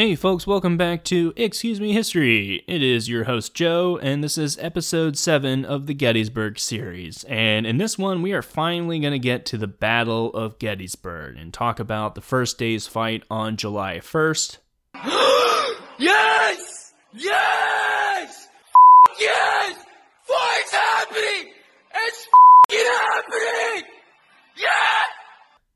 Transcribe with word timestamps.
Hey 0.00 0.14
folks, 0.14 0.46
welcome 0.46 0.78
back 0.78 1.04
to 1.04 1.34
Excuse 1.36 1.78
Me 1.78 1.92
History. 1.92 2.64
It 2.66 2.82
is 2.82 3.10
your 3.10 3.24
host 3.24 3.52
Joe, 3.52 3.98
and 4.00 4.24
this 4.24 4.38
is 4.38 4.56
episode 4.56 5.18
7 5.18 5.66
of 5.66 5.86
the 5.86 5.92
Gettysburg 5.92 6.58
series. 6.58 7.22
And 7.24 7.66
in 7.66 7.76
this 7.76 7.98
one, 7.98 8.22
we 8.22 8.32
are 8.32 8.40
finally 8.40 8.98
going 8.98 9.12
to 9.12 9.18
get 9.18 9.44
to 9.44 9.58
the 9.58 9.66
Battle 9.66 10.32
of 10.32 10.58
Gettysburg 10.58 11.36
and 11.36 11.52
talk 11.52 11.78
about 11.78 12.14
the 12.14 12.22
first 12.22 12.56
day's 12.56 12.86
fight 12.86 13.24
on 13.30 13.58
July 13.58 13.98
1st. 13.98 14.56
Yes! 15.98 16.94
Yes! 17.12 18.48
Yes! 19.20 19.84
Fight's 20.22 20.72
happening! 20.72 21.52
It's 21.94 22.26
happening! 22.70 23.89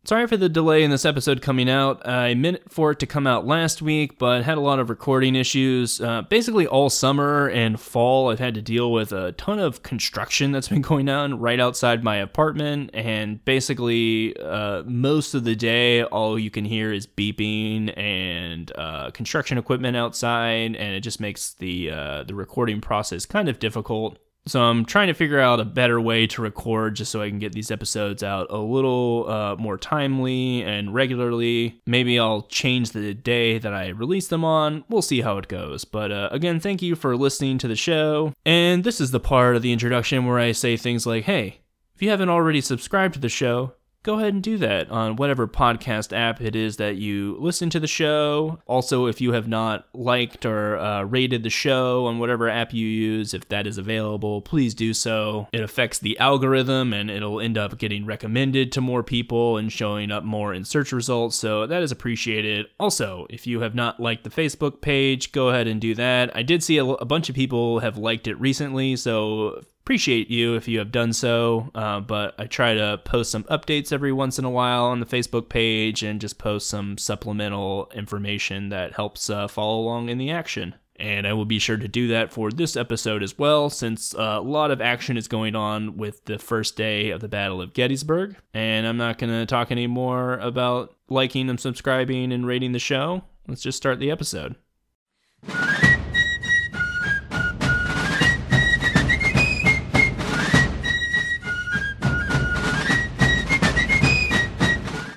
Sorry 0.06 0.26
for 0.26 0.36
the 0.36 0.50
delay 0.50 0.82
in 0.82 0.90
this 0.90 1.06
episode 1.06 1.40
coming 1.40 1.66
out. 1.70 2.06
I 2.06 2.34
meant 2.34 2.70
for 2.70 2.90
it 2.90 2.98
to 2.98 3.06
come 3.06 3.26
out 3.26 3.46
last 3.46 3.80
week, 3.80 4.18
but 4.18 4.44
had 4.44 4.58
a 4.58 4.60
lot 4.60 4.78
of 4.78 4.90
recording 4.90 5.34
issues. 5.34 5.98
Uh, 5.98 6.20
basically, 6.20 6.66
all 6.66 6.90
summer 6.90 7.48
and 7.48 7.80
fall, 7.80 8.30
I've 8.30 8.38
had 8.38 8.52
to 8.56 8.60
deal 8.60 8.92
with 8.92 9.12
a 9.12 9.32
ton 9.32 9.58
of 9.58 9.82
construction 9.82 10.52
that's 10.52 10.68
been 10.68 10.82
going 10.82 11.08
on 11.08 11.38
right 11.40 11.58
outside 11.58 12.04
my 12.04 12.16
apartment. 12.16 12.90
And 12.92 13.42
basically, 13.46 14.36
uh, 14.36 14.82
most 14.84 15.32
of 15.32 15.44
the 15.44 15.56
day, 15.56 16.02
all 16.02 16.38
you 16.38 16.50
can 16.50 16.66
hear 16.66 16.92
is 16.92 17.06
beeping 17.06 17.96
and 17.96 18.70
uh, 18.76 19.10
construction 19.12 19.56
equipment 19.56 19.96
outside, 19.96 20.76
and 20.76 20.94
it 20.94 21.00
just 21.00 21.18
makes 21.18 21.54
the 21.54 21.90
uh, 21.90 22.24
the 22.24 22.34
recording 22.34 22.82
process 22.82 23.24
kind 23.24 23.48
of 23.48 23.58
difficult. 23.58 24.18
So 24.46 24.60
I'm 24.60 24.84
trying 24.84 25.08
to 25.08 25.14
figure 25.14 25.40
out 25.40 25.60
a 25.60 25.64
better 25.64 26.00
way 26.00 26.26
to 26.28 26.42
record 26.42 26.96
just 26.96 27.10
so 27.10 27.22
I 27.22 27.30
can 27.30 27.38
get 27.38 27.52
these 27.52 27.70
episodes 27.70 28.22
out 28.22 28.46
a 28.50 28.58
little 28.58 29.26
uh, 29.28 29.56
more 29.56 29.78
timely 29.78 30.62
and 30.62 30.92
regularly. 30.92 31.80
Maybe 31.86 32.18
I'll 32.18 32.42
change 32.42 32.90
the 32.90 33.14
day 33.14 33.58
that 33.58 33.72
I 33.72 33.88
release 33.88 34.28
them 34.28 34.44
on. 34.44 34.84
We'll 34.88 35.02
see 35.02 35.22
how 35.22 35.38
it 35.38 35.48
goes. 35.48 35.84
But 35.84 36.12
uh, 36.12 36.28
again, 36.30 36.60
thank 36.60 36.82
you 36.82 36.94
for 36.94 37.16
listening 37.16 37.56
to 37.58 37.68
the 37.68 37.76
show. 37.76 38.34
And 38.44 38.84
this 38.84 39.00
is 39.00 39.12
the 39.12 39.20
part 39.20 39.56
of 39.56 39.62
the 39.62 39.72
introduction 39.72 40.26
where 40.26 40.38
I 40.38 40.52
say 40.52 40.76
things 40.76 41.06
like, 41.06 41.24
hey, 41.24 41.60
if 41.94 42.02
you 42.02 42.10
haven't 42.10 42.28
already 42.28 42.60
subscribed 42.60 43.14
to 43.14 43.20
the 43.20 43.28
show, 43.30 43.72
go 44.04 44.18
ahead 44.18 44.34
and 44.34 44.42
do 44.42 44.58
that 44.58 44.90
on 44.90 45.16
whatever 45.16 45.48
podcast 45.48 46.16
app 46.16 46.40
it 46.40 46.54
is 46.54 46.76
that 46.76 46.96
you 46.96 47.36
listen 47.40 47.70
to 47.70 47.80
the 47.80 47.88
show. 47.88 48.60
Also, 48.66 49.06
if 49.06 49.20
you 49.20 49.32
have 49.32 49.48
not 49.48 49.88
liked 49.94 50.44
or 50.44 50.78
uh, 50.78 51.02
rated 51.02 51.42
the 51.42 51.50
show 51.50 52.06
on 52.06 52.18
whatever 52.18 52.48
app 52.48 52.72
you 52.72 52.86
use, 52.86 53.32
if 53.32 53.48
that 53.48 53.66
is 53.66 53.78
available, 53.78 54.42
please 54.42 54.74
do 54.74 54.92
so. 54.92 55.48
It 55.52 55.62
affects 55.62 55.98
the 55.98 56.18
algorithm 56.18 56.92
and 56.92 57.10
it'll 57.10 57.40
end 57.40 57.56
up 57.56 57.78
getting 57.78 58.04
recommended 58.04 58.70
to 58.72 58.80
more 58.82 59.02
people 59.02 59.56
and 59.56 59.72
showing 59.72 60.12
up 60.12 60.22
more 60.22 60.52
in 60.52 60.64
search 60.64 60.92
results. 60.92 61.36
So 61.36 61.66
that 61.66 61.82
is 61.82 61.90
appreciated. 61.90 62.66
Also, 62.78 63.26
if 63.30 63.46
you 63.46 63.60
have 63.60 63.74
not 63.74 63.98
liked 63.98 64.24
the 64.24 64.30
Facebook 64.30 64.82
page, 64.82 65.32
go 65.32 65.48
ahead 65.48 65.66
and 65.66 65.80
do 65.80 65.94
that. 65.94 66.36
I 66.36 66.42
did 66.42 66.62
see 66.62 66.76
a, 66.76 66.84
a 66.84 67.06
bunch 67.06 67.30
of 67.30 67.34
people 67.34 67.78
have 67.78 67.96
liked 67.96 68.28
it 68.28 68.38
recently, 68.38 68.96
so 68.96 69.62
appreciate 69.84 70.30
you 70.30 70.54
if 70.54 70.66
you 70.66 70.78
have 70.78 70.90
done 70.90 71.12
so. 71.12 71.70
Uh, 71.74 72.00
but 72.00 72.34
I 72.38 72.46
try 72.46 72.72
to 72.72 72.98
post 73.04 73.30
some 73.30 73.44
updates 73.44 73.92
every 73.92 74.12
once 74.12 74.38
in 74.38 74.46
a 74.46 74.50
while 74.50 74.86
on 74.86 74.98
the 74.98 75.06
Facebook 75.06 75.50
page 75.50 76.02
and 76.02 76.22
just 76.22 76.38
post 76.38 76.68
some 76.68 76.96
supplemental 76.96 77.90
information 77.94 78.70
that 78.70 78.94
helps 78.94 79.28
uh, 79.28 79.46
follow 79.46 79.78
along 79.78 80.08
in 80.08 80.16
the 80.16 80.30
action. 80.30 80.74
And 80.96 81.26
I 81.26 81.34
will 81.34 81.44
be 81.44 81.58
sure 81.58 81.76
to 81.76 81.88
do 81.88 82.08
that 82.08 82.32
for 82.32 82.50
this 82.50 82.76
episode 82.76 83.22
as 83.22 83.36
well, 83.36 83.68
since 83.68 84.14
uh, 84.14 84.38
a 84.38 84.40
lot 84.40 84.70
of 84.70 84.80
action 84.80 85.18
is 85.18 85.28
going 85.28 85.54
on 85.54 85.98
with 85.98 86.24
the 86.24 86.38
first 86.38 86.76
day 86.76 87.10
of 87.10 87.20
the 87.20 87.28
Battle 87.28 87.60
of 87.60 87.74
Gettysburg. 87.74 88.36
And 88.54 88.86
I'm 88.86 88.96
not 88.96 89.18
going 89.18 89.32
to 89.32 89.44
talk 89.44 89.70
anymore 89.70 90.38
about 90.38 90.94
liking 91.10 91.50
and 91.50 91.60
subscribing 91.60 92.32
and 92.32 92.46
rating 92.46 92.72
the 92.72 92.78
show. 92.78 93.24
Let's 93.46 93.62
just 93.62 93.76
start 93.76 93.98
the 93.98 94.10
episode. 94.10 94.54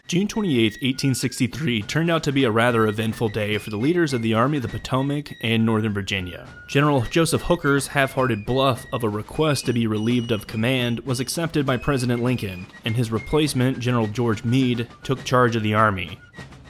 June 0.07 0.25
28, 0.25 0.75
1863 0.75 1.81
turned 1.81 2.09
out 2.09 2.23
to 2.23 2.31
be 2.31 2.45
a 2.45 2.51
rather 2.51 2.87
eventful 2.87 3.27
day 3.27 3.57
for 3.57 3.71
the 3.71 3.75
leaders 3.75 4.13
of 4.13 4.21
the 4.21 4.33
Army 4.33 4.55
of 4.55 4.63
the 4.63 4.69
Potomac 4.69 5.35
and 5.41 5.65
Northern 5.65 5.91
Virginia. 5.91 6.47
General 6.65 7.01
Joseph 7.01 7.41
Hooker's 7.41 7.87
half 7.87 8.13
hearted 8.13 8.45
bluff 8.45 8.85
of 8.93 9.03
a 9.03 9.09
request 9.09 9.65
to 9.65 9.73
be 9.73 9.85
relieved 9.85 10.31
of 10.31 10.47
command 10.47 11.01
was 11.01 11.19
accepted 11.19 11.65
by 11.65 11.75
President 11.75 12.23
Lincoln, 12.23 12.67
and 12.85 12.95
his 12.95 13.11
replacement, 13.11 13.79
General 13.79 14.07
George 14.07 14.45
Meade, 14.45 14.87
took 15.03 15.25
charge 15.25 15.57
of 15.57 15.63
the 15.63 15.73
Army. 15.73 16.17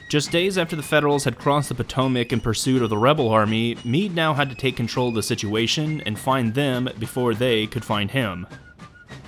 Just 0.08 0.32
days 0.32 0.58
after 0.58 0.74
the 0.74 0.82
Federals 0.82 1.22
had 1.22 1.38
crossed 1.38 1.68
the 1.68 1.76
Potomac 1.76 2.32
in 2.32 2.40
pursuit 2.40 2.82
of 2.82 2.90
the 2.90 2.98
rebel 2.98 3.28
army, 3.28 3.76
Meade 3.84 4.16
now 4.16 4.34
had 4.34 4.50
to 4.50 4.56
take 4.56 4.74
control 4.74 5.10
of 5.10 5.14
the 5.14 5.22
situation 5.22 6.00
and 6.06 6.18
find 6.18 6.54
them 6.54 6.88
before 6.98 7.34
they 7.34 7.68
could 7.68 7.84
find 7.84 8.10
him. 8.10 8.48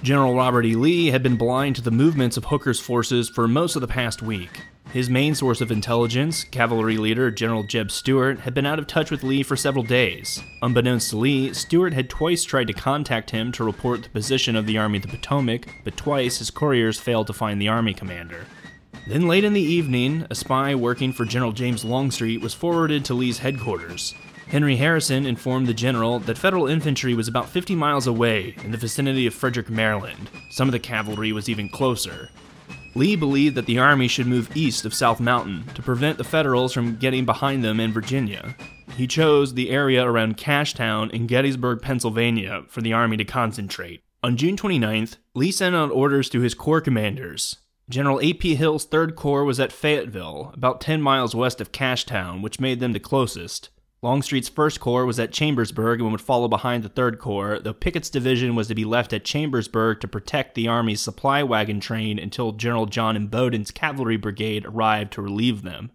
General 0.03 0.35
Robert 0.35 0.65
E. 0.65 0.75
Lee 0.75 1.09
had 1.09 1.23
been 1.23 1.37
blind 1.37 1.77
to 1.77 1.83
the 1.83 1.91
movements 1.91 2.39
of 2.39 2.47
Hooker's 2.47 2.81
forces 2.81 3.29
for 3.29 3.47
most 3.47 3.77
of 3.77 3.83
the 3.83 3.89
past 3.89 4.23
week. 4.23 4.63
His 4.95 5.11
main 5.11 5.35
source 5.35 5.61
of 5.61 5.71
intelligence, 5.71 6.43
cavalry 6.43 6.97
leader 6.97 7.31
General 7.31 7.65
Jeb 7.65 7.91
Stuart, 7.91 8.41
had 8.41 8.55
been 8.55 8.65
out 8.65 8.79
of 8.79 8.87
touch 8.87 9.11
with 9.11 9.23
Lee 9.23 9.43
for 9.43 9.57
several 9.57 9.85
days. 9.85 10.43
Unbeknownst 10.63 11.11
to 11.11 11.19
Lee, 11.19 11.53
Stuart 11.53 11.93
had 11.93 12.09
twice 12.09 12.45
tried 12.45 12.69
to 12.69 12.73
contact 12.73 13.31
him 13.31 13.53
to 13.53 13.63
report 13.63 14.03
the 14.03 14.09
position 14.09 14.57
of 14.57 14.65
the 14.67 14.79
Army 14.79 14.97
of 14.97 15.03
the 15.03 15.09
Potomac, 15.09 15.69
but 15.85 15.99
twice 15.99 16.39
his 16.39 16.51
couriers 16.51 16.99
failed 16.99 17.27
to 17.27 17.35
find 17.35 17.61
the 17.61 17.69
Army 17.69 17.93
commander. 17.93 18.47
Then, 19.07 19.29
late 19.29 19.45
in 19.45 19.53
the 19.53 19.61
evening, 19.61 20.27
a 20.31 20.35
spy 20.35 20.75
working 20.75 21.13
for 21.13 21.27
General 21.27 21.53
James 21.53 21.85
Longstreet 21.85 22.41
was 22.41 22.55
forwarded 22.55 23.05
to 23.05 23.15
Lee's 23.15 23.39
headquarters. 23.39 24.15
Henry 24.51 24.75
Harrison 24.75 25.27
informed 25.27 25.69
the 25.69 25.75
general 25.75 26.19
that 26.19 26.37
Federal 26.37 26.67
infantry 26.67 27.15
was 27.15 27.29
about 27.29 27.49
50 27.49 27.77
miles 27.77 28.09
away 28.09 28.57
in 28.65 28.73
the 28.73 28.77
vicinity 28.77 29.25
of 29.29 29.33
Frederick, 29.33 29.71
Maryland. 29.71 30.29
Some 30.51 30.67
of 30.67 30.73
the 30.73 30.81
cavalry 30.81 31.31
was 31.31 31.49
even 31.49 31.69
closer. 31.69 32.31
Lee 32.97 33.15
believed 33.15 33.55
that 33.55 33.67
the 33.67 33.79
army 33.79 34.09
should 34.09 34.27
move 34.27 34.57
east 34.57 34.85
of 34.85 34.93
South 34.93 35.21
Mountain 35.21 35.63
to 35.75 35.83
prevent 35.83 36.19
the 36.19 36.25
Federals 36.25 36.73
from 36.73 36.97
getting 36.97 37.25
behind 37.25 37.63
them 37.63 37.79
in 37.79 37.93
Virginia. 37.93 38.57
He 38.97 39.07
chose 39.07 39.55
the 39.55 39.71
area 39.71 40.05
around 40.05 40.37
Cashtown 40.37 41.13
in 41.13 41.29
Gettysburg, 41.29 41.81
Pennsylvania 41.81 42.65
for 42.67 42.81
the 42.81 42.93
army 42.93 43.17
to 43.19 43.25
concentrate. 43.25 44.03
On 44.25 44.37
June 44.37 44.57
29th, 44.57 45.19
Lee 45.33 45.53
sent 45.53 45.77
out 45.77 45.93
orders 45.93 46.29
to 46.29 46.41
his 46.41 46.55
corps 46.55 46.81
commanders. 46.81 47.59
General 47.89 48.19
A.P. 48.21 48.57
Hill's 48.57 48.85
3rd 48.85 49.15
Corps 49.15 49.45
was 49.45 49.61
at 49.61 49.71
Fayetteville, 49.71 50.51
about 50.55 50.81
10 50.81 51.01
miles 51.01 51.37
west 51.37 51.61
of 51.61 51.71
Cashtown, 51.71 52.43
which 52.43 52.59
made 52.59 52.81
them 52.81 52.93
the 52.93 52.99
closest. 52.99 53.69
Longstreet's 54.03 54.49
first 54.49 54.81
corps 54.81 55.05
was 55.05 55.21
at 55.21 55.31
Chambersburg 55.31 56.01
and 56.01 56.11
would 56.11 56.23
follow 56.23 56.49
behind 56.49 56.83
the 56.83 56.89
third 56.89 57.19
corps, 57.19 57.59
though 57.59 57.75
Pickett's 57.75 58.09
division 58.09 58.55
was 58.55 58.69
to 58.69 58.75
be 58.75 58.87
left 58.87 59.13
at 59.13 59.27
Chambersburg 59.27 60.01
to 60.01 60.09
protect 60.09 60.55
the 60.55 60.69
Army's 60.69 61.03
supply 61.03 61.43
wagon 61.43 61.81
train 61.81 62.19
until 62.19 62.53
General 62.53 62.87
John 62.87 63.15
Imboden's 63.15 63.71
cavalry 63.71 64.17
brigade 64.17 64.65
arrived 64.65 65.13
to 65.13 65.23
relieve 65.23 65.61
them. 65.63 65.91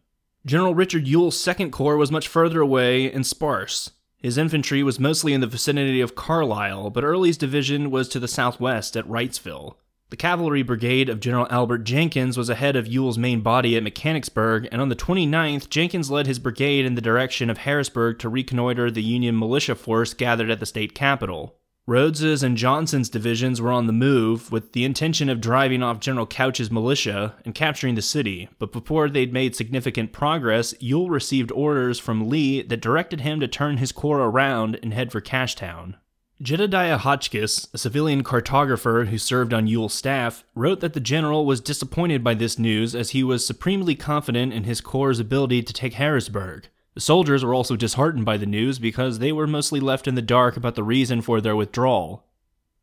General 0.45 0.75
Richard 0.75 1.07
Ewell's 1.07 1.39
second 1.39 1.71
corps 1.71 1.97
was 1.97 2.11
much 2.11 2.27
further 2.27 2.61
away 2.61 3.11
and 3.11 3.25
sparse. 3.25 3.91
His 4.17 4.37
infantry 4.37 4.83
was 4.83 4.99
mostly 4.99 5.33
in 5.33 5.41
the 5.41 5.47
vicinity 5.47 5.99
of 5.99 6.13
Carlisle, 6.13 6.91
but 6.91 7.03
Early's 7.03 7.37
division 7.37 7.89
was 7.89 8.07
to 8.09 8.19
the 8.19 8.27
southwest 8.27 8.95
at 8.95 9.07
Wrightsville. 9.07 9.77
The 10.15 10.21
cavalry 10.21 10.63
brigade 10.63 11.09
of 11.09 11.19
General 11.19 11.45
Albert 11.49 11.79
Jenkins 11.79 12.37
was 12.37 12.49
ahead 12.49 12.77
of 12.77 12.87
Ewell's 12.87 13.17
main 13.17 13.41
body 13.41 13.75
at 13.75 13.83
Mechanicsburg, 13.83 14.65
and 14.71 14.81
on 14.81 14.87
the 14.87 14.95
29th, 14.95 15.69
Jenkins 15.69 16.09
led 16.09 16.25
his 16.25 16.39
brigade 16.39 16.85
in 16.85 16.95
the 16.95 17.01
direction 17.01 17.49
of 17.49 17.57
Harrisburg 17.57 18.17
to 18.19 18.29
reconnoiter 18.29 18.89
the 18.89 19.03
Union 19.03 19.37
militia 19.37 19.75
force 19.75 20.13
gathered 20.13 20.49
at 20.49 20.61
the 20.61 20.65
state 20.65 20.95
capitol. 20.95 21.57
Rodes's 21.85 22.43
and 22.43 22.55
Johnson's 22.55 23.09
divisions 23.09 23.59
were 23.59 23.73
on 23.73 23.87
the 23.87 23.91
move 23.91 24.53
with 24.53 24.71
the 24.71 24.85
intention 24.85 25.27
of 25.27 25.41
driving 25.41 25.83
off 25.83 25.99
General 25.99 26.25
Couch's 26.25 26.71
militia 26.71 27.35
and 27.43 27.53
capturing 27.53 27.95
the 27.95 28.01
city, 28.01 28.47
but 28.57 28.71
before 28.71 29.09
they'd 29.09 29.33
made 29.33 29.53
significant 29.53 30.13
progress, 30.13 30.73
Ewell 30.79 31.09
received 31.09 31.51
orders 31.51 31.99
from 31.99 32.29
Lee 32.29 32.61
that 32.61 32.79
directed 32.79 33.19
him 33.19 33.41
to 33.41 33.49
turn 33.49 33.79
his 33.79 33.91
corps 33.91 34.23
around 34.23 34.79
and 34.81 34.93
head 34.93 35.11
for 35.11 35.19
Cashtown. 35.19 35.95
Jedediah 36.41 36.97
Hotchkiss, 36.97 37.69
a 37.73 37.77
civilian 37.77 38.21
cartographer 38.21 39.07
who 39.07 39.17
served 39.17 39.53
on 39.53 39.67
Ewell's 39.67 39.93
staff, 39.93 40.43
wrote 40.53 40.81
that 40.81 40.91
the 40.91 40.99
general 40.99 41.45
was 41.45 41.61
disappointed 41.61 42.25
by 42.25 42.33
this 42.33 42.59
news 42.59 42.93
as 42.93 43.11
he 43.11 43.23
was 43.23 43.47
supremely 43.47 43.95
confident 43.95 44.51
in 44.51 44.65
his 44.65 44.81
corps' 44.81 45.21
ability 45.21 45.63
to 45.63 45.71
take 45.71 45.93
Harrisburg. 45.93 46.67
The 46.93 46.99
soldiers 46.99 47.45
were 47.45 47.53
also 47.53 47.77
disheartened 47.77 48.25
by 48.25 48.35
the 48.35 48.45
news 48.45 48.79
because 48.79 49.19
they 49.19 49.31
were 49.31 49.47
mostly 49.47 49.79
left 49.79 50.09
in 50.09 50.15
the 50.15 50.21
dark 50.21 50.57
about 50.57 50.75
the 50.75 50.83
reason 50.83 51.21
for 51.21 51.39
their 51.39 51.55
withdrawal. 51.55 52.25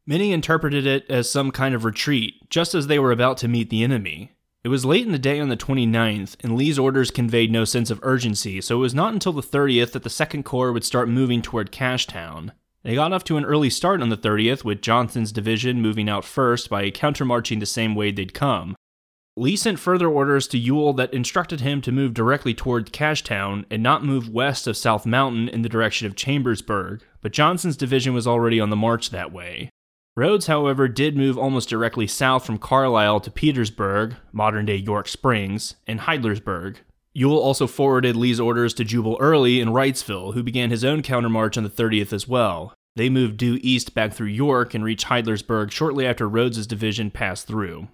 Many 0.06 0.32
interpreted 0.32 0.86
it 0.86 1.04
as 1.10 1.30
some 1.30 1.50
kind 1.50 1.74
of 1.74 1.84
retreat, 1.84 2.48
just 2.48 2.74
as 2.74 2.86
they 2.86 2.98
were 2.98 3.12
about 3.12 3.36
to 3.38 3.48
meet 3.48 3.68
the 3.68 3.84
enemy. 3.84 4.32
It 4.64 4.68
was 4.68 4.86
late 4.86 5.04
in 5.04 5.12
the 5.12 5.18
day 5.18 5.40
on 5.40 5.50
the 5.50 5.58
29th, 5.58 6.36
and 6.42 6.56
Lee's 6.56 6.78
orders 6.78 7.10
conveyed 7.10 7.52
no 7.52 7.66
sense 7.66 7.90
of 7.90 8.00
urgency, 8.02 8.62
so 8.62 8.76
it 8.76 8.80
was 8.80 8.94
not 8.94 9.12
until 9.12 9.32
the 9.32 9.42
30th 9.42 9.92
that 9.92 10.04
the 10.04 10.10
Second 10.10 10.44
Corps 10.44 10.72
would 10.72 10.84
start 10.84 11.10
moving 11.10 11.42
toward 11.42 11.70
Cashtown. 11.70 12.52
They 12.82 12.96
got 12.96 13.12
off 13.12 13.22
to 13.24 13.36
an 13.36 13.44
early 13.44 13.70
start 13.70 14.02
on 14.02 14.08
the 14.08 14.16
30th, 14.16 14.64
with 14.64 14.82
Johnson's 14.82 15.30
division 15.30 15.80
moving 15.80 16.08
out 16.08 16.24
first 16.24 16.68
by 16.68 16.90
countermarching 16.90 17.60
the 17.60 17.66
same 17.66 17.94
way 17.94 18.10
they'd 18.10 18.34
come. 18.34 18.74
Lee 19.36 19.56
sent 19.56 19.78
further 19.78 20.08
orders 20.08 20.46
to 20.48 20.58
Ewell 20.58 20.92
that 20.94 21.14
instructed 21.14 21.60
him 21.60 21.80
to 21.82 21.92
move 21.92 22.12
directly 22.12 22.52
toward 22.52 22.92
Cashtown 22.92 23.64
and 23.70 23.82
not 23.82 24.04
move 24.04 24.28
west 24.28 24.66
of 24.66 24.76
South 24.76 25.06
Mountain 25.06 25.48
in 25.48 25.62
the 25.62 25.70
direction 25.70 26.06
of 26.06 26.16
Chambersburg, 26.16 27.02
but 27.22 27.32
Johnson's 27.32 27.76
division 27.76 28.12
was 28.12 28.26
already 28.26 28.60
on 28.60 28.68
the 28.68 28.76
march 28.76 29.10
that 29.10 29.32
way. 29.32 29.70
Rodes, 30.16 30.48
however, 30.48 30.88
did 30.88 31.16
move 31.16 31.38
almost 31.38 31.70
directly 31.70 32.06
south 32.06 32.44
from 32.44 32.58
Carlisle 32.58 33.20
to 33.20 33.30
Petersburg, 33.30 34.16
modern 34.32 34.66
day 34.66 34.76
York 34.76 35.08
Springs, 35.08 35.76
and 35.86 36.00
Heidlersburg. 36.00 36.76
Ewell 37.14 37.38
also 37.38 37.66
forwarded 37.66 38.16
Lee's 38.16 38.40
orders 38.40 38.72
to 38.74 38.84
Jubal 38.84 39.18
Early 39.20 39.60
in 39.60 39.68
Wrightsville, 39.68 40.32
who 40.32 40.42
began 40.42 40.70
his 40.70 40.84
own 40.84 41.02
countermarch 41.02 41.58
on 41.58 41.62
the 41.62 41.70
30th 41.70 42.12
as 42.12 42.26
well. 42.26 42.74
They 42.96 43.10
moved 43.10 43.36
due 43.36 43.58
east 43.62 43.94
back 43.94 44.12
through 44.12 44.28
York 44.28 44.74
and 44.74 44.82
reached 44.82 45.06
Heidlersburg 45.06 45.70
shortly 45.70 46.06
after 46.06 46.28
Rodes's 46.28 46.66
division 46.66 47.10
passed 47.10 47.46
through. 47.46 47.88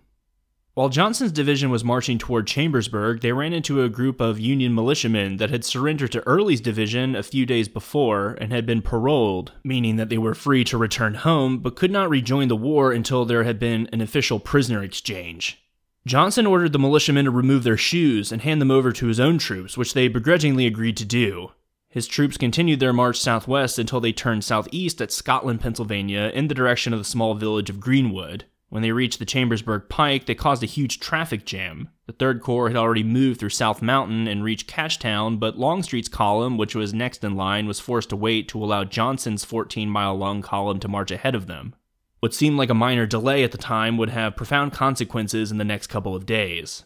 While 0.74 0.88
Johnson's 0.88 1.32
division 1.32 1.70
was 1.70 1.82
marching 1.82 2.18
toward 2.18 2.46
Chambersburg, 2.46 3.20
they 3.20 3.32
ran 3.32 3.52
into 3.52 3.82
a 3.82 3.88
group 3.88 4.20
of 4.20 4.38
Union 4.38 4.72
militiamen 4.72 5.38
that 5.38 5.50
had 5.50 5.64
surrendered 5.64 6.12
to 6.12 6.24
Early's 6.24 6.60
division 6.60 7.16
a 7.16 7.24
few 7.24 7.44
days 7.44 7.66
before 7.66 8.36
and 8.40 8.52
had 8.52 8.64
been 8.64 8.82
paroled, 8.82 9.50
meaning 9.64 9.96
that 9.96 10.08
they 10.08 10.18
were 10.18 10.34
free 10.34 10.62
to 10.62 10.78
return 10.78 11.14
home 11.14 11.58
but 11.58 11.74
could 11.74 11.90
not 11.90 12.08
rejoin 12.08 12.46
the 12.46 12.54
war 12.54 12.92
until 12.92 13.24
there 13.24 13.42
had 13.42 13.58
been 13.58 13.88
an 13.92 14.00
official 14.00 14.38
prisoner 14.38 14.84
exchange. 14.84 15.60
Johnson 16.08 16.46
ordered 16.46 16.72
the 16.72 16.78
militiamen 16.78 17.26
to 17.26 17.30
remove 17.30 17.64
their 17.64 17.76
shoes 17.76 18.32
and 18.32 18.40
hand 18.40 18.62
them 18.62 18.70
over 18.70 18.92
to 18.92 19.08
his 19.08 19.20
own 19.20 19.36
troops, 19.36 19.76
which 19.76 19.92
they 19.92 20.08
begrudgingly 20.08 20.64
agreed 20.64 20.96
to 20.96 21.04
do. 21.04 21.52
His 21.90 22.06
troops 22.06 22.38
continued 22.38 22.80
their 22.80 22.94
march 22.94 23.20
southwest 23.20 23.78
until 23.78 24.00
they 24.00 24.12
turned 24.12 24.42
southeast 24.42 25.02
at 25.02 25.12
Scotland, 25.12 25.60
Pennsylvania, 25.60 26.30
in 26.32 26.48
the 26.48 26.54
direction 26.54 26.94
of 26.94 26.98
the 26.98 27.04
small 27.04 27.34
village 27.34 27.68
of 27.68 27.78
Greenwood. 27.78 28.46
When 28.70 28.82
they 28.82 28.92
reached 28.92 29.18
the 29.18 29.26
Chambersburg 29.26 29.90
Pike, 29.90 30.24
they 30.24 30.34
caused 30.34 30.62
a 30.62 30.66
huge 30.66 30.98
traffic 30.98 31.44
jam. 31.44 31.90
The 32.06 32.14
Third 32.14 32.40
Corps 32.40 32.68
had 32.68 32.76
already 32.78 33.02
moved 33.02 33.38
through 33.38 33.50
South 33.50 33.82
Mountain 33.82 34.28
and 34.28 34.42
reached 34.42 34.66
Cashtown, 34.66 35.38
but 35.38 35.58
Longstreet's 35.58 36.08
column, 36.08 36.56
which 36.56 36.74
was 36.74 36.94
next 36.94 37.22
in 37.22 37.36
line, 37.36 37.66
was 37.66 37.80
forced 37.80 38.08
to 38.08 38.16
wait 38.16 38.48
to 38.48 38.64
allow 38.64 38.84
Johnson's 38.84 39.44
14 39.44 39.90
mile 39.90 40.16
long 40.16 40.40
column 40.40 40.80
to 40.80 40.88
march 40.88 41.10
ahead 41.10 41.34
of 41.34 41.48
them. 41.48 41.74
What 42.20 42.34
seemed 42.34 42.58
like 42.58 42.70
a 42.70 42.74
minor 42.74 43.06
delay 43.06 43.44
at 43.44 43.52
the 43.52 43.58
time 43.58 43.96
would 43.96 44.10
have 44.10 44.36
profound 44.36 44.72
consequences 44.72 45.52
in 45.52 45.58
the 45.58 45.64
next 45.64 45.86
couple 45.86 46.16
of 46.16 46.26
days. 46.26 46.84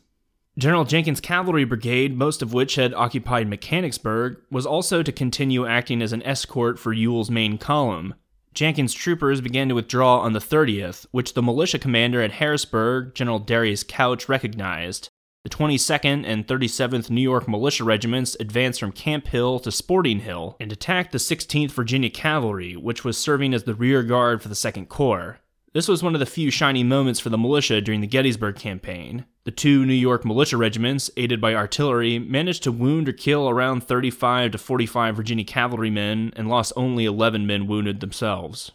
General 0.59 0.85
Jenkins' 0.85 1.21
cavalry 1.21 1.65
brigade, 1.65 2.15
most 2.15 2.43
of 2.43 2.53
which 2.53 2.75
had 2.75 2.93
occupied 2.93 3.49
Mechanicsburg, 3.49 4.37
was 4.51 4.67
also 4.67 5.03
to 5.03 5.11
continue 5.11 5.67
acting 5.67 6.03
as 6.03 6.13
an 6.13 6.23
escort 6.25 6.79
for 6.79 6.93
Ewell's 6.93 7.31
main 7.31 7.57
column. 7.57 8.15
Jenkins' 8.53 8.93
troopers 8.93 9.41
began 9.41 9.71
to 9.71 9.75
withdraw 9.75 10.19
on 10.19 10.35
the 10.35 10.39
30th, 10.39 11.07
which 11.11 11.33
the 11.33 11.43
militia 11.43 11.79
commander 11.79 12.21
at 12.21 12.33
Harrisburg, 12.33 13.15
General 13.15 13.39
Darius 13.39 13.83
Couch, 13.83 14.29
recognized. 14.29 15.09
The 15.45 15.51
22nd 15.51 16.25
and 16.25 16.47
37th 16.47 17.11
New 17.11 17.21
York 17.21 17.49
Militia 17.49 17.83
Regiments 17.83 18.37
advanced 18.39 18.79
from 18.79 18.93
Camp 18.93 19.27
Hill 19.27 19.59
to 19.59 19.73
Sporting 19.73 20.21
Hill 20.21 20.57
and 20.61 20.71
attacked 20.71 21.11
the 21.11 21.19
16th 21.19 21.73
Virginia 21.73 22.11
Cavalry, 22.11 22.77
which 22.77 23.05
was 23.05 23.19
serving 23.19 23.53
as 23.53 23.65
the 23.65 23.75
rear 23.75 24.05
guard 24.05 24.41
for 24.41 24.49
the 24.49 24.55
2nd 24.55 24.89
Corps. 24.89 25.41
This 25.73 25.89
was 25.89 26.01
one 26.01 26.15
of 26.15 26.21
the 26.21 26.27
few 26.27 26.53
shining 26.53 26.87
moments 26.87 27.19
for 27.19 27.29
the 27.29 27.39
militia 27.39 27.81
during 27.81 28.01
the 28.01 28.07
Gettysburg 28.07 28.55
campaign. 28.55 29.25
The 29.43 29.51
two 29.51 29.85
New 29.85 29.95
York 29.95 30.25
militia 30.25 30.57
regiments, 30.57 31.11
aided 31.17 31.41
by 31.41 31.57
artillery, 31.57 32.21
managed 32.21 32.63
to 32.63 32.71
wound 32.71 33.09
or 33.09 33.13
kill 33.13 33.49
around 33.49 33.83
35 33.83 34.53
to 34.53 34.59
45 34.59 35.17
Virginia 35.17 35.45
cavalrymen 35.45 36.33
and 36.37 36.49
lost 36.49 36.73
only 36.77 37.05
11 37.05 37.49
men 37.49 37.67
wounded 37.67 37.99
themselves. 37.99 38.71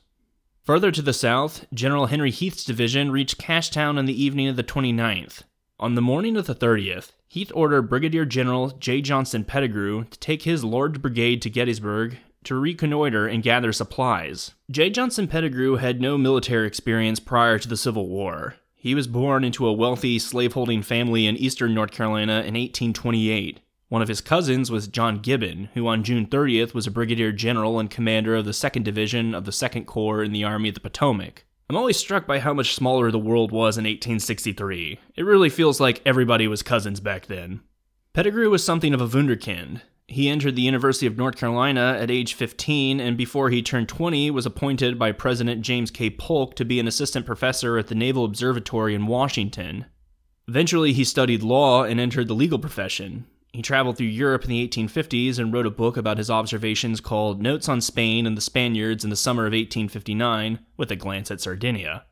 Further 0.66 0.92
to 0.92 1.02
the 1.02 1.14
south, 1.14 1.66
General 1.74 2.08
Henry 2.08 2.30
Heth's 2.30 2.66
division 2.66 3.10
reached 3.10 3.38
Cashtown 3.40 3.98
on 3.98 4.06
the 4.06 4.22
evening 4.22 4.50
of 4.50 4.58
the 4.58 4.66
29th. 4.66 5.44
On 5.80 5.94
the 5.94 6.02
morning 6.02 6.36
of 6.38 6.48
the 6.48 6.56
30th, 6.56 7.12
Heth 7.32 7.52
ordered 7.54 7.84
Brigadier 7.84 8.26
General 8.26 8.72
J. 8.72 9.00
Johnston 9.00 9.44
Pettigrew 9.44 10.06
to 10.06 10.18
take 10.18 10.42
his 10.42 10.64
large 10.64 11.04
brigade 11.04 11.40
to 11.44 11.52
Gettysburg 11.52 12.18
to 12.46 12.56
reconnoiter 12.56 13.28
and 13.28 13.44
gather 13.44 13.72
supplies. 13.72 14.56
J. 14.72 14.90
Johnston 14.90 15.28
Pettigrew 15.28 15.76
had 15.76 16.02
no 16.02 16.18
military 16.18 16.66
experience 16.66 17.20
prior 17.20 17.60
to 17.60 17.68
the 17.68 17.78
Civil 17.78 18.08
War. 18.08 18.56
He 18.74 18.96
was 18.96 19.06
born 19.06 19.44
into 19.44 19.68
a 19.68 19.74
wealthy 19.74 20.18
slaveholding 20.18 20.82
family 20.82 21.28
in 21.28 21.38
eastern 21.38 21.76
North 21.76 21.92
Carolina 21.92 22.40
in 22.40 22.56
1828. 22.56 23.60
One 23.90 24.02
of 24.02 24.08
his 24.08 24.20
cousins 24.20 24.72
was 24.72 24.88
John 24.88 25.20
Gibbon, 25.20 25.70
who 25.76 25.88
on 25.88 26.04
June 26.04 26.26
30th 26.26 26.74
was 26.74 26.88
a 26.88 26.92
brigadier 26.92 27.32
general 27.32 27.80
and 27.80 27.88
commander 27.88 28.36
of 28.36 28.46
the 28.46 28.52
2nd 28.52 28.84
Division 28.84 29.36
of 29.36 29.46
the 29.46 29.52
2nd 29.52 29.86
Corps 29.86 30.24
in 30.24 30.32
the 30.32 30.44
Army 30.44 30.70
of 30.70 30.74
the 30.74 30.82
Potomac. 30.82 31.44
I'm 31.70 31.76
always 31.76 31.98
struck 31.98 32.26
by 32.26 32.40
how 32.40 32.54
much 32.54 32.76
smaller 32.76 33.12
the 33.12 33.20
world 33.20 33.52
was 33.52 33.78
in 33.78 33.84
1863. 33.84 35.00
It 35.18 35.26
really 35.26 35.50
feels 35.50 35.82
like 35.82 36.02
everybody 36.06 36.48
was 36.48 36.64
cousins 36.64 37.02
back 37.02 37.26
then. 37.26 37.60
Pettigrew 38.14 38.50
was 38.50 38.64
something 38.64 38.94
of 38.94 39.02
a 39.02 39.08
wunderkind. 39.08 39.82
He 40.08 40.30
entered 40.30 40.56
the 40.56 40.62
University 40.62 41.06
of 41.08 41.18
North 41.18 41.36
Carolina 41.36 41.98
at 42.00 42.10
age 42.10 42.36
15 42.36 43.02
and 43.02 43.18
before 43.18 43.50
he 43.50 43.62
turned 43.62 43.90
20 43.90 44.32
was 44.32 44.46
appointed 44.46 44.98
by 44.98 45.12
President 45.12 45.62
James 45.62 45.92
K. 45.92 46.10
Polk 46.10 46.56
to 46.56 46.64
be 46.64 46.80
an 46.80 46.88
assistant 46.88 47.26
professor 47.26 47.78
at 47.78 47.88
the 47.88 47.96
Naval 47.96 48.24
Observatory 48.24 48.96
in 48.96 49.06
Washington. 49.06 49.88
Eventually, 50.48 50.94
he 50.94 51.04
studied 51.04 51.44
law 51.44 51.84
and 51.84 52.00
entered 52.00 52.30
the 52.30 52.34
legal 52.34 52.60
profession. 52.60 53.26
He 53.54 53.62
traveled 53.62 53.98
through 53.98 54.08
Europe 54.08 54.44
in 54.44 54.50
the 54.50 54.68
1850s 54.68 55.40
and 55.40 55.52
wrote 55.52 55.66
a 55.66 55.72
book 55.72 55.98
about 55.98 56.18
his 56.18 56.30
observations 56.30 57.02
called 57.02 57.42
Notes 57.42 57.68
on 57.68 57.82
Spain 57.82 58.28
and 58.28 58.38
the 58.38 58.42
Spaniards 58.42 59.04
in 59.04 59.10
the 59.10 59.16
Summer 59.16 59.44
of 59.44 59.54
1859, 59.54 60.60
with 60.76 60.92
a 60.92 60.96
glance 60.96 61.32
at 61.32 61.42
Sardinia. 61.42 62.06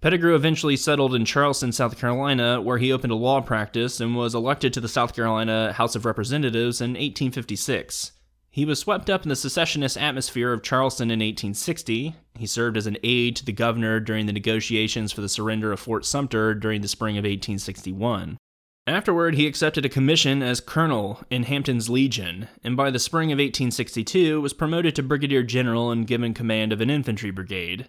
Pettigrew 0.00 0.34
eventually 0.34 0.76
settled 0.76 1.14
in 1.14 1.24
Charleston, 1.24 1.72
South 1.72 1.98
Carolina, 1.98 2.60
where 2.60 2.78
he 2.78 2.92
opened 2.92 3.12
a 3.12 3.16
law 3.16 3.40
practice 3.40 4.00
and 4.00 4.14
was 4.14 4.34
elected 4.34 4.72
to 4.74 4.80
the 4.80 4.88
South 4.88 5.14
Carolina 5.14 5.72
House 5.72 5.96
of 5.96 6.04
Representatives 6.04 6.80
in 6.80 6.90
1856. 6.90 8.12
He 8.50 8.64
was 8.64 8.78
swept 8.78 9.10
up 9.10 9.22
in 9.22 9.28
the 9.28 9.36
secessionist 9.36 9.98
atmosphere 9.98 10.52
of 10.52 10.62
Charleston 10.62 11.10
in 11.10 11.20
1860. 11.20 12.14
He 12.38 12.46
served 12.46 12.76
as 12.76 12.86
an 12.86 12.98
aide 13.02 13.36
to 13.36 13.44
the 13.44 13.52
governor 13.52 14.00
during 14.00 14.26
the 14.26 14.32
negotiations 14.32 15.12
for 15.12 15.20
the 15.20 15.28
surrender 15.28 15.72
of 15.72 15.80
Fort 15.80 16.04
Sumter 16.06 16.54
during 16.54 16.82
the 16.82 16.88
spring 16.88 17.16
of 17.16 17.22
1861. 17.22 18.38
Afterward, 18.88 19.34
he 19.34 19.48
accepted 19.48 19.84
a 19.84 19.88
commission 19.88 20.42
as 20.42 20.60
colonel 20.60 21.24
in 21.28 21.42
Hampton's 21.42 21.90
Legion, 21.90 22.46
and 22.62 22.76
by 22.76 22.90
the 22.90 23.00
spring 23.00 23.32
of 23.32 23.38
1862 23.38 24.40
was 24.40 24.52
promoted 24.52 24.94
to 24.94 25.02
brigadier 25.02 25.42
general 25.42 25.90
and 25.90 26.06
given 26.06 26.32
command 26.32 26.72
of 26.72 26.80
an 26.80 26.88
infantry 26.88 27.32
brigade. 27.32 27.88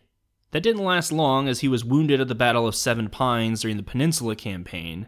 That 0.52 0.64
didn't 0.64 0.84
last 0.84 1.12
long 1.12 1.48
as 1.48 1.60
he 1.60 1.68
was 1.68 1.86
wounded 1.86 2.20
at 2.20 2.30
the 2.30 2.36
Battle 2.36 2.68
of 2.68 2.74
Seven 2.74 3.10
Pines 3.10 3.62
during 3.62 3.78
the 3.78 3.84
Peninsula 3.84 4.36
Campaign. 4.36 5.08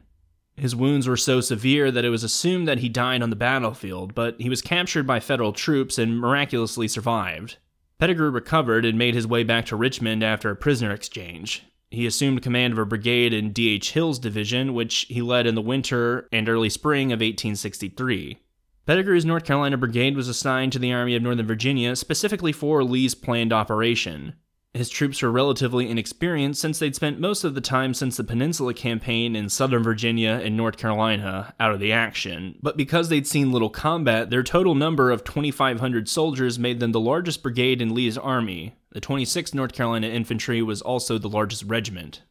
His 0.55 0.75
wounds 0.75 1.07
were 1.07 1.17
so 1.17 1.41
severe 1.41 1.89
that 1.89 2.05
it 2.05 2.09
was 2.09 2.23
assumed 2.23 2.67
that 2.67 2.79
he 2.79 2.89
died 2.89 3.23
on 3.23 3.31
the 3.31 3.35
battlefield, 3.35 4.13
but 4.13 4.39
he 4.39 4.49
was 4.49 4.61
captured 4.61 5.07
by 5.07 5.19
federal 5.19 5.53
troops 5.53 5.97
and 5.97 6.19
miraculously 6.19 6.87
survived. 6.87 7.57
Pettigrew 7.97 8.29
recovered 8.29 8.85
and 8.85 8.97
made 8.97 9.15
his 9.15 9.25
way 9.25 9.43
back 9.43 9.65
to 9.67 9.75
Richmond 9.75 10.21
after 10.21 10.51
a 10.51 10.55
prisoner 10.55 10.91
exchange. 10.91 11.63
He 11.91 12.05
assumed 12.05 12.43
command 12.43 12.73
of 12.73 12.79
a 12.79 12.85
brigade 12.85 13.33
in 13.33 13.51
D.H. 13.51 13.91
Hill's 13.91 14.19
division, 14.19 14.73
which 14.73 15.07
he 15.09 15.21
led 15.21 15.47
in 15.47 15.55
the 15.55 15.61
winter 15.61 16.27
and 16.31 16.47
early 16.47 16.69
spring 16.69 17.11
of 17.11 17.17
1863. 17.17 18.37
Pettigrew's 18.85 19.25
North 19.25 19.45
Carolina 19.45 19.77
Brigade 19.77 20.15
was 20.15 20.27
assigned 20.27 20.71
to 20.73 20.79
the 20.79 20.93
Army 20.93 21.15
of 21.15 21.21
Northern 21.23 21.45
Virginia 21.45 21.95
specifically 21.95 22.51
for 22.51 22.83
Lee's 22.83 23.15
planned 23.15 23.53
operation. 23.53 24.33
His 24.75 24.89
troops 24.89 25.23
were 25.23 25.31
relatively 25.31 25.89
inexperienced 25.89 26.61
since 26.61 26.77
they'd 26.77 26.95
spent 26.95 27.19
most 27.19 27.43
of 27.43 27.55
the 27.55 27.61
time 27.61 27.95
since 27.95 28.17
the 28.17 28.23
Peninsula 28.23 28.75
Campaign 28.75 29.35
in 29.35 29.49
southern 29.49 29.81
Virginia 29.81 30.39
and 30.43 30.55
North 30.55 30.77
Carolina 30.77 31.55
out 31.59 31.73
of 31.73 31.79
the 31.79 31.91
action, 31.91 32.55
but 32.61 32.77
because 32.77 33.09
they'd 33.09 33.25
seen 33.25 33.51
little 33.51 33.71
combat, 33.71 34.29
their 34.29 34.43
total 34.43 34.75
number 34.75 35.09
of 35.09 35.23
2,500 35.23 36.07
soldiers 36.07 36.59
made 36.59 36.79
them 36.79 36.91
the 36.91 36.99
largest 36.99 37.41
brigade 37.41 37.81
in 37.81 37.95
Lee's 37.95 38.17
army. 38.17 38.75
The 38.91 39.01
26th 39.01 39.55
North 39.55 39.73
Carolina 39.73 40.07
Infantry 40.07 40.61
was 40.61 40.83
also 40.83 41.17
the 41.17 41.27
largest 41.27 41.63
regiment. 41.63 42.21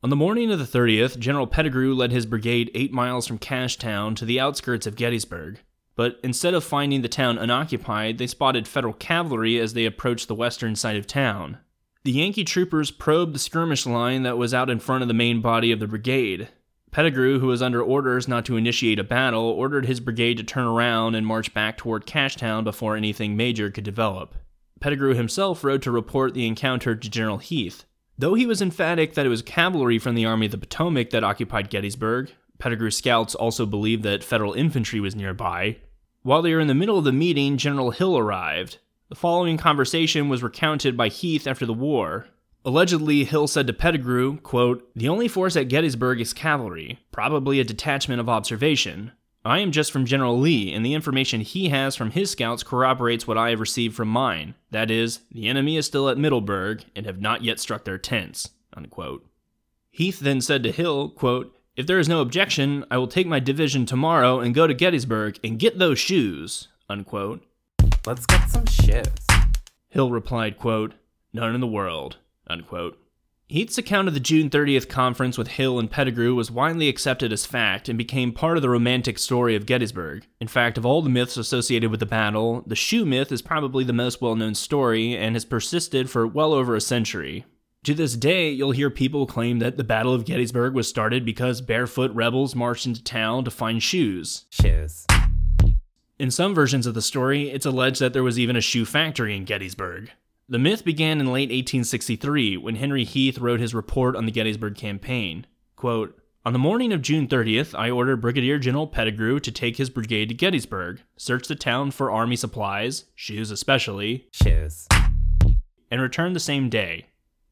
On 0.00 0.10
the 0.10 0.16
morning 0.16 0.52
of 0.52 0.60
the 0.60 0.78
30th, 0.78 1.18
General 1.18 1.48
Pettigrew 1.48 1.92
led 1.92 2.12
his 2.12 2.24
brigade 2.24 2.70
eight 2.74 2.92
miles 2.92 3.26
from 3.26 3.38
Cashtown 3.38 4.14
to 4.14 4.24
the 4.24 4.38
outskirts 4.38 4.86
of 4.86 4.94
Gettysburg. 4.94 5.58
But 5.96 6.20
instead 6.22 6.54
of 6.54 6.62
finding 6.62 7.02
the 7.02 7.08
town 7.08 7.38
unoccupied, 7.38 8.18
they 8.18 8.26
spotted 8.26 8.68
Federal 8.68 8.94
cavalry 8.94 9.58
as 9.58 9.74
they 9.74 9.86
approached 9.86 10.28
the 10.28 10.34
western 10.34 10.76
side 10.76 10.96
of 10.96 11.06
town. 11.06 11.58
The 12.04 12.12
Yankee 12.12 12.44
troopers 12.44 12.90
probed 12.90 13.34
the 13.34 13.38
skirmish 13.38 13.86
line 13.86 14.24
that 14.24 14.36
was 14.36 14.52
out 14.52 14.68
in 14.68 14.78
front 14.78 15.00
of 15.00 15.08
the 15.08 15.14
main 15.14 15.40
body 15.40 15.72
of 15.72 15.80
the 15.80 15.86
brigade. 15.86 16.48
Pettigrew, 16.90 17.38
who 17.38 17.46
was 17.46 17.62
under 17.62 17.82
orders 17.82 18.28
not 18.28 18.44
to 18.44 18.58
initiate 18.58 18.98
a 18.98 19.04
battle, 19.04 19.44
ordered 19.44 19.86
his 19.86 20.00
brigade 20.00 20.36
to 20.36 20.44
turn 20.44 20.66
around 20.66 21.14
and 21.14 21.26
march 21.26 21.54
back 21.54 21.78
toward 21.78 22.06
Cashtown 22.06 22.62
before 22.62 22.94
anything 22.94 23.38
major 23.38 23.70
could 23.70 23.84
develop. 23.84 24.34
Pettigrew 24.80 25.14
himself 25.14 25.64
rode 25.64 25.80
to 25.80 25.90
report 25.90 26.34
the 26.34 26.46
encounter 26.46 26.94
to 26.94 27.08
General 27.08 27.38
Heth. 27.38 27.86
Though 28.18 28.34
he 28.34 28.44
was 28.44 28.60
emphatic 28.60 29.14
that 29.14 29.24
it 29.24 29.30
was 29.30 29.40
cavalry 29.40 29.98
from 29.98 30.14
the 30.14 30.26
Army 30.26 30.44
of 30.44 30.52
the 30.52 30.58
Potomac 30.58 31.08
that 31.08 31.24
occupied 31.24 31.70
Gettysburg, 31.70 32.30
Pettigrew's 32.58 32.98
scouts 32.98 33.34
also 33.34 33.64
believed 33.64 34.02
that 34.02 34.22
Federal 34.22 34.52
infantry 34.52 35.00
was 35.00 35.16
nearby. 35.16 35.78
While 36.22 36.42
they 36.42 36.52
were 36.52 36.60
in 36.60 36.68
the 36.68 36.74
middle 36.74 36.98
of 36.98 37.04
the 37.04 37.12
meeting, 37.12 37.56
General 37.56 37.92
Hill 37.92 38.18
arrived. 38.18 38.76
The 39.10 39.14
following 39.14 39.58
conversation 39.58 40.30
was 40.30 40.42
recounted 40.42 40.96
by 40.96 41.10
Heth 41.10 41.46
after 41.46 41.66
the 41.66 41.74
war. 41.74 42.26
Allegedly, 42.64 43.24
Hill 43.24 43.46
said 43.46 43.66
to 43.66 43.74
Pettigrew, 43.74 44.38
quote, 44.38 44.88
The 44.96 45.10
only 45.10 45.28
force 45.28 45.56
at 45.56 45.68
Gettysburg 45.68 46.22
is 46.22 46.32
cavalry, 46.32 46.98
probably 47.12 47.60
a 47.60 47.64
detachment 47.64 48.20
of 48.20 48.30
observation. 48.30 49.12
I 49.44 49.58
am 49.58 49.72
just 49.72 49.92
from 49.92 50.06
General 50.06 50.38
Lee, 50.38 50.72
and 50.72 50.86
the 50.86 50.94
information 50.94 51.42
he 51.42 51.68
has 51.68 51.94
from 51.94 52.12
his 52.12 52.30
scouts 52.30 52.62
corroborates 52.62 53.26
what 53.26 53.36
I 53.36 53.50
have 53.50 53.60
received 53.60 53.94
from 53.94 54.08
mine. 54.08 54.54
That 54.70 54.90
is, 54.90 55.20
the 55.30 55.48
enemy 55.48 55.76
is 55.76 55.84
still 55.84 56.08
at 56.08 56.16
Middleburg 56.16 56.84
and 56.96 57.04
have 57.04 57.20
not 57.20 57.44
yet 57.44 57.60
struck 57.60 57.84
their 57.84 57.98
tents. 57.98 58.50
Unquote. 58.74 59.26
Heth 59.92 60.18
then 60.18 60.40
said 60.40 60.62
to 60.62 60.72
Hill, 60.72 61.10
quote, 61.10 61.54
If 61.76 61.86
there 61.86 61.98
is 61.98 62.08
no 62.08 62.22
objection, 62.22 62.86
I 62.90 62.96
will 62.96 63.06
take 63.06 63.26
my 63.26 63.38
division 63.38 63.84
tomorrow 63.84 64.40
and 64.40 64.54
go 64.54 64.66
to 64.66 64.72
Gettysburg 64.72 65.38
and 65.44 65.58
get 65.58 65.78
those 65.78 65.98
shoes. 65.98 66.68
Unquote. 66.88 67.44
Let's 68.06 68.26
get 68.26 68.50
some 68.50 68.66
shoes. 68.66 69.06
Hill 69.88 70.10
replied, 70.10 70.58
quote, 70.58 70.92
None 71.32 71.54
in 71.54 71.62
the 71.62 71.66
world. 71.66 72.18
Unquote. 72.46 72.98
Heth's 73.50 73.78
account 73.78 74.08
of 74.08 74.14
the 74.14 74.20
June 74.20 74.50
30th 74.50 74.88
conference 74.88 75.38
with 75.38 75.48
Hill 75.48 75.78
and 75.78 75.90
Pettigrew 75.90 76.34
was 76.34 76.50
widely 76.50 76.88
accepted 76.88 77.32
as 77.32 77.46
fact 77.46 77.88
and 77.88 77.96
became 77.96 78.32
part 78.32 78.56
of 78.56 78.62
the 78.62 78.68
romantic 78.68 79.18
story 79.18 79.56
of 79.56 79.64
Gettysburg. 79.64 80.26
In 80.38 80.48
fact, 80.48 80.76
of 80.76 80.84
all 80.84 81.00
the 81.00 81.08
myths 81.08 81.36
associated 81.38 81.90
with 81.90 82.00
the 82.00 82.06
battle, 82.06 82.62
the 82.66 82.76
shoe 82.76 83.06
myth 83.06 83.32
is 83.32 83.42
probably 83.42 83.84
the 83.84 83.92
most 83.92 84.20
well 84.20 84.36
known 84.36 84.54
story 84.54 85.16
and 85.16 85.34
has 85.34 85.44
persisted 85.44 86.10
for 86.10 86.26
well 86.26 86.52
over 86.52 86.74
a 86.74 86.80
century. 86.80 87.46
To 87.84 87.94
this 87.94 88.16
day, 88.16 88.50
you'll 88.50 88.72
hear 88.72 88.90
people 88.90 89.26
claim 89.26 89.58
that 89.60 89.76
the 89.76 89.84
Battle 89.84 90.14
of 90.14 90.24
Gettysburg 90.24 90.74
was 90.74 90.88
started 90.88 91.24
because 91.24 91.60
barefoot 91.60 92.12
rebels 92.12 92.54
marched 92.54 92.86
into 92.86 93.04
town 93.04 93.44
to 93.44 93.50
find 93.50 93.82
shoes. 93.82 94.46
Shoes. 94.50 95.06
In 96.24 96.30
some 96.30 96.54
versions 96.54 96.86
of 96.86 96.94
the 96.94 97.02
story, 97.02 97.50
it's 97.50 97.66
alleged 97.66 98.00
that 98.00 98.14
there 98.14 98.22
was 98.22 98.38
even 98.38 98.56
a 98.56 98.62
shoe 98.62 98.86
factory 98.86 99.36
in 99.36 99.44
Gettysburg. 99.44 100.10
The 100.48 100.58
myth 100.58 100.82
began 100.82 101.20
in 101.20 101.26
late 101.26 101.50
1863 101.50 102.56
when 102.56 102.76
Henry 102.76 103.04
Heth 103.04 103.36
wrote 103.36 103.60
his 103.60 103.74
report 103.74 104.16
on 104.16 104.24
the 104.24 104.32
Gettysburg 104.32 104.74
campaign. 104.74 105.46
Quote, 105.76 106.18
on 106.42 106.54
the 106.54 106.58
morning 106.58 106.94
of 106.94 107.02
June 107.02 107.28
30th, 107.28 107.78
I 107.78 107.90
ordered 107.90 108.22
Brigadier 108.22 108.58
General 108.58 108.86
Pettigrew 108.86 109.38
to 109.40 109.52
take 109.52 109.76
his 109.76 109.90
brigade 109.90 110.30
to 110.30 110.34
Gettysburg, 110.34 111.02
search 111.18 111.46
the 111.46 111.54
town 111.54 111.90
for 111.90 112.10
army 112.10 112.36
supplies, 112.36 113.04
shoes 113.14 113.50
especially, 113.50 114.26
Shoes. 114.32 114.88
and 115.90 116.00
return 116.00 116.32
the 116.32 116.40
same 116.40 116.70
day. 116.70 117.04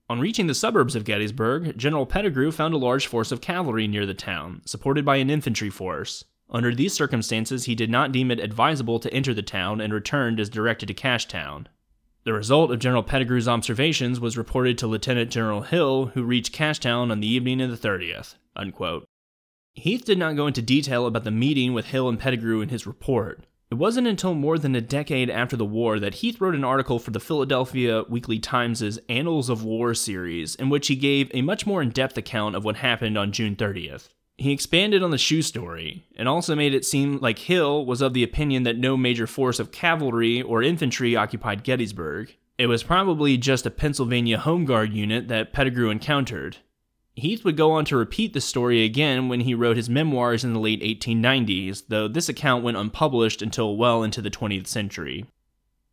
On 0.09 0.19
reaching 0.19 0.47
the 0.47 0.55
suburbs 0.55 0.97
of 0.97 1.05
Gettysburg, 1.05 1.77
General 1.77 2.07
Pettigrew 2.07 2.51
found 2.51 2.73
a 2.73 2.79
large 2.79 3.07
force 3.07 3.33
of 3.33 3.43
cavalry 3.43 3.87
near 3.87 4.07
the 4.07 4.15
town, 4.15 4.63
supported 4.65 5.05
by 5.05 5.17
an 5.17 5.29
infantry 5.29 5.69
force. 5.69 6.25
Under 6.53 6.75
these 6.75 6.93
circumstances, 6.93 7.65
he 7.65 7.75
did 7.75 7.89
not 7.89 8.13
deem 8.13 8.31
it 8.31 8.39
advisable 8.39 9.01
to 9.01 9.13
enter 9.13 9.33
the 9.33 9.43
town 9.43 9.81
and 9.81 9.93
returned 9.93 10.39
as 10.39 10.51
directed 10.51 10.87
to 10.87 10.95
Cashtown. 10.95 11.67
The 12.25 12.35
result 12.35 12.71
of 12.71 12.79
General 12.79 13.03
Pettigrew's 13.03 13.49
observations 13.49 14.21
was 14.21 14.37
reported 14.37 14.77
to 14.79 14.87
Lieutenant 14.87 15.31
General 15.31 15.63
Hill, 15.63 16.07
who 16.15 16.23
reached 16.23 16.55
Cashtown 16.55 17.11
on 17.11 17.21
the 17.21 17.27
evening 17.27 17.63
of 17.63 17.71
the 17.71 17.89
30th. 17.89 18.35
Unquote. 18.55 19.07
Heth 19.83 20.05
did 20.05 20.19
not 20.19 20.37
go 20.37 20.47
into 20.47 20.61
detail 20.61 21.07
about 21.07 21.25
the 21.25 21.31
meeting 21.31 21.73
with 21.73 21.87
Hill 21.87 22.09
and 22.09 22.21
Pettigrew 22.21 22.61
in 22.61 22.69
his 22.69 22.87
report. 22.87 23.47
It 23.71 23.77
wasn't 23.77 24.07
until 24.07 24.35
more 24.35 24.59
than 24.59 24.77
a 24.77 24.83
decade 24.83 25.31
after 25.31 25.57
the 25.57 25.65
war 25.65 25.99
that 25.99 26.17
Heth 26.17 26.39
wrote 26.43 26.55
an 26.55 26.63
article 26.63 26.99
for 26.99 27.11
the 27.11 27.19
Philadelphia 27.19 28.05
Weekly 28.07 28.39
Times' 28.39 28.99
Annals 29.09 29.49
of 29.49 29.65
War 29.65 29.95
series, 29.95 30.55
in 30.57 30.69
which 30.69 30.89
he 30.89 30.97
gave 30.97 31.31
a 31.33 31.41
much 31.41 31.65
more 31.67 31.81
in 31.81 31.89
depth 31.89 32.19
account 32.19 32.55
of 32.55 32.65
what 32.67 32.77
happened 32.77 33.17
on 33.17 33.33
June 33.33 33.57
30th. 33.57 34.11
He 34.39 34.51
expanded 34.51 35.03
on 35.03 35.11
the 35.11 35.19
shoe 35.19 35.43
story, 35.43 36.05
and 36.17 36.29
also 36.29 36.55
made 36.55 36.75
it 36.75 36.85
seem 36.85 37.19
like 37.19 37.39
Hill 37.39 37.85
was 37.85 38.01
of 38.01 38.15
the 38.15 38.25
opinion 38.25 38.63
that 38.65 38.79
no 38.79 38.97
major 38.97 39.27
force 39.27 39.61
of 39.61 39.73
cavalry 39.73 40.43
or 40.43 40.63
infantry 40.63 41.15
occupied 41.15 41.65
Gettysburg. 41.65 42.35
It 42.59 42.67
was 42.67 42.83
probably 42.83 43.37
just 43.37 43.67
a 43.67 43.71
Pennsylvania 43.71 44.39
Home 44.39 44.65
Guard 44.65 44.93
unit 44.93 45.29
that 45.29 45.53
Pettigrew 45.53 45.91
encountered. 45.91 46.59
Heth 47.17 47.45
would 47.45 47.57
go 47.57 47.73
on 47.73 47.85
to 47.87 47.97
repeat 47.97 48.33
the 48.33 48.41
story 48.41 48.85
again 48.85 49.29
when 49.29 49.41
he 49.41 49.55
wrote 49.55 49.77
his 49.77 49.91
memoirs 49.91 50.45
in 50.45 50.55
the 50.55 50.61
late 50.61 50.83
1890s, 50.83 51.85
though 51.89 52.09
this 52.09 52.29
account 52.29 52.65
went 52.65 52.79
unpublished 52.79 53.43
until 53.43 53.77
well 53.77 54.03
into 54.03 54.23
the 54.23 54.31
20th 54.31 54.67
century. 54.67 55.27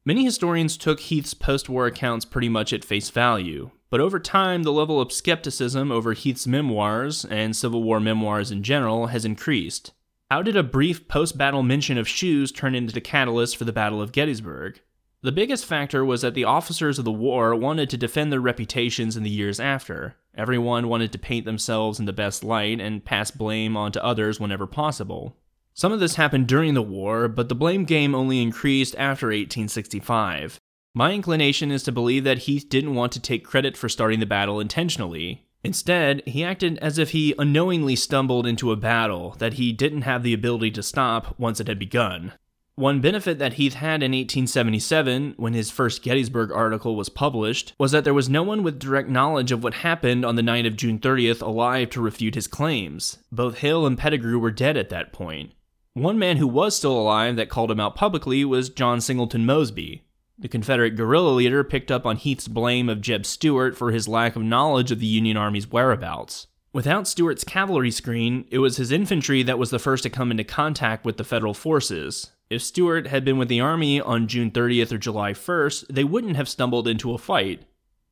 Many 0.05 0.23
historians 0.23 0.77
took 0.77 1.01
Heth's 1.01 1.33
post 1.33 1.67
war 1.67 1.85
accounts 1.87 2.23
pretty 2.23 2.47
much 2.47 2.71
at 2.71 2.85
face 2.85 3.09
value, 3.09 3.71
but 3.89 3.99
over 3.99 4.19
time, 4.19 4.63
the 4.63 4.71
level 4.71 5.01
of 5.01 5.11
skepticism 5.11 5.91
over 5.91 6.13
Heth's 6.13 6.45
memoirs, 6.45 7.25
and 7.25 7.55
Civil 7.55 7.83
War 7.83 7.99
memoirs 7.99 8.51
in 8.51 8.63
general, 8.63 9.07
has 9.07 9.25
increased. 9.25 9.93
How 10.29 10.43
did 10.43 10.55
a 10.55 10.63
brief 10.63 11.07
post 11.07 11.37
battle 11.37 11.63
mention 11.63 11.97
of 11.97 12.07
shoes 12.07 12.51
turn 12.51 12.75
into 12.75 12.93
the 12.93 13.01
catalyst 13.01 13.57
for 13.57 13.65
the 13.65 13.73
Battle 13.73 14.01
of 14.01 14.11
Gettysburg? 14.11 14.79
The 15.21 15.31
biggest 15.31 15.65
factor 15.65 16.05
was 16.05 16.21
that 16.21 16.33
the 16.33 16.45
officers 16.45 16.99
of 16.99 17.03
the 17.03 17.11
war 17.11 17.55
wanted 17.55 17.89
to 17.89 17.97
defend 17.97 18.31
their 18.31 18.39
reputations 18.39 19.17
in 19.17 19.23
the 19.23 19.29
years 19.29 19.59
after. 19.59 20.15
Everyone 20.35 20.87
wanted 20.87 21.11
to 21.11 21.19
paint 21.19 21.45
themselves 21.45 21.99
in 21.99 22.05
the 22.05 22.13
best 22.13 22.43
light 22.43 22.79
and 22.79 23.03
pass 23.03 23.31
blame 23.31 23.75
onto 23.75 23.99
others 23.99 24.39
whenever 24.39 24.67
possible. 24.67 25.35
Some 25.73 25.91
of 25.91 25.99
this 25.99 26.15
happened 26.15 26.47
during 26.47 26.73
the 26.73 26.81
war, 26.81 27.27
but 27.27 27.49
the 27.49 27.55
blame 27.55 27.85
game 27.85 28.13
only 28.13 28.41
increased 28.41 28.95
after 28.97 29.27
1865. 29.27 30.59
My 30.95 31.13
inclination 31.13 31.71
is 31.71 31.83
to 31.83 31.91
believe 31.91 32.23
that 32.23 32.45
Heth 32.45 32.67
didn't 32.67 32.95
want 32.95 33.11
to 33.11 33.19
take 33.19 33.45
credit 33.45 33.77
for 33.77 33.87
starting 33.87 34.19
the 34.19 34.25
battle 34.25 34.59
intentionally. 34.59 35.45
Instead, 35.63 36.23
he 36.25 36.43
acted 36.43 36.77
as 36.79 36.97
if 36.97 37.11
he 37.11 37.35
unknowingly 37.37 37.95
stumbled 37.95 38.47
into 38.47 38.71
a 38.71 38.77
battle 38.77 39.35
that 39.39 39.53
he 39.53 39.71
didn't 39.71 40.03
have 40.03 40.23
the 40.23 40.33
ability 40.33 40.71
to 40.71 40.83
stop 40.83 41.37
once 41.37 41.59
it 41.59 41.67
had 41.67 41.77
begun. 41.77 42.33
One 42.75 43.01
benefit 43.01 43.39
that 43.39 43.55
Heth 43.55 43.73
had 43.73 44.01
in 44.01 44.13
1877, 44.13 45.33
when 45.35 45.53
his 45.53 45.69
first 45.69 46.01
Gettysburg 46.01 46.49
article 46.49 46.95
was 46.95 47.09
published, 47.09 47.73
was 47.77 47.91
that 47.91 48.05
there 48.05 48.13
was 48.13 48.29
no 48.29 48.41
one 48.41 48.63
with 48.63 48.79
direct 48.79 49.09
knowledge 49.09 49.51
of 49.51 49.61
what 49.61 49.73
happened 49.75 50.23
on 50.23 50.35
the 50.35 50.41
night 50.41 50.65
of 50.65 50.77
June 50.77 50.97
30th 50.97 51.41
alive 51.41 51.89
to 51.89 52.01
refute 52.01 52.35
his 52.35 52.47
claims. 52.47 53.17
Both 53.33 53.57
Hill 53.57 53.85
and 53.85 53.97
Pettigrew 53.97 54.39
were 54.39 54.49
dead 54.49 54.77
at 54.77 54.89
that 54.89 55.11
point. 55.11 55.51
One 55.93 56.17
man 56.17 56.37
who 56.37 56.47
was 56.47 56.73
still 56.73 56.97
alive 56.97 57.35
that 57.35 57.49
called 57.49 57.69
him 57.69 57.81
out 57.81 57.95
publicly 57.95 58.45
was 58.45 58.69
John 58.69 59.01
Singleton 59.01 59.45
Mosby. 59.45 60.03
The 60.41 60.47
Confederate 60.47 60.95
guerrilla 60.95 61.31
leader 61.31 61.65
picked 61.65 61.91
up 61.91 62.05
on 62.05 62.15
Heth's 62.15 62.47
blame 62.47 62.87
of 62.87 63.01
Jeb 63.01 63.25
Stuart 63.25 63.75
for 63.75 63.91
his 63.91 64.07
lack 64.07 64.37
of 64.37 64.41
knowledge 64.41 64.89
of 64.89 65.01
the 65.01 65.05
Union 65.05 65.35
Army's 65.35 65.69
whereabouts. 65.69 66.47
Without 66.71 67.09
Stuart's 67.09 67.43
cavalry 67.43 67.91
screen, 67.91 68.45
it 68.49 68.59
was 68.59 68.77
his 68.77 68.89
infantry 68.89 69.43
that 69.43 69.59
was 69.59 69.69
the 69.69 69.79
first 69.79 70.03
to 70.03 70.09
come 70.09 70.31
into 70.31 70.45
contact 70.45 71.03
with 71.03 71.17
the 71.17 71.25
Federal 71.25 71.53
forces. 71.53 72.31
If 72.49 72.61
Stuart 72.61 73.07
had 73.07 73.25
been 73.25 73.37
with 73.37 73.49
the 73.49 73.59
Army 73.59 73.99
on 73.99 74.29
June 74.29 74.49
30th 74.49 74.93
or 74.93 74.97
July 74.97 75.33
1st, 75.33 75.87
they 75.89 76.05
wouldn't 76.05 76.37
have 76.37 76.47
stumbled 76.47 76.87
into 76.87 77.13
a 77.13 77.17
fight. 77.17 77.65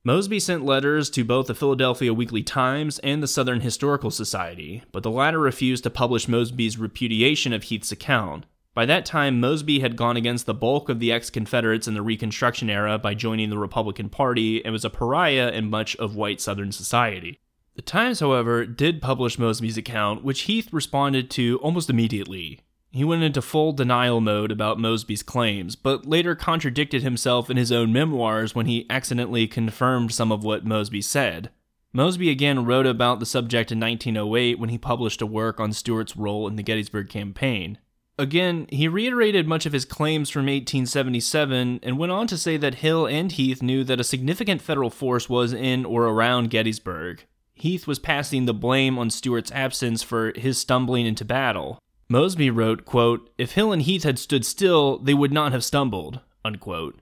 Mosby 0.04 0.42
sent 0.42 0.66
letters 0.66 1.10
to 1.12 1.24
both 1.24 1.48
the 1.48 1.56
Philadelphia 1.56 2.14
Weekly 2.14 2.44
Times 2.44 3.00
and 3.00 3.24
the 3.24 3.28
Southern 3.28 3.62
Historical 3.62 4.12
Society, 4.12 4.84
but 4.92 5.02
the 5.02 5.12
latter 5.12 5.40
refused 5.40 5.84
to 5.84 5.90
publish 5.90 6.28
Mosby's 6.28 6.78
repudiation 6.78 7.54
of 7.54 7.64
Heth's 7.64 7.92
account. 7.94 8.46
By 8.78 8.86
that 8.86 9.08
time, 9.08 9.40
Mosby 9.40 9.80
had 9.80 9.96
gone 9.96 10.18
against 10.18 10.46
the 10.46 10.54
bulk 10.54 10.88
of 10.88 11.00
the 11.00 11.12
ex 11.12 11.32
Confederates 11.32 11.88
in 11.88 11.96
the 11.96 12.04
Reconstruction 12.04 12.70
era 12.70 13.00
by 13.00 13.16
joining 13.16 13.50
the 13.50 13.58
Republican 13.58 14.08
Party 14.08 14.64
and 14.64 14.72
was 14.72 14.86
a 14.86 14.92
pariah 14.92 15.50
in 15.50 15.72
much 15.72 15.96
of 15.96 16.16
white 16.16 16.40
Southern 16.40 16.72
society. 16.72 17.40
The 17.74 17.82
Times, 17.82 18.20
however, 18.20 18.68
did 18.68 19.02
publish 19.02 19.40
Mosby's 19.40 19.80
account, 19.80 20.24
which 20.24 20.46
Heth 20.46 20.72
responded 20.72 21.32
to 21.32 21.58
almost 21.64 21.90
immediately. 21.90 22.60
He 22.92 23.04
went 23.04 23.24
into 23.24 23.42
full 23.42 23.74
denial 23.74 24.22
mode 24.22 24.52
about 24.52 24.78
Mosby's 24.78 25.24
claims, 25.24 25.76
but 25.76 26.06
later 26.06 26.36
contradicted 26.36 27.02
himself 27.02 27.50
in 27.50 27.58
his 27.58 27.72
own 27.72 27.92
memoirs 27.92 28.54
when 28.54 28.68
he 28.68 28.86
accidentally 28.92 29.48
confirmed 29.48 30.14
some 30.14 30.32
of 30.32 30.44
what 30.44 30.68
Mosby 30.68 31.02
said. 31.02 31.50
Mosby 31.94 32.30
again 32.30 32.64
wrote 32.64 32.86
about 32.86 33.20
the 33.20 33.26
subject 33.26 33.72
in 33.72 33.80
1908 33.80 34.60
when 34.60 34.70
he 34.70 34.78
published 34.78 35.24
a 35.24 35.26
work 35.26 35.60
on 35.60 35.74
Stuart's 35.74 36.16
role 36.16 36.48
in 36.48 36.58
the 36.58 36.62
Gettysburg 36.62 37.10
Campaign. 37.10 37.80
Again, 38.20 38.66
he 38.70 38.88
reiterated 38.88 39.48
much 39.48 39.68
of 39.68 39.74
his 39.74 39.86
claims 39.86 40.30
from 40.30 40.46
1877 40.46 41.82
and 41.84 41.98
went 42.00 42.12
on 42.12 42.26
to 42.28 42.38
say 42.38 42.58
that 42.58 42.76
Hill 42.76 43.06
and 43.06 43.32
Heth 43.32 43.62
knew 43.62 43.84
that 43.84 44.00
a 44.00 44.04
significant 44.04 44.62
federal 44.62 44.90
force 44.90 45.30
was 45.30 45.54
in 45.54 45.86
or 45.86 46.06
around 46.06 46.50
Gettysburg. 46.50 47.24
Heth 47.56 47.86
was 47.86 48.00
passing 48.00 48.46
the 48.46 48.56
blame 48.56 48.98
on 48.98 49.12
Stuart's 49.12 49.52
absence 49.52 50.02
for 50.02 50.34
his 50.36 50.58
stumbling 50.58 51.06
into 51.06 51.26
battle. 51.26 51.80
Mosby 52.10 52.50
wrote, 52.50 52.86
quote, 52.86 53.30
If 53.38 53.52
Hill 53.52 53.72
and 53.72 53.84
Heth 53.84 54.04
had 54.04 54.18
stood 54.18 54.46
still, 54.46 54.98
they 54.98 55.14
would 55.14 55.34
not 55.34 55.52
have 55.52 55.64
stumbled. 55.64 56.20
Unquote. 56.44 57.00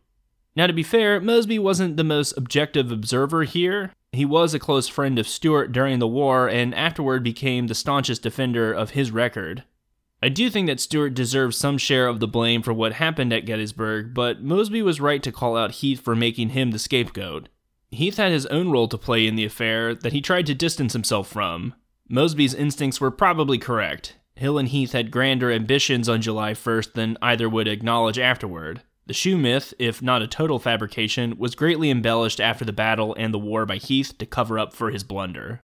Now, 0.56 0.68
to 0.68 0.74
be 0.74 0.84
fair, 0.84 1.22
Mosby 1.22 1.60
wasn't 1.60 1.98
the 1.98 2.04
most 2.04 2.34
objective 2.38 2.92
observer 2.92 3.44
here. 3.44 3.92
He 4.12 4.26
was 4.26 4.54
a 4.54 4.60
close 4.60 4.88
friend 4.88 5.20
of 5.20 5.28
Stuart 5.28 5.72
during 5.72 6.00
the 6.00 6.08
war 6.08 6.50
and 6.50 6.74
afterward 6.74 7.24
became 7.24 7.68
the 7.68 7.76
staunchest 7.76 8.22
defender 8.22 8.74
of 8.74 8.92
his 8.92 9.12
record. 9.12 9.64
I 10.22 10.30
do 10.30 10.50
think 10.50 10.68
that 10.68 10.80
Stuart 10.80 11.14
deserves 11.14 11.58
some 11.58 11.78
share 11.78 12.08
of 12.08 12.20
the 12.20 12.28
blame 12.28 12.62
for 12.62 12.74
what 12.74 12.94
happened 12.94 13.32
at 13.32 13.46
Gettysburg, 13.46 14.14
but 14.14 14.42
Mosby 14.42 14.82
was 14.82 15.02
right 15.02 15.22
to 15.22 15.32
call 15.32 15.56
out 15.56 15.76
Heth 15.76 16.00
for 16.00 16.16
making 16.16 16.50
him 16.50 16.72
the 16.72 16.80
scapegoat. 16.80 17.50
Heth 17.92 18.18
had 18.18 18.32
his 18.32 18.46
own 18.48 18.72
role 18.72 18.88
to 18.88 18.98
play 18.98 19.28
in 19.28 19.36
the 19.36 19.46
affair 19.46 19.94
that 19.94 20.14
he 20.14 20.22
tried 20.22 20.46
to 20.48 20.56
distance 20.56 20.94
himself 20.94 21.28
from. 21.28 21.76
Mosby's 22.10 22.54
instincts 22.54 23.00
were 23.00 23.12
probably 23.12 23.58
correct. 23.58 24.16
Hill 24.36 24.58
and 24.58 24.70
Heth 24.70 24.92
had 24.92 25.12
grander 25.12 25.52
ambitions 25.52 26.10
on 26.10 26.22
July 26.22 26.54
1st 26.54 26.94
than 26.94 27.18
either 27.22 27.48
would 27.48 27.68
acknowledge 27.68 28.20
afterward. 28.20 28.82
The 29.08 29.14
shoe 29.14 29.38
myth, 29.38 29.74
if 29.80 30.02
not 30.02 30.24
a 30.24 30.28
total 30.28 30.60
fabrication, 30.60 31.38
was 31.38 31.56
greatly 31.56 31.92
embellished 31.92 32.42
after 32.42 32.66
the 32.66 32.74
battle 32.74 33.16
and 33.18 33.34
the 33.34 33.40
war 33.40 33.66
by 33.66 33.78
Heth 33.78 34.18
to 34.18 34.26
cover 34.26 34.58
up 34.58 34.74
for 34.74 34.90
his 34.90 35.04
blunder. 35.04 35.62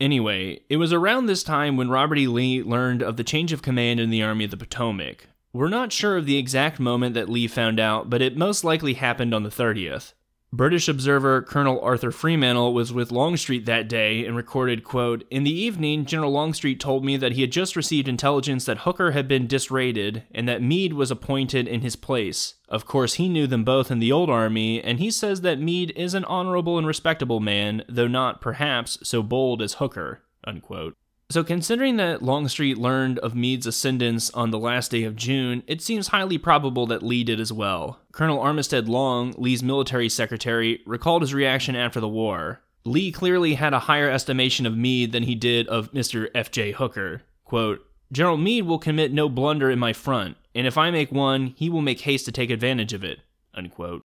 Anyway, 0.00 0.60
it 0.68 0.76
was 0.76 0.92
around 0.92 1.26
this 1.26 1.42
time 1.42 1.76
when 1.76 1.90
Robert 1.90 2.18
E. 2.18 2.28
Lee 2.28 2.62
learned 2.62 3.02
of 3.02 3.16
the 3.16 3.24
change 3.24 3.52
of 3.52 3.62
command 3.62 3.98
in 3.98 4.10
the 4.10 4.22
Army 4.22 4.44
of 4.44 4.52
the 4.52 4.56
Potomac. 4.56 5.26
We're 5.52 5.68
not 5.68 5.92
sure 5.92 6.16
of 6.16 6.26
the 6.26 6.36
exact 6.36 6.78
moment 6.78 7.14
that 7.14 7.28
Lee 7.28 7.48
found 7.48 7.80
out, 7.80 8.08
but 8.08 8.22
it 8.22 8.36
most 8.36 8.62
likely 8.62 8.94
happened 8.94 9.34
on 9.34 9.42
the 9.42 9.48
30th. 9.48 10.12
British 10.50 10.88
observer 10.88 11.42
Colonel 11.42 11.78
Arthur 11.82 12.10
Fremantle 12.10 12.72
was 12.72 12.90
with 12.90 13.12
Longstreet 13.12 13.66
that 13.66 13.86
day 13.86 14.24
and 14.24 14.34
recorded, 14.34 14.82
quote, 14.82 15.24
In 15.30 15.44
the 15.44 15.52
evening, 15.52 16.06
General 16.06 16.32
Longstreet 16.32 16.80
told 16.80 17.04
me 17.04 17.18
that 17.18 17.32
he 17.32 17.42
had 17.42 17.52
just 17.52 17.76
received 17.76 18.08
intelligence 18.08 18.64
that 18.64 18.78
Hooker 18.78 19.10
had 19.10 19.28
been 19.28 19.46
disrated 19.46 20.24
and 20.30 20.48
that 20.48 20.62
Meade 20.62 20.94
was 20.94 21.10
appointed 21.10 21.68
in 21.68 21.82
his 21.82 21.96
place. 21.96 22.54
Of 22.66 22.86
course, 22.86 23.14
he 23.14 23.28
knew 23.28 23.46
them 23.46 23.62
both 23.62 23.90
in 23.90 23.98
the 23.98 24.10
old 24.10 24.30
army, 24.30 24.82
and 24.82 24.98
he 24.98 25.10
says 25.10 25.42
that 25.42 25.60
Meade 25.60 25.92
is 25.94 26.14
an 26.14 26.24
honorable 26.24 26.78
and 26.78 26.86
respectable 26.86 27.40
man, 27.40 27.84
though 27.86 28.08
not, 28.08 28.40
perhaps, 28.40 28.98
so 29.02 29.22
bold 29.22 29.60
as 29.60 29.74
Hooker, 29.74 30.22
unquote. 30.44 30.96
So, 31.30 31.44
considering 31.44 31.98
that 31.98 32.22
Longstreet 32.22 32.78
learned 32.78 33.18
of 33.18 33.34
Meade's 33.34 33.66
ascendance 33.66 34.30
on 34.30 34.50
the 34.50 34.58
last 34.58 34.90
day 34.90 35.04
of 35.04 35.14
June, 35.14 35.62
it 35.66 35.82
seems 35.82 36.08
highly 36.08 36.38
probable 36.38 36.86
that 36.86 37.02
Lee 37.02 37.22
did 37.22 37.38
as 37.38 37.52
well. 37.52 38.00
Colonel 38.12 38.38
Armistead 38.38 38.88
Long, 38.88 39.34
Lee's 39.36 39.62
military 39.62 40.08
secretary, 40.08 40.80
recalled 40.86 41.20
his 41.20 41.34
reaction 41.34 41.76
after 41.76 42.00
the 42.00 42.08
war. 42.08 42.62
Lee 42.86 43.12
clearly 43.12 43.54
had 43.54 43.74
a 43.74 43.80
higher 43.80 44.08
estimation 44.08 44.64
of 44.64 44.74
Meade 44.74 45.12
than 45.12 45.24
he 45.24 45.34
did 45.34 45.68
of 45.68 45.92
Mr. 45.92 46.28
F.J. 46.34 46.72
Hooker. 46.72 47.20
Quote, 47.44 47.84
General 48.10 48.38
Meade 48.38 48.64
will 48.64 48.78
commit 48.78 49.12
no 49.12 49.28
blunder 49.28 49.70
in 49.70 49.78
my 49.78 49.92
front, 49.92 50.38
and 50.54 50.66
if 50.66 50.78
I 50.78 50.90
make 50.90 51.12
one, 51.12 51.48
he 51.58 51.68
will 51.68 51.82
make 51.82 52.00
haste 52.00 52.24
to 52.24 52.32
take 52.32 52.48
advantage 52.48 52.94
of 52.94 53.04
it. 53.04 53.20
Unquote. 53.52 54.00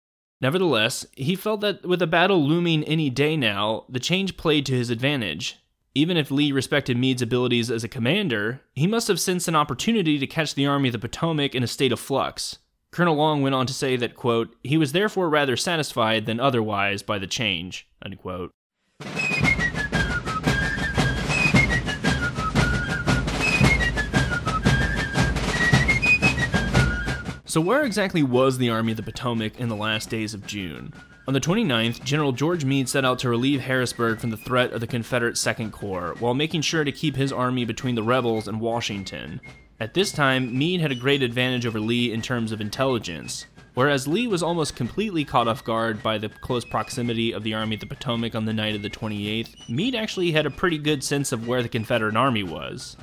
Nevertheless, 0.40 1.04
he 1.16 1.34
felt 1.34 1.62
that 1.62 1.84
with 1.84 2.00
a 2.00 2.06
battle 2.06 2.46
looming 2.46 2.84
any 2.84 3.10
day 3.10 3.36
now, 3.36 3.86
the 3.88 3.98
change 3.98 4.36
played 4.36 4.64
to 4.66 4.74
his 4.74 4.88
advantage. 4.88 5.56
Even 5.98 6.16
if 6.16 6.30
Lee 6.30 6.52
respected 6.52 6.96
Meade's 6.96 7.22
abilities 7.22 7.72
as 7.72 7.82
a 7.82 7.88
commander, 7.88 8.60
he 8.76 8.86
must 8.86 9.08
have 9.08 9.18
sensed 9.18 9.48
an 9.48 9.56
opportunity 9.56 10.16
to 10.16 10.28
catch 10.28 10.54
the 10.54 10.64
Army 10.64 10.90
of 10.90 10.92
the 10.92 10.98
Potomac 11.00 11.56
in 11.56 11.64
a 11.64 11.66
state 11.66 11.90
of 11.90 11.98
flux. 11.98 12.60
Colonel 12.92 13.16
Long 13.16 13.42
went 13.42 13.56
on 13.56 13.66
to 13.66 13.74
say 13.74 13.96
that, 13.96 14.14
quote, 14.14 14.54
he 14.62 14.76
was 14.76 14.92
therefore 14.92 15.28
rather 15.28 15.56
satisfied 15.56 16.24
than 16.24 16.38
otherwise 16.38 17.02
by 17.02 17.18
the 17.18 17.26
change, 17.26 17.88
unquote. 18.00 18.52
So, 27.44 27.60
where 27.60 27.82
exactly 27.82 28.22
was 28.22 28.58
the 28.58 28.70
Army 28.70 28.92
of 28.92 28.98
the 28.98 29.02
Potomac 29.02 29.58
in 29.58 29.68
the 29.68 29.74
last 29.74 30.10
days 30.10 30.32
of 30.32 30.46
June? 30.46 30.92
On 31.28 31.34
the 31.34 31.40
29th, 31.40 32.02
General 32.04 32.32
George 32.32 32.64
Meade 32.64 32.88
set 32.88 33.04
out 33.04 33.18
to 33.18 33.28
relieve 33.28 33.60
Harrisburg 33.60 34.18
from 34.18 34.30
the 34.30 34.36
threat 34.38 34.72
of 34.72 34.80
the 34.80 34.86
Confederate 34.86 35.36
Second 35.36 35.72
Corps, 35.72 36.14
while 36.20 36.32
making 36.32 36.62
sure 36.62 36.84
to 36.84 36.90
keep 36.90 37.16
his 37.16 37.34
army 37.34 37.66
between 37.66 37.94
the 37.94 38.02
rebels 38.02 38.48
and 38.48 38.62
Washington. 38.62 39.38
At 39.78 39.92
this 39.92 40.10
time, 40.10 40.56
Meade 40.56 40.80
had 40.80 40.90
a 40.90 40.94
great 40.94 41.22
advantage 41.22 41.66
over 41.66 41.80
Lee 41.80 42.14
in 42.14 42.22
terms 42.22 42.50
of 42.50 42.62
intelligence. 42.62 43.44
Whereas 43.74 44.08
Lee 44.08 44.26
was 44.26 44.42
almost 44.42 44.74
completely 44.74 45.22
caught 45.22 45.48
off 45.48 45.64
guard 45.64 46.02
by 46.02 46.16
the 46.16 46.30
close 46.30 46.64
proximity 46.64 47.32
of 47.32 47.42
the 47.42 47.52
Army 47.52 47.74
of 47.74 47.80
the 47.80 47.86
Potomac 47.86 48.34
on 48.34 48.46
the 48.46 48.54
night 48.54 48.74
of 48.74 48.80
the 48.80 48.88
28th, 48.88 49.68
Meade 49.68 49.94
actually 49.94 50.32
had 50.32 50.46
a 50.46 50.50
pretty 50.50 50.78
good 50.78 51.04
sense 51.04 51.30
of 51.30 51.46
where 51.46 51.62
the 51.62 51.68
Confederate 51.68 52.16
Army 52.16 52.42
was. 52.42 52.96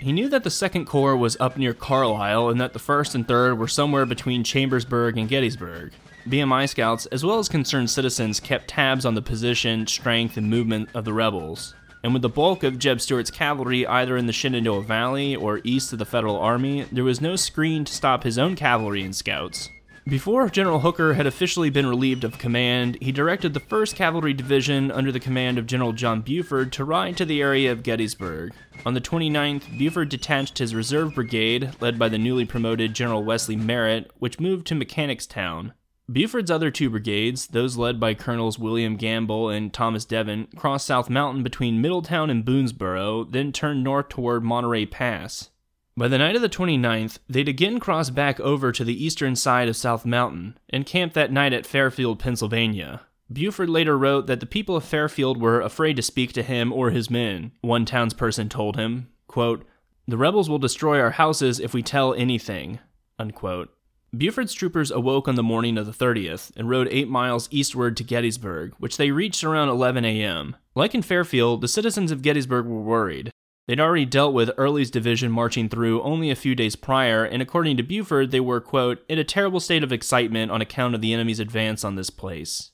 He 0.00 0.12
knew 0.12 0.28
that 0.28 0.44
the 0.44 0.50
Second 0.50 0.84
Corps 0.84 1.16
was 1.16 1.38
up 1.40 1.56
near 1.56 1.72
Carlisle 1.72 2.50
and 2.50 2.60
that 2.60 2.74
the 2.74 2.78
1st 2.78 3.14
and 3.14 3.26
3rd 3.26 3.56
were 3.56 3.68
somewhere 3.68 4.04
between 4.04 4.44
Chambersburg 4.44 5.16
and 5.16 5.30
Gettysburg. 5.30 5.94
BMI 6.26 6.68
scouts, 6.68 7.06
as 7.06 7.24
well 7.24 7.38
as 7.38 7.48
concerned 7.48 7.90
citizens, 7.90 8.40
kept 8.40 8.68
tabs 8.68 9.04
on 9.04 9.14
the 9.14 9.22
position, 9.22 9.86
strength, 9.86 10.36
and 10.36 10.48
movement 10.48 10.88
of 10.94 11.04
the 11.04 11.12
rebels. 11.12 11.74
And 12.02 12.12
with 12.12 12.22
the 12.22 12.28
bulk 12.28 12.64
of 12.64 12.78
Jeb 12.78 13.00
Stuart's 13.00 13.30
cavalry 13.30 13.86
either 13.86 14.16
in 14.16 14.26
the 14.26 14.32
Shenandoah 14.32 14.82
Valley 14.82 15.34
or 15.34 15.60
east 15.64 15.92
of 15.92 15.98
the 15.98 16.04
Federal 16.04 16.36
Army, 16.36 16.86
there 16.92 17.04
was 17.04 17.20
no 17.20 17.34
screen 17.34 17.84
to 17.86 17.92
stop 17.92 18.24
his 18.24 18.38
own 18.38 18.56
cavalry 18.56 19.02
and 19.02 19.16
scouts. 19.16 19.70
Before 20.06 20.50
General 20.50 20.80
Hooker 20.80 21.14
had 21.14 21.26
officially 21.26 21.70
been 21.70 21.86
relieved 21.86 22.24
of 22.24 22.36
command, 22.36 22.98
he 23.00 23.10
directed 23.10 23.54
the 23.54 23.60
1st 23.60 23.94
Cavalry 23.94 24.34
Division 24.34 24.90
under 24.90 25.10
the 25.10 25.18
command 25.18 25.56
of 25.56 25.66
General 25.66 25.92
John 25.92 26.20
Buford 26.20 26.74
to 26.74 26.84
ride 26.84 27.16
to 27.16 27.24
the 27.24 27.40
area 27.40 27.72
of 27.72 27.82
Gettysburg. 27.82 28.52
On 28.84 28.92
the 28.92 29.00
29th, 29.00 29.78
Buford 29.78 30.10
detached 30.10 30.58
his 30.58 30.74
reserve 30.74 31.14
brigade, 31.14 31.70
led 31.80 31.98
by 31.98 32.10
the 32.10 32.18
newly 32.18 32.44
promoted 32.44 32.92
General 32.92 33.24
Wesley 33.24 33.56
Merritt, 33.56 34.10
which 34.18 34.38
moved 34.38 34.66
to 34.66 34.74
Mechanicstown. 34.74 35.72
Buford's 36.10 36.50
other 36.50 36.70
two 36.70 36.90
brigades, 36.90 37.46
those 37.46 37.76
led 37.76 37.98
by 37.98 38.12
Colonels 38.12 38.58
William 38.58 38.96
Gamble 38.96 39.48
and 39.48 39.72
Thomas 39.72 40.04
Devin, 40.04 40.48
crossed 40.54 40.86
South 40.86 41.08
Mountain 41.08 41.42
between 41.42 41.80
Middletown 41.80 42.28
and 42.28 42.44
Boonesboro, 42.44 43.32
then 43.32 43.52
turned 43.52 43.82
north 43.82 44.10
toward 44.10 44.44
Monterey 44.44 44.84
Pass. 44.84 45.50
By 45.96 46.08
the 46.08 46.18
night 46.18 46.36
of 46.36 46.42
the 46.42 46.48
29th, 46.48 47.18
they'd 47.28 47.48
again 47.48 47.80
crossed 47.80 48.14
back 48.14 48.38
over 48.40 48.72
to 48.72 48.84
the 48.84 49.04
eastern 49.04 49.36
side 49.36 49.68
of 49.68 49.76
South 49.76 50.04
Mountain 50.04 50.58
and 50.68 50.84
camped 50.84 51.14
that 51.14 51.32
night 51.32 51.52
at 51.52 51.66
Fairfield, 51.66 52.18
Pennsylvania. 52.18 53.02
Buford 53.32 53.70
later 53.70 53.96
wrote 53.96 54.26
that 54.26 54.40
the 54.40 54.46
people 54.46 54.76
of 54.76 54.84
Fairfield 54.84 55.40
were 55.40 55.60
afraid 55.60 55.96
to 55.96 56.02
speak 56.02 56.32
to 56.34 56.42
him 56.42 56.72
or 56.72 56.90
his 56.90 57.10
men. 57.10 57.52
One 57.62 57.86
townsperson 57.86 58.50
told 58.50 58.76
him, 58.76 59.08
quote, 59.26 59.64
The 60.06 60.18
rebels 60.18 60.50
will 60.50 60.58
destroy 60.58 61.00
our 61.00 61.12
houses 61.12 61.60
if 61.60 61.72
we 61.72 61.82
tell 61.82 62.12
anything. 62.12 62.80
Unquote. 63.18 63.73
Buford's 64.18 64.54
troopers 64.54 64.90
awoke 64.90 65.28
on 65.28 65.34
the 65.34 65.42
morning 65.42 65.76
of 65.76 65.86
the 65.86 65.92
30th 65.92 66.52
and 66.56 66.68
rode 66.68 66.88
eight 66.90 67.08
miles 67.08 67.48
eastward 67.50 67.96
to 67.96 68.04
Gettysburg, 68.04 68.74
which 68.78 68.96
they 68.96 69.10
reached 69.10 69.44
around 69.44 69.68
11 69.68 70.04
a.m. 70.04 70.56
Like 70.74 70.94
in 70.94 71.02
Fairfield, 71.02 71.60
the 71.60 71.68
citizens 71.68 72.10
of 72.10 72.22
Gettysburg 72.22 72.66
were 72.66 72.80
worried. 72.80 73.30
They'd 73.66 73.80
already 73.80 74.04
dealt 74.04 74.34
with 74.34 74.50
Early's 74.58 74.90
division 74.90 75.32
marching 75.32 75.68
through 75.68 76.02
only 76.02 76.30
a 76.30 76.36
few 76.36 76.54
days 76.54 76.76
prior, 76.76 77.24
and 77.24 77.40
according 77.40 77.78
to 77.78 77.82
Buford, 77.82 78.30
they 78.30 78.40
were, 78.40 78.60
quote, 78.60 79.02
in 79.08 79.18
a 79.18 79.24
terrible 79.24 79.60
state 79.60 79.82
of 79.82 79.92
excitement 79.92 80.50
on 80.52 80.60
account 80.60 80.94
of 80.94 81.00
the 81.00 81.14
enemy's 81.14 81.40
advance 81.40 81.82
on 81.82 81.94
this 81.94 82.10
place. 82.10 82.72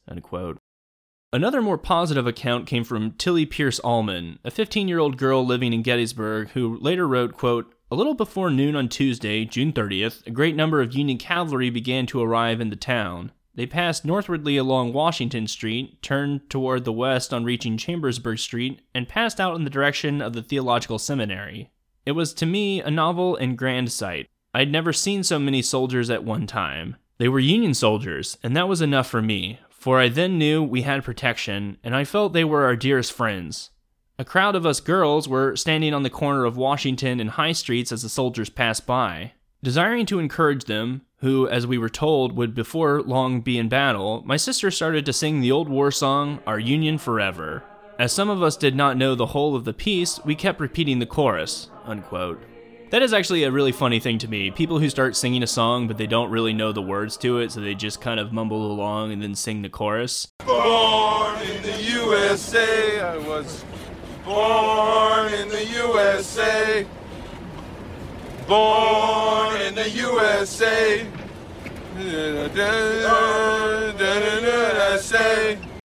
Another 1.32 1.62
more 1.62 1.78
positive 1.78 2.26
account 2.26 2.66
came 2.66 2.82
from 2.82 3.12
Tillie 3.12 3.46
Pierce 3.46 3.78
Alleman, 3.80 4.38
a 4.44 4.50
15 4.50 4.88
year 4.88 4.98
old 4.98 5.16
girl 5.16 5.46
living 5.46 5.72
in 5.72 5.82
Gettysburg, 5.82 6.50
who 6.50 6.76
later 6.78 7.06
wrote, 7.06 7.34
quote, 7.34 7.72
a 7.92 7.96
little 7.96 8.14
before 8.14 8.50
noon 8.50 8.76
on 8.76 8.88
Tuesday, 8.88 9.44
June 9.44 9.72
30th, 9.72 10.24
a 10.24 10.30
great 10.30 10.54
number 10.54 10.80
of 10.80 10.94
Union 10.94 11.18
cavalry 11.18 11.70
began 11.70 12.06
to 12.06 12.22
arrive 12.22 12.60
in 12.60 12.70
the 12.70 12.76
town. 12.76 13.32
They 13.56 13.66
passed 13.66 14.04
northwardly 14.04 14.56
along 14.56 14.92
Washington 14.92 15.48
Street, 15.48 16.00
turned 16.00 16.48
toward 16.48 16.84
the 16.84 16.92
west 16.92 17.34
on 17.34 17.44
reaching 17.44 17.76
Chambersburg 17.76 18.38
Street, 18.38 18.80
and 18.94 19.08
passed 19.08 19.40
out 19.40 19.56
in 19.56 19.64
the 19.64 19.70
direction 19.70 20.22
of 20.22 20.34
the 20.34 20.42
Theological 20.42 21.00
Seminary. 21.00 21.70
It 22.06 22.12
was 22.12 22.32
to 22.34 22.46
me 22.46 22.80
a 22.80 22.92
novel 22.92 23.34
and 23.34 23.58
grand 23.58 23.90
sight. 23.90 24.28
I 24.54 24.60
had 24.60 24.70
never 24.70 24.92
seen 24.92 25.24
so 25.24 25.40
many 25.40 25.60
soldiers 25.60 26.10
at 26.10 26.22
one 26.22 26.46
time. 26.46 26.96
They 27.18 27.28
were 27.28 27.40
Union 27.40 27.74
soldiers, 27.74 28.38
and 28.42 28.56
that 28.56 28.68
was 28.68 28.80
enough 28.80 29.08
for 29.08 29.20
me, 29.20 29.58
for 29.68 29.98
I 29.98 30.08
then 30.08 30.38
knew 30.38 30.62
we 30.62 30.82
had 30.82 31.02
protection, 31.02 31.76
and 31.82 31.96
I 31.96 32.04
felt 32.04 32.34
they 32.34 32.44
were 32.44 32.64
our 32.64 32.76
dearest 32.76 33.12
friends. 33.12 33.70
A 34.20 34.24
crowd 34.24 34.54
of 34.54 34.66
us 34.66 34.80
girls 34.80 35.26
were 35.26 35.56
standing 35.56 35.94
on 35.94 36.02
the 36.02 36.10
corner 36.10 36.44
of 36.44 36.58
Washington 36.58 37.20
and 37.20 37.30
High 37.30 37.52
Streets 37.52 37.90
as 37.90 38.02
the 38.02 38.10
soldiers 38.10 38.50
passed 38.50 38.84
by. 38.84 39.32
Desiring 39.62 40.04
to 40.04 40.18
encourage 40.18 40.64
them, 40.64 41.06
who, 41.20 41.48
as 41.48 41.66
we 41.66 41.78
were 41.78 41.88
told, 41.88 42.36
would 42.36 42.54
before 42.54 43.00
long 43.00 43.40
be 43.40 43.56
in 43.56 43.70
battle, 43.70 44.22
my 44.26 44.36
sister 44.36 44.70
started 44.70 45.06
to 45.06 45.14
sing 45.14 45.40
the 45.40 45.50
old 45.50 45.70
war 45.70 45.90
song, 45.90 46.40
Our 46.46 46.58
Union 46.58 46.98
Forever. 46.98 47.64
As 47.98 48.12
some 48.12 48.28
of 48.28 48.42
us 48.42 48.58
did 48.58 48.76
not 48.76 48.98
know 48.98 49.14
the 49.14 49.24
whole 49.24 49.56
of 49.56 49.64
the 49.64 49.72
piece, 49.72 50.22
we 50.22 50.34
kept 50.34 50.60
repeating 50.60 50.98
the 50.98 51.06
chorus. 51.06 51.70
Unquote. 51.86 52.42
That 52.90 53.00
is 53.00 53.14
actually 53.14 53.44
a 53.44 53.50
really 53.50 53.72
funny 53.72 54.00
thing 54.00 54.18
to 54.18 54.28
me. 54.28 54.50
People 54.50 54.80
who 54.80 54.90
start 54.90 55.16
singing 55.16 55.42
a 55.42 55.46
song 55.46 55.88
but 55.88 55.96
they 55.96 56.06
don't 56.06 56.30
really 56.30 56.52
know 56.52 56.72
the 56.72 56.82
words 56.82 57.16
to 57.18 57.38
it, 57.38 57.52
so 57.52 57.60
they 57.60 57.74
just 57.74 58.02
kind 58.02 58.20
of 58.20 58.34
mumble 58.34 58.70
along 58.70 59.12
and 59.12 59.22
then 59.22 59.34
sing 59.34 59.62
the 59.62 59.70
chorus. 59.70 60.28
Born 60.44 61.40
in 61.40 61.62
the 61.62 61.82
USA, 61.84 63.00
I 63.00 63.16
was 63.16 63.64
Born 64.24 65.32
in 65.32 65.48
the 65.48 65.66
USA. 65.66 66.86
Born 68.46 69.60
in 69.62 69.74
the 69.74 69.90
USA. 69.90 71.06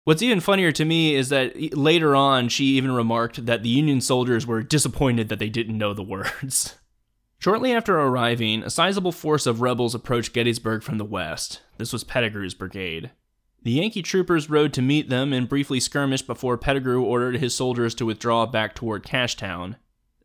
What's 0.04 0.22
even 0.22 0.40
funnier 0.40 0.70
to 0.72 0.84
me 0.84 1.14
is 1.14 1.30
that 1.30 1.74
later 1.74 2.14
on 2.14 2.48
she 2.48 2.64
even 2.64 2.92
remarked 2.92 3.46
that 3.46 3.62
the 3.62 3.70
Union 3.70 4.00
soldiers 4.02 4.46
were 4.46 4.62
disappointed 4.62 5.30
that 5.30 5.38
they 5.38 5.48
didn't 5.48 5.78
know 5.78 5.94
the 5.94 6.02
words. 6.02 6.78
Shortly 7.38 7.72
after 7.72 7.98
arriving, 7.98 8.62
a 8.62 8.70
sizable 8.70 9.12
force 9.12 9.46
of 9.46 9.60
rebels 9.60 9.94
approached 9.94 10.32
Gettysburg 10.32 10.82
from 10.82 10.98
the 10.98 11.04
west. 11.04 11.60
This 11.78 11.92
was 11.92 12.04
Pettigrew's 12.04 12.54
brigade. 12.54 13.10
The 13.64 13.72
Yankee 13.72 14.02
troopers 14.02 14.50
rode 14.50 14.74
to 14.74 14.82
meet 14.82 15.08
them 15.08 15.32
and 15.32 15.48
briefly 15.48 15.80
skirmished 15.80 16.26
before 16.26 16.58
Pettigrew 16.58 17.02
ordered 17.02 17.38
his 17.38 17.54
soldiers 17.54 17.94
to 17.94 18.04
withdraw 18.04 18.44
back 18.44 18.74
toward 18.74 19.04
Cashtown. 19.04 19.76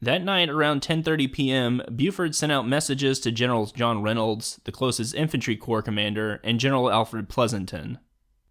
That 0.02 0.26
night 0.26 0.50
around 0.50 0.82
10:30 0.82 1.32
p.m., 1.32 1.82
Buford 1.96 2.36
sent 2.36 2.52
out 2.52 2.68
messages 2.68 3.18
to 3.22 3.32
Generals 3.32 3.72
John 3.72 4.02
Reynolds, 4.02 4.60
the 4.66 4.74
closest 4.74 5.16
infantry 5.16 5.56
corps 5.56 5.82
commander, 5.82 6.42
and 6.44 6.60
General 6.60 6.92
Alfred 6.92 7.30
Pleasonton. 7.30 8.00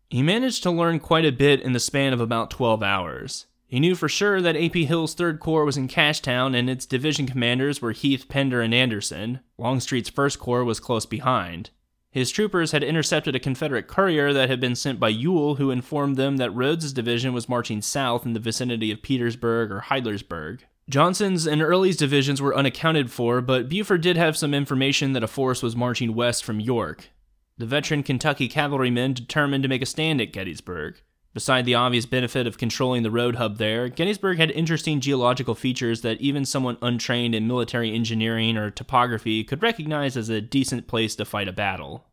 He 0.08 0.22
managed 0.22 0.62
to 0.62 0.70
learn 0.70 1.00
quite 1.00 1.26
a 1.26 1.32
bit 1.32 1.60
in 1.60 1.74
the 1.74 1.80
span 1.80 2.14
of 2.14 2.20
about 2.20 2.50
12 2.50 2.82
hours. 2.82 3.44
He 3.66 3.80
knew 3.80 3.94
for 3.94 4.08
sure 4.08 4.40
that 4.40 4.56
AP 4.56 4.74
Hill's 4.74 5.14
3rd 5.14 5.38
Corps 5.38 5.66
was 5.66 5.76
in 5.76 5.88
Cashtown 5.88 6.58
and 6.58 6.70
its 6.70 6.86
division 6.86 7.26
commanders 7.26 7.82
were 7.82 7.92
Heth, 7.92 8.26
Pender, 8.26 8.62
and 8.62 8.72
Anderson. 8.72 9.40
Longstreet's 9.58 10.10
1st 10.10 10.38
Corps 10.38 10.64
was 10.64 10.80
close 10.80 11.04
behind. 11.04 11.68
His 12.18 12.32
troopers 12.32 12.72
had 12.72 12.82
intercepted 12.82 13.36
a 13.36 13.38
Confederate 13.38 13.86
courier 13.86 14.32
that 14.32 14.48
had 14.48 14.58
been 14.58 14.74
sent 14.74 14.98
by 14.98 15.08
Ewell, 15.08 15.54
who 15.54 15.70
informed 15.70 16.16
them 16.16 16.38
that 16.38 16.50
Rodes's 16.50 16.92
division 16.92 17.32
was 17.32 17.48
marching 17.48 17.80
south 17.80 18.26
in 18.26 18.32
the 18.32 18.40
vicinity 18.40 18.90
of 18.90 19.02
Petersburg 19.02 19.70
or 19.70 19.82
Heidlersburg. 19.82 20.62
Johnson's 20.90 21.46
and 21.46 21.62
Early's 21.62 21.96
divisions 21.96 22.42
were 22.42 22.56
unaccounted 22.56 23.12
for, 23.12 23.40
but 23.40 23.68
Buford 23.68 24.00
did 24.00 24.16
have 24.16 24.36
some 24.36 24.52
information 24.52 25.12
that 25.12 25.22
a 25.22 25.28
force 25.28 25.62
was 25.62 25.76
marching 25.76 26.12
west 26.12 26.42
from 26.42 26.58
York. 26.58 27.10
The 27.56 27.66
veteran 27.66 28.02
Kentucky 28.02 28.48
cavalrymen 28.48 29.12
determined 29.12 29.62
to 29.62 29.68
make 29.68 29.82
a 29.82 29.86
stand 29.86 30.20
at 30.20 30.32
Gettysburg. 30.32 31.00
Beside 31.34 31.66
the 31.66 31.74
obvious 31.74 32.06
benefit 32.06 32.46
of 32.46 32.58
controlling 32.58 33.02
the 33.02 33.10
road 33.10 33.36
hub 33.36 33.58
there, 33.58 33.88
Gettysburg 33.88 34.38
had 34.38 34.50
interesting 34.50 34.98
geological 34.98 35.54
features 35.54 36.00
that 36.00 36.20
even 36.20 36.44
someone 36.44 36.78
untrained 36.80 37.34
in 37.34 37.46
military 37.46 37.94
engineering 37.94 38.56
or 38.56 38.70
topography 38.70 39.44
could 39.44 39.62
recognize 39.62 40.16
as 40.16 40.30
a 40.30 40.40
decent 40.40 40.86
place 40.86 41.14
to 41.16 41.24
fight 41.24 41.46
a 41.46 41.52
battle. 41.52 42.06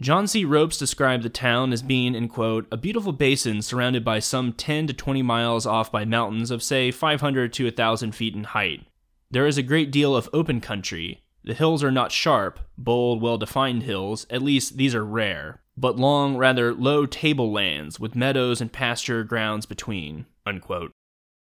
John 0.00 0.26
C. 0.26 0.44
Ropes 0.44 0.76
described 0.76 1.22
the 1.22 1.28
town 1.28 1.72
as 1.72 1.82
being, 1.82 2.14
in 2.14 2.28
quote, 2.28 2.66
a 2.70 2.76
beautiful 2.76 3.12
basin 3.12 3.62
surrounded 3.62 4.04
by 4.04 4.18
some 4.18 4.52
10 4.52 4.88
to 4.88 4.92
20 4.92 5.22
miles 5.22 5.66
off 5.66 5.90
by 5.90 6.04
mountains 6.04 6.50
of, 6.50 6.62
say, 6.62 6.90
500 6.90 7.52
to 7.54 7.64
1,000 7.64 8.12
feet 8.12 8.34
in 8.34 8.44
height. 8.44 8.86
There 9.30 9.46
is 9.46 9.58
a 9.58 9.62
great 9.62 9.90
deal 9.90 10.14
of 10.14 10.28
open 10.32 10.60
country. 10.60 11.22
The 11.44 11.54
hills 11.54 11.82
are 11.82 11.90
not 11.90 12.12
sharp, 12.12 12.60
bold, 12.76 13.22
well 13.22 13.38
defined 13.38 13.84
hills, 13.84 14.26
at 14.30 14.42
least 14.42 14.76
these 14.76 14.94
are 14.94 15.04
rare 15.04 15.62
but 15.80 15.96
long, 15.96 16.36
rather 16.36 16.74
low 16.74 17.06
tablelands 17.06 18.00
with 18.00 18.16
meadows 18.16 18.60
and 18.60 18.72
pasture 18.72 19.24
grounds 19.24 19.66
between. 19.66 20.26
Unquote. 20.44 20.92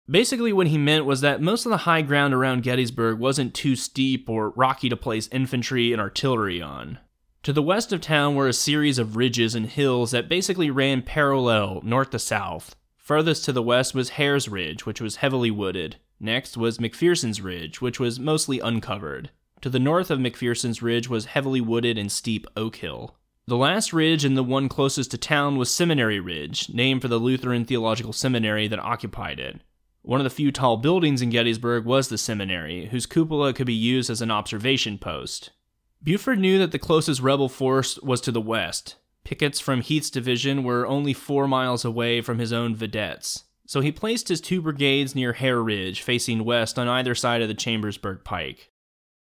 Basically, 0.09 0.51
what 0.51 0.67
he 0.67 0.77
meant 0.77 1.05
was 1.05 1.21
that 1.21 1.41
most 1.41 1.65
of 1.65 1.69
the 1.69 1.77
high 1.77 2.01
ground 2.01 2.33
around 2.33 2.63
Gettysburg 2.63 3.19
wasn't 3.19 3.53
too 3.53 3.75
steep 3.75 4.27
or 4.27 4.49
rocky 4.51 4.89
to 4.89 4.97
place 4.97 5.29
infantry 5.31 5.91
and 5.91 6.01
artillery 6.01 6.61
on. 6.61 6.97
To 7.43 7.53
the 7.53 7.61
west 7.61 7.93
of 7.93 8.01
town 8.01 8.35
were 8.35 8.47
a 8.47 8.53
series 8.53 8.97
of 8.97 9.15
ridges 9.15 9.55
and 9.55 9.67
hills 9.67 10.11
that 10.11 10.27
basically 10.27 10.69
ran 10.69 11.03
parallel 11.03 11.81
north 11.83 12.09
to 12.09 12.19
south. 12.19 12.75
Furthest 12.97 13.45
to 13.45 13.53
the 13.53 13.63
west 13.63 13.95
was 13.95 14.09
Hare's 14.09 14.49
Ridge, 14.49 14.85
which 14.85 14.99
was 14.99 15.17
heavily 15.17 15.51
wooded. 15.51 15.97
Next 16.19 16.57
was 16.57 16.79
McPherson's 16.79 17.39
Ridge, 17.39 17.79
which 17.79 17.99
was 17.99 18.19
mostly 18.19 18.59
uncovered. 18.59 19.29
To 19.61 19.69
the 19.69 19.79
north 19.79 20.11
of 20.11 20.19
McPherson's 20.19 20.81
Ridge 20.81 21.07
was 21.07 21.25
heavily 21.25 21.61
wooded 21.61 21.97
and 21.97 22.11
steep 22.11 22.45
Oak 22.57 22.77
Hill. 22.77 23.15
The 23.49 23.57
last 23.57 23.93
ridge 23.93 24.25
and 24.25 24.37
the 24.37 24.43
one 24.43 24.69
closest 24.69 25.09
to 25.09 25.17
town 25.17 25.57
was 25.57 25.73
Seminary 25.73 26.19
Ridge, 26.19 26.69
named 26.69 27.01
for 27.01 27.07
the 27.07 27.17
Lutheran 27.17 27.65
Theological 27.65 28.13
Seminary 28.13 28.67
that 28.67 28.77
occupied 28.77 29.39
it. 29.39 29.61
One 30.03 30.19
of 30.19 30.23
the 30.23 30.29
few 30.29 30.51
tall 30.51 30.77
buildings 30.77 31.19
in 31.19 31.31
Gettysburg 31.31 31.83
was 31.83 32.09
the 32.09 32.19
seminary, 32.19 32.89
whose 32.91 33.07
cupola 33.07 33.53
could 33.53 33.65
be 33.65 33.73
used 33.73 34.11
as 34.11 34.21
an 34.21 34.29
observation 34.29 34.99
post. 34.99 35.49
Buford 36.03 36.37
knew 36.37 36.59
that 36.59 36.71
the 36.71 36.77
closest 36.77 37.21
rebel 37.21 37.49
force 37.49 37.97
was 38.03 38.21
to 38.21 38.31
the 38.31 38.39
west. 38.39 38.97
Pickets 39.23 39.59
from 39.59 39.81
Heth's 39.81 40.11
division 40.11 40.63
were 40.63 40.85
only 40.85 41.13
four 41.13 41.47
miles 41.47 41.83
away 41.83 42.21
from 42.21 42.37
his 42.37 42.53
own 42.53 42.75
vedettes, 42.75 43.45
so 43.65 43.81
he 43.81 43.91
placed 43.91 44.27
his 44.27 44.41
two 44.41 44.61
brigades 44.61 45.15
near 45.15 45.33
Hare 45.33 45.63
Ridge, 45.63 46.03
facing 46.03 46.45
west 46.45 46.77
on 46.77 46.87
either 46.87 47.15
side 47.15 47.41
of 47.41 47.47
the 47.47 47.55
Chambersburg 47.55 48.23
Pike. 48.23 48.68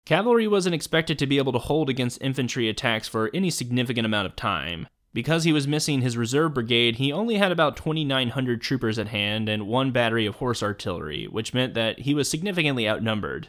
Cavalry 0.05 0.47
wasn't 0.47 0.75
expected 0.75 1.17
to 1.17 1.25
be 1.25 1.39
able 1.39 1.51
to 1.51 1.57
hold 1.57 1.89
against 1.89 2.21
infantry 2.21 2.69
attacks 2.69 3.07
for 3.07 3.31
any 3.33 3.49
significant 3.49 4.05
amount 4.05 4.27
of 4.27 4.35
time. 4.35 4.87
Because 5.15 5.45
he 5.45 5.53
was 5.53 5.67
missing 5.67 6.01
his 6.01 6.15
reserve 6.15 6.53
brigade, 6.53 6.97
he 6.97 7.11
only 7.11 7.35
had 7.35 7.51
about 7.51 7.75
2,900 7.75 8.61
troopers 8.61 8.99
at 8.99 9.07
hand 9.07 9.49
and 9.49 9.65
one 9.65 9.89
battery 9.89 10.27
of 10.27 10.35
horse 10.35 10.61
artillery, 10.61 11.25
which 11.25 11.55
meant 11.55 11.73
that 11.73 12.01
he 12.01 12.13
was 12.13 12.29
significantly 12.29 12.87
outnumbered. 12.87 13.47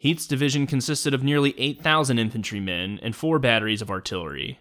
Heth's 0.00 0.28
division 0.28 0.68
consisted 0.68 1.12
of 1.12 1.24
nearly 1.24 1.58
8,000 1.58 2.20
infantrymen 2.20 3.00
and 3.02 3.16
four 3.16 3.40
batteries 3.40 3.82
of 3.82 3.90
artillery. 3.90 4.60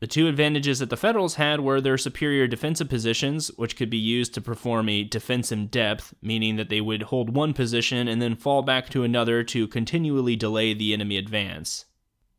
The 0.00 0.06
two 0.06 0.28
advantages 0.28 0.78
that 0.78 0.90
the 0.90 0.96
Federals 0.96 1.34
had 1.34 1.60
were 1.60 1.80
their 1.80 1.98
superior 1.98 2.46
defensive 2.46 2.88
positions, 2.88 3.48
which 3.56 3.76
could 3.76 3.90
be 3.90 3.98
used 3.98 4.32
to 4.34 4.40
perform 4.40 4.88
a 4.88 5.02
defense 5.02 5.50
in 5.50 5.66
depth, 5.66 6.14
meaning 6.22 6.54
that 6.54 6.68
they 6.68 6.80
would 6.80 7.04
hold 7.04 7.34
one 7.34 7.52
position 7.52 8.06
and 8.06 8.22
then 8.22 8.36
fall 8.36 8.62
back 8.62 8.88
to 8.90 9.02
another 9.02 9.42
to 9.42 9.66
continually 9.66 10.36
delay 10.36 10.72
the 10.72 10.92
enemy 10.92 11.16
advance. 11.16 11.84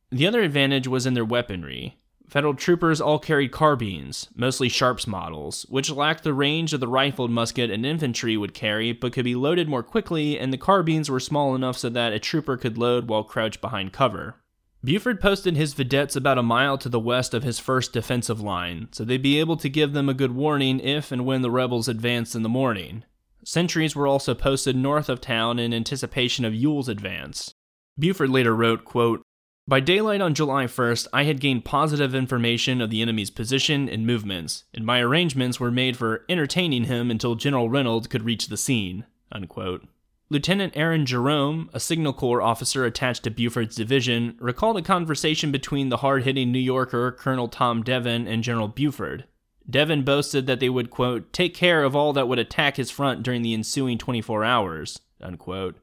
The 0.09 0.25
other 0.25 0.41
advantage 0.41 0.87
was 0.87 1.05
in 1.05 1.15
their 1.15 1.25
weaponry. 1.25 1.97
Federal 2.29 2.53
troopers 2.53 3.01
all 3.01 3.19
carried 3.19 3.51
carbines, 3.51 4.29
mostly 4.35 4.69
Sharps 4.69 5.05
models, 5.05 5.65
which 5.67 5.91
lacked 5.91 6.23
the 6.23 6.33
range 6.33 6.73
of 6.73 6.79
the 6.79 6.87
rifled 6.87 7.31
musket 7.31 7.71
an 7.71 7.83
infantry 7.83 8.37
would 8.37 8.53
carry 8.53 8.93
but 8.93 9.11
could 9.11 9.25
be 9.25 9.35
loaded 9.35 9.67
more 9.67 9.83
quickly, 9.83 10.39
and 10.39 10.53
the 10.53 10.57
carbines 10.57 11.09
were 11.09 11.19
small 11.19 11.55
enough 11.55 11.77
so 11.77 11.89
that 11.89 12.13
a 12.13 12.19
trooper 12.19 12.55
could 12.55 12.77
load 12.77 13.09
while 13.09 13.23
crouched 13.23 13.59
behind 13.59 13.91
cover. 13.91 14.35
Buford 14.81 15.19
posted 15.19 15.57
his 15.57 15.73
vedettes 15.73 16.15
about 16.15 16.37
a 16.37 16.43
mile 16.43 16.77
to 16.77 16.87
the 16.87 16.99
west 16.99 17.33
of 17.33 17.43
his 17.43 17.59
first 17.59 17.91
defensive 17.91 18.39
line, 18.39 18.87
so 18.91 19.03
they'd 19.03 19.21
be 19.21 19.39
able 19.39 19.57
to 19.57 19.67
give 19.67 19.91
them 19.91 20.07
a 20.07 20.13
good 20.13 20.33
warning 20.33 20.79
if 20.79 21.11
and 21.11 21.25
when 21.25 21.41
the 21.41 21.51
rebels 21.51 21.89
advanced 21.89 22.33
in 22.33 22.43
the 22.43 22.49
morning. 22.49 23.03
Sentries 23.43 23.95
were 23.95 24.07
also 24.07 24.33
posted 24.33 24.77
north 24.77 25.09
of 25.09 25.19
town 25.19 25.59
in 25.59 25.73
anticipation 25.73 26.45
of 26.45 26.55
Ewell's 26.55 26.87
advance. 26.87 27.53
Buford 27.97 28.29
later 28.29 28.55
wrote, 28.55 28.85
quote, 28.85 29.21
By 29.67 29.81
daylight 29.81 30.21
on 30.21 30.33
July 30.33 30.65
1st, 30.65 31.07
I 31.11 31.23
had 31.23 31.41
gained 31.41 31.65
positive 31.65 32.15
information 32.15 32.79
of 32.79 32.89
the 32.89 33.01
enemy's 33.01 33.29
position 33.29 33.89
and 33.89 34.07
movements, 34.07 34.63
and 34.73 34.85
my 34.85 35.01
arrangements 35.01 35.59
were 35.59 35.71
made 35.71 35.97
for 35.97 36.23
entertaining 36.29 36.85
him 36.85 37.11
until 37.11 37.35
General 37.35 37.69
Reynolds 37.69 38.07
could 38.07 38.23
reach 38.23 38.47
the 38.47 38.57
scene. 38.57 39.05
Unquote. 39.29 39.85
Lieutenant 40.31 40.73
Aaron 40.75 41.07
Jerome, 41.07 41.71
a 41.73 41.79
Signal 41.79 42.13
Corps 42.13 42.39
officer 42.39 42.85
attached 42.85 43.23
to 43.23 43.31
Buford's 43.31 43.75
division, 43.75 44.37
recalled 44.39 44.77
a 44.77 44.83
conversation 44.83 45.51
between 45.51 45.89
the 45.89 45.97
hard 45.97 46.21
hitting 46.21 46.51
New 46.51 46.59
Yorker 46.59 47.11
Colonel 47.11 47.47
Tom 47.47 47.81
Devin 47.81 48.27
and 48.27 48.43
General 48.43 48.67
Buford. 48.67 49.25
Devin 49.67 50.03
boasted 50.03 50.45
that 50.45 50.59
they 50.59 50.69
would, 50.69 50.91
quote, 50.91 51.33
take 51.33 51.55
care 51.55 51.83
of 51.83 51.95
all 51.95 52.13
that 52.13 52.27
would 52.27 52.37
attack 52.37 52.77
his 52.77 52.91
front 52.91 53.23
during 53.23 53.41
the 53.41 53.55
ensuing 53.55 53.97
24 53.97 54.43
hours, 54.43 54.99
unquote. 55.19 55.77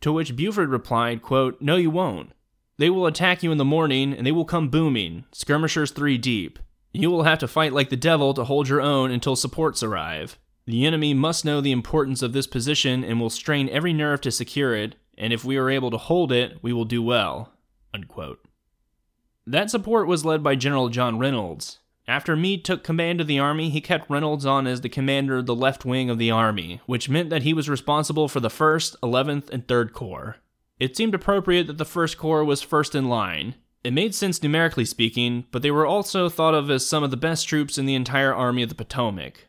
To 0.00 0.12
which 0.12 0.34
Buford 0.34 0.70
replied, 0.70 1.22
quote, 1.22 1.60
No, 1.60 1.76
you 1.76 1.90
won't. 1.90 2.32
They 2.78 2.90
will 2.90 3.06
attack 3.06 3.44
you 3.44 3.52
in 3.52 3.58
the 3.58 3.64
morning, 3.64 4.12
and 4.12 4.26
they 4.26 4.32
will 4.32 4.44
come 4.44 4.70
booming, 4.70 5.24
skirmishers 5.30 5.92
three 5.92 6.18
deep. 6.18 6.58
You 6.92 7.12
will 7.12 7.22
have 7.22 7.38
to 7.38 7.48
fight 7.48 7.72
like 7.72 7.90
the 7.90 7.96
devil 7.96 8.34
to 8.34 8.42
hold 8.42 8.68
your 8.68 8.80
own 8.80 9.12
until 9.12 9.36
supports 9.36 9.84
arrive. 9.84 10.36
The 10.66 10.86
enemy 10.86 11.12
must 11.12 11.44
know 11.44 11.60
the 11.60 11.72
importance 11.72 12.22
of 12.22 12.32
this 12.32 12.46
position 12.46 13.04
and 13.04 13.20
will 13.20 13.30
strain 13.30 13.68
every 13.68 13.92
nerve 13.92 14.20
to 14.22 14.30
secure 14.30 14.74
it, 14.74 14.96
and 15.18 15.32
if 15.32 15.44
we 15.44 15.56
are 15.56 15.68
able 15.68 15.90
to 15.90 15.98
hold 15.98 16.32
it, 16.32 16.58
we 16.62 16.72
will 16.72 16.86
do 16.86 17.02
well. 17.02 17.52
Unquote. 17.92 18.40
That 19.46 19.70
support 19.70 20.06
was 20.06 20.24
led 20.24 20.42
by 20.42 20.54
General 20.54 20.88
John 20.88 21.18
Reynolds. 21.18 21.80
After 22.08 22.34
Meade 22.34 22.64
took 22.64 22.82
command 22.82 23.20
of 23.20 23.26
the 23.26 23.38
army, 23.38 23.70
he 23.70 23.80
kept 23.80 24.10
Reynolds 24.10 24.44
on 24.44 24.66
as 24.66 24.80
the 24.80 24.88
commander 24.88 25.38
of 25.38 25.46
the 25.46 25.54
left 25.54 25.84
wing 25.84 26.10
of 26.10 26.18
the 26.18 26.30
army, 26.30 26.80
which 26.86 27.08
meant 27.08 27.30
that 27.30 27.42
he 27.42 27.54
was 27.54 27.68
responsible 27.68 28.28
for 28.28 28.40
the 28.40 28.48
1st, 28.48 28.96
11th, 29.02 29.50
and 29.50 29.66
3rd 29.66 29.92
Corps. 29.92 30.36
It 30.78 30.96
seemed 30.96 31.14
appropriate 31.14 31.66
that 31.66 31.78
the 31.78 31.84
1st 31.84 32.16
Corps 32.16 32.44
was 32.44 32.62
first 32.62 32.94
in 32.94 33.08
line. 33.08 33.54
It 33.82 33.92
made 33.92 34.14
sense 34.14 34.42
numerically 34.42 34.84
speaking, 34.86 35.44
but 35.50 35.62
they 35.62 35.70
were 35.70 35.86
also 35.86 36.28
thought 36.28 36.54
of 36.54 36.70
as 36.70 36.86
some 36.86 37.02
of 37.02 37.10
the 37.10 37.16
best 37.16 37.46
troops 37.46 37.78
in 37.78 37.86
the 37.86 37.94
entire 37.94 38.34
Army 38.34 38.62
of 38.62 38.70
the 38.70 38.74
Potomac. 38.74 39.46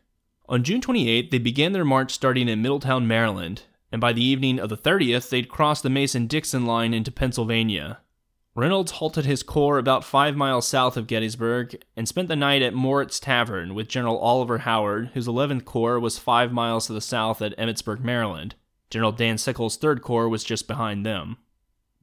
On 0.48 0.64
June 0.64 0.80
28th, 0.80 1.32
they 1.32 1.40
began 1.40 1.72
their 1.72 1.86
march 1.86 2.14
starting 2.14 2.48
in 2.48 2.62
Middletown, 2.62 3.08
Maryland, 3.08 3.64
and 3.92 4.00
by 4.00 4.14
the 4.14 4.24
evening 4.24 4.60
of 4.60 4.70
the 4.70 4.78
30th, 4.78 5.30
they'd 5.30 5.50
crossed 5.50 5.82
the 5.82 5.90
Mason 5.90 6.28
Dixon 6.28 6.66
line 6.66 6.94
into 6.94 7.12
Pennsylvania. 7.12 8.00
Reynolds 8.54 8.92
halted 8.94 9.26
his 9.26 9.44
corps 9.44 9.78
about 9.78 10.06
five 10.06 10.36
miles 10.36 10.68
south 10.68 10.96
of 10.98 11.08
Gettysburg 11.08 11.76
and 11.98 12.08
spent 12.08 12.30
the 12.30 12.36
night 12.36 12.62
at 12.62 12.74
Moritz 12.74 13.20
Tavern 13.20 13.76
with 13.76 13.90
General 13.90 14.18
Oliver 14.18 14.60
Howard, 14.60 15.10
whose 15.14 15.28
11th 15.28 15.66
Corps 15.66 16.00
was 16.00 16.20
five 16.20 16.54
miles 16.54 16.88
to 16.88 16.94
the 16.94 17.02
south 17.02 17.42
at 17.42 17.58
Emmitsburg, 17.58 18.00
Maryland. 18.02 18.56
General 18.90 19.12
Dan 19.12 19.38
Sickles' 19.38 19.78
3rd 19.78 20.02
Corps 20.02 20.30
was 20.30 20.44
just 20.44 20.68
behind 20.68 21.06
them. 21.06 21.38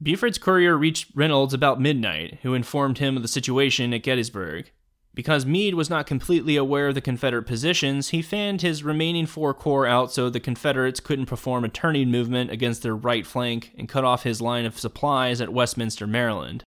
Buford's 0.01 0.37
courier 0.37 0.77
reached 0.77 1.11
Reynolds 1.15 1.53
about 1.53 1.81
midnight, 1.81 2.39
who 2.43 2.53
informed 2.53 2.99
him 2.99 3.15
of 3.15 3.23
the 3.23 3.27
situation 3.27 3.93
at 3.93 4.03
Gettysburg. 4.03 4.71
Because 5.15 5.45
Meade 5.45 5.75
was 5.75 5.91
not 5.91 6.07
completely 6.07 6.55
aware 6.55 6.87
of 6.87 6.95
the 6.95 7.01
Confederate 7.01 7.43
positions, 7.43 8.09
he 8.09 8.23
fanned 8.23 8.63
his 8.63 8.83
remaining 8.83 9.27
four 9.27 9.53
corps 9.53 9.85
out 9.85 10.11
so 10.11 10.29
the 10.29 10.39
Confederates 10.39 10.99
couldn't 10.99 11.27
perform 11.27 11.63
a 11.63 11.69
turning 11.69 12.09
movement 12.09 12.49
against 12.49 12.81
their 12.81 12.95
right 12.95 13.25
flank 13.25 13.73
and 13.77 13.87
cut 13.87 14.03
off 14.03 14.23
his 14.23 14.41
line 14.41 14.65
of 14.65 14.79
supplies 14.79 15.39
at 15.39 15.53
Westminster, 15.53 16.07
Maryland. 16.07 16.63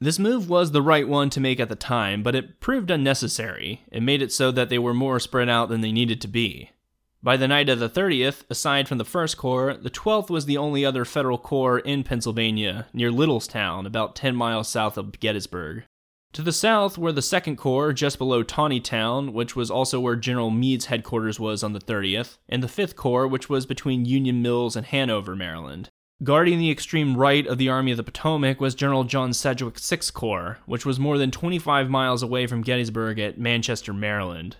This 0.00 0.18
move 0.18 0.48
was 0.48 0.72
the 0.72 0.80
right 0.80 1.06
one 1.06 1.28
to 1.28 1.40
make 1.40 1.60
at 1.60 1.68
the 1.68 1.76
time, 1.76 2.22
but 2.22 2.34
it 2.34 2.58
proved 2.58 2.90
unnecessary. 2.90 3.82
It 3.92 4.02
made 4.02 4.22
it 4.22 4.32
so 4.32 4.50
that 4.50 4.70
they 4.70 4.78
were 4.78 4.94
more 4.94 5.20
spread 5.20 5.50
out 5.50 5.68
than 5.68 5.82
they 5.82 5.92
needed 5.92 6.22
to 6.22 6.28
be. 6.28 6.70
By 7.22 7.36
the 7.36 7.48
night 7.48 7.68
of 7.68 7.80
the 7.80 7.90
30th, 7.90 8.44
aside 8.48 8.88
from 8.88 8.96
the 8.96 9.04
1st 9.04 9.36
Corps, 9.36 9.74
the 9.74 9.90
12th 9.90 10.30
was 10.30 10.46
the 10.46 10.56
only 10.56 10.86
other 10.86 11.04
federal 11.04 11.36
corps 11.36 11.80
in 11.80 12.02
Pennsylvania, 12.02 12.86
near 12.94 13.10
Littlestown, 13.10 13.86
about 13.86 14.16
10 14.16 14.34
miles 14.34 14.68
south 14.70 14.96
of 14.96 15.20
Gettysburg. 15.20 15.84
To 16.34 16.42
the 16.42 16.52
south 16.52 16.96
were 16.96 17.10
the 17.10 17.20
2nd 17.20 17.56
Corps, 17.56 17.92
just 17.92 18.16
below 18.16 18.44
Taneytown, 18.44 19.32
which 19.32 19.56
was 19.56 19.70
also 19.70 19.98
where 19.98 20.14
General 20.14 20.50
Meade's 20.50 20.86
headquarters 20.86 21.40
was 21.40 21.64
on 21.64 21.72
the 21.72 21.80
30th, 21.80 22.38
and 22.48 22.62
the 22.62 22.68
5th 22.68 22.94
Corps, 22.94 23.26
which 23.26 23.48
was 23.48 23.66
between 23.66 24.04
Union 24.04 24.40
Mills 24.40 24.76
and 24.76 24.86
Hanover, 24.86 25.34
Maryland. 25.34 25.90
Guarding 26.22 26.58
the 26.58 26.70
extreme 26.70 27.16
right 27.16 27.46
of 27.46 27.58
the 27.58 27.68
Army 27.68 27.90
of 27.90 27.96
the 27.96 28.04
Potomac 28.04 28.60
was 28.60 28.74
General 28.76 29.04
John 29.04 29.32
Sedgwick's 29.32 29.82
6th 29.82 30.12
Corps, 30.12 30.58
which 30.66 30.86
was 30.86 31.00
more 31.00 31.18
than 31.18 31.32
25 31.32 31.90
miles 31.90 32.22
away 32.22 32.46
from 32.46 32.62
Gettysburg 32.62 33.18
at 33.18 33.38
Manchester, 33.38 33.92
Maryland. 33.92 34.56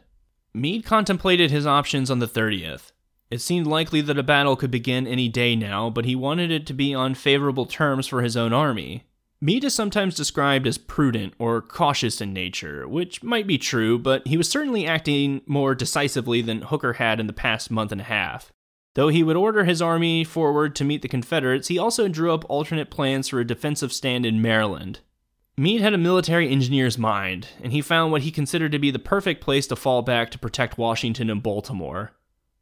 Meade 0.53 0.85
contemplated 0.85 1.53
his 1.53 1.67
options 1.67 2.11
on 2.11 2.19
the 2.19 2.27
30th. 2.27 2.91
It 3.31 3.41
seemed 3.41 3.69
likely 3.69 4.01
that 4.01 4.19
a 4.19 4.25
battle 4.25 4.57
could 4.57 4.73
begin 4.73 5.07
any 5.07 5.29
day 5.29 5.55
now, 5.55 5.89
but 5.89 6.05
he 6.05 6.17
wanted 6.17 6.51
it 6.51 6.67
to 6.67 6.73
be 6.73 6.93
on 6.93 7.15
favorable 7.15 7.67
terms 7.67 8.09
for 8.09 8.23
his 8.23 8.37
own 8.37 8.53
army. 8.53 9.05
Meade 9.43 9.65
is 9.65 9.75
sometimes 9.75 10.15
described 10.15 10.67
as 10.67 10.77
prudent 10.77 11.33
or 11.39 11.63
cautious 11.63 12.21
in 12.21 12.35
nature, 12.35 12.87
which 12.87 13.23
might 13.23 13.47
be 13.47 13.57
true, 13.57 13.99
but 13.99 14.27
he 14.27 14.37
was 14.37 14.51
certainly 14.51 14.87
acting 14.87 15.41
more 15.47 15.75
decisively 15.75 16.43
than 16.43 16.61
Hooker 16.61 16.95
had 16.95 17.19
in 17.19 17.27
the 17.27 17.33
past 17.33 17.71
month 17.71 17.91
and 17.91 18.03
a 18.03 18.05
half. 18.05 18.53
Though 18.95 19.09
he 19.09 19.23
would 19.23 19.37
order 19.37 19.65
his 19.65 19.81
army 19.81 20.25
forward 20.25 20.77
to 20.77 20.85
meet 20.85 21.01
the 21.01 21.09
Confederates, 21.09 21.69
he 21.69 21.79
also 21.79 22.07
drew 22.07 22.35
up 22.35 22.45
alternate 22.51 22.91
plans 22.91 23.29
for 23.29 23.41
a 23.41 23.47
defensive 23.47 23.95
stand 23.95 24.27
in 24.27 24.43
Maryland. 24.43 25.01
Meade 25.57 25.81
had 25.81 25.95
a 25.95 25.99
military 25.99 26.51
engineer's 26.51 26.99
mind, 26.99 27.49
and 27.63 27.73
he 27.73 27.81
found 27.81 28.13
what 28.13 28.23
he 28.23 28.31
considered 28.31 28.73
to 28.73 28.79
be 28.79 28.91
the 28.91 28.99
perfect 28.99 29.41
place 29.41 29.67
to 29.69 29.77
fall 29.77 30.03
back 30.03 30.31
to 30.31 30.39
protect 30.39 30.77
Washington 30.77 31.31
and 31.31 31.43
Baltimore. 31.43 32.13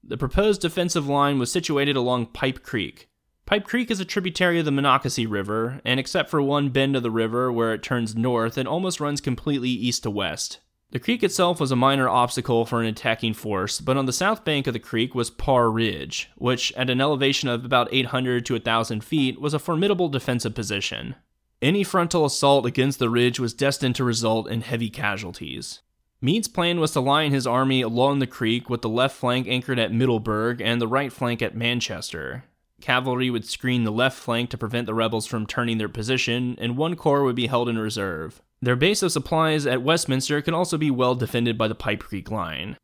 The 0.05 0.17
proposed 0.17 0.61
defensive 0.61 1.09
line 1.09 1.41
was 1.41 1.51
situated 1.51 1.97
along 1.97 2.27
Pipe 2.27 2.63
Creek. 2.63 3.08
Pipe 3.49 3.65
Creek 3.65 3.91
is 3.91 3.99
a 3.99 4.05
tributary 4.05 4.59
of 4.59 4.67
the 4.67 4.71
Monocacy 4.71 5.25
River, 5.25 5.81
and 5.83 5.99
except 5.99 6.29
for 6.29 6.43
one 6.43 6.69
bend 6.69 6.95
of 6.95 7.03
the 7.03 7.11
river 7.11 7.51
where 7.51 7.73
it 7.73 7.83
turns 7.83 8.15
north, 8.15 8.59
it 8.59 8.67
almost 8.67 9.01
runs 9.01 9.23
completely 9.23 9.71
east 9.71 10.03
to 10.03 10.11
west. 10.11 10.61
The 10.91 10.99
creek 10.99 11.23
itself 11.23 11.59
was 11.59 11.73
a 11.73 11.75
minor 11.75 12.11
obstacle 12.11 12.67
for 12.67 12.83
an 12.83 12.87
attacking 12.87 13.33
force, 13.33 13.81
but 13.81 13.97
on 13.97 14.05
the 14.05 14.13
south 14.13 14.45
bank 14.45 14.67
of 14.67 14.75
the 14.75 14.79
creek 14.79 15.15
was 15.15 15.31
Parr 15.31 15.71
Ridge, 15.71 16.29
which, 16.37 16.75
at 16.75 16.91
an 16.91 17.01
elevation 17.01 17.49
of 17.49 17.65
about 17.65 17.89
800 17.91 18.45
to 18.45 18.53
1,000 18.53 19.03
feet, 19.03 19.41
was 19.41 19.55
a 19.55 19.59
formidable 19.59 20.11
defensive 20.11 20.55
position. 20.55 21.15
Any 21.63 21.85
frontal 21.85 22.27
assault 22.27 22.67
against 22.67 22.99
the 22.99 23.09
ridge 23.09 23.41
was 23.41 23.55
destined 23.55 23.95
to 23.95 24.05
result 24.05 24.51
in 24.51 24.61
heavy 24.61 24.91
casualties. 24.91 25.81
Meade's 26.21 26.49
plan 26.49 26.81
was 26.81 26.91
to 26.91 27.01
line 27.01 27.33
his 27.33 27.47
army 27.47 27.81
along 27.81 28.19
the 28.19 28.27
creek 28.27 28.69
with 28.69 28.83
the 28.83 28.91
left 28.91 29.17
flank 29.17 29.49
anchored 29.49 29.79
at 29.79 29.91
Middleburg 29.91 30.61
and 30.61 30.83
the 30.83 30.87
right 30.87 31.11
flank 31.11 31.41
at 31.41 31.57
Manchester. 31.57 32.45
Cavalry 32.81 33.31
would 33.31 33.45
screen 33.45 33.85
the 33.85 33.91
left 33.91 34.19
flank 34.19 34.51
to 34.51 34.59
prevent 34.59 34.87
the 34.87 34.95
rebels 34.95 35.27
from 35.27 35.47
turning 35.47 35.79
their 35.79 35.89
position, 35.89 36.57
and 36.59 36.77
one 36.77 36.97
corps 36.97 37.25
would 37.25 37.37
be 37.37 37.49
held 37.49 37.69
in 37.69 37.79
reserve. 37.79 38.41
Their 38.61 38.77
base 38.77 39.03
of 39.03 39.13
supplies 39.13 39.67
at 39.67 39.83
Westminster 39.83 40.43
could 40.43 40.55
also 40.55 40.79
be 40.79 40.91
well 40.91 41.15
defended 41.15 41.57
by 41.57 41.69
the 41.69 41.75
Pipe 41.75 42.01
Creek 42.01 42.31
line. 42.31 42.77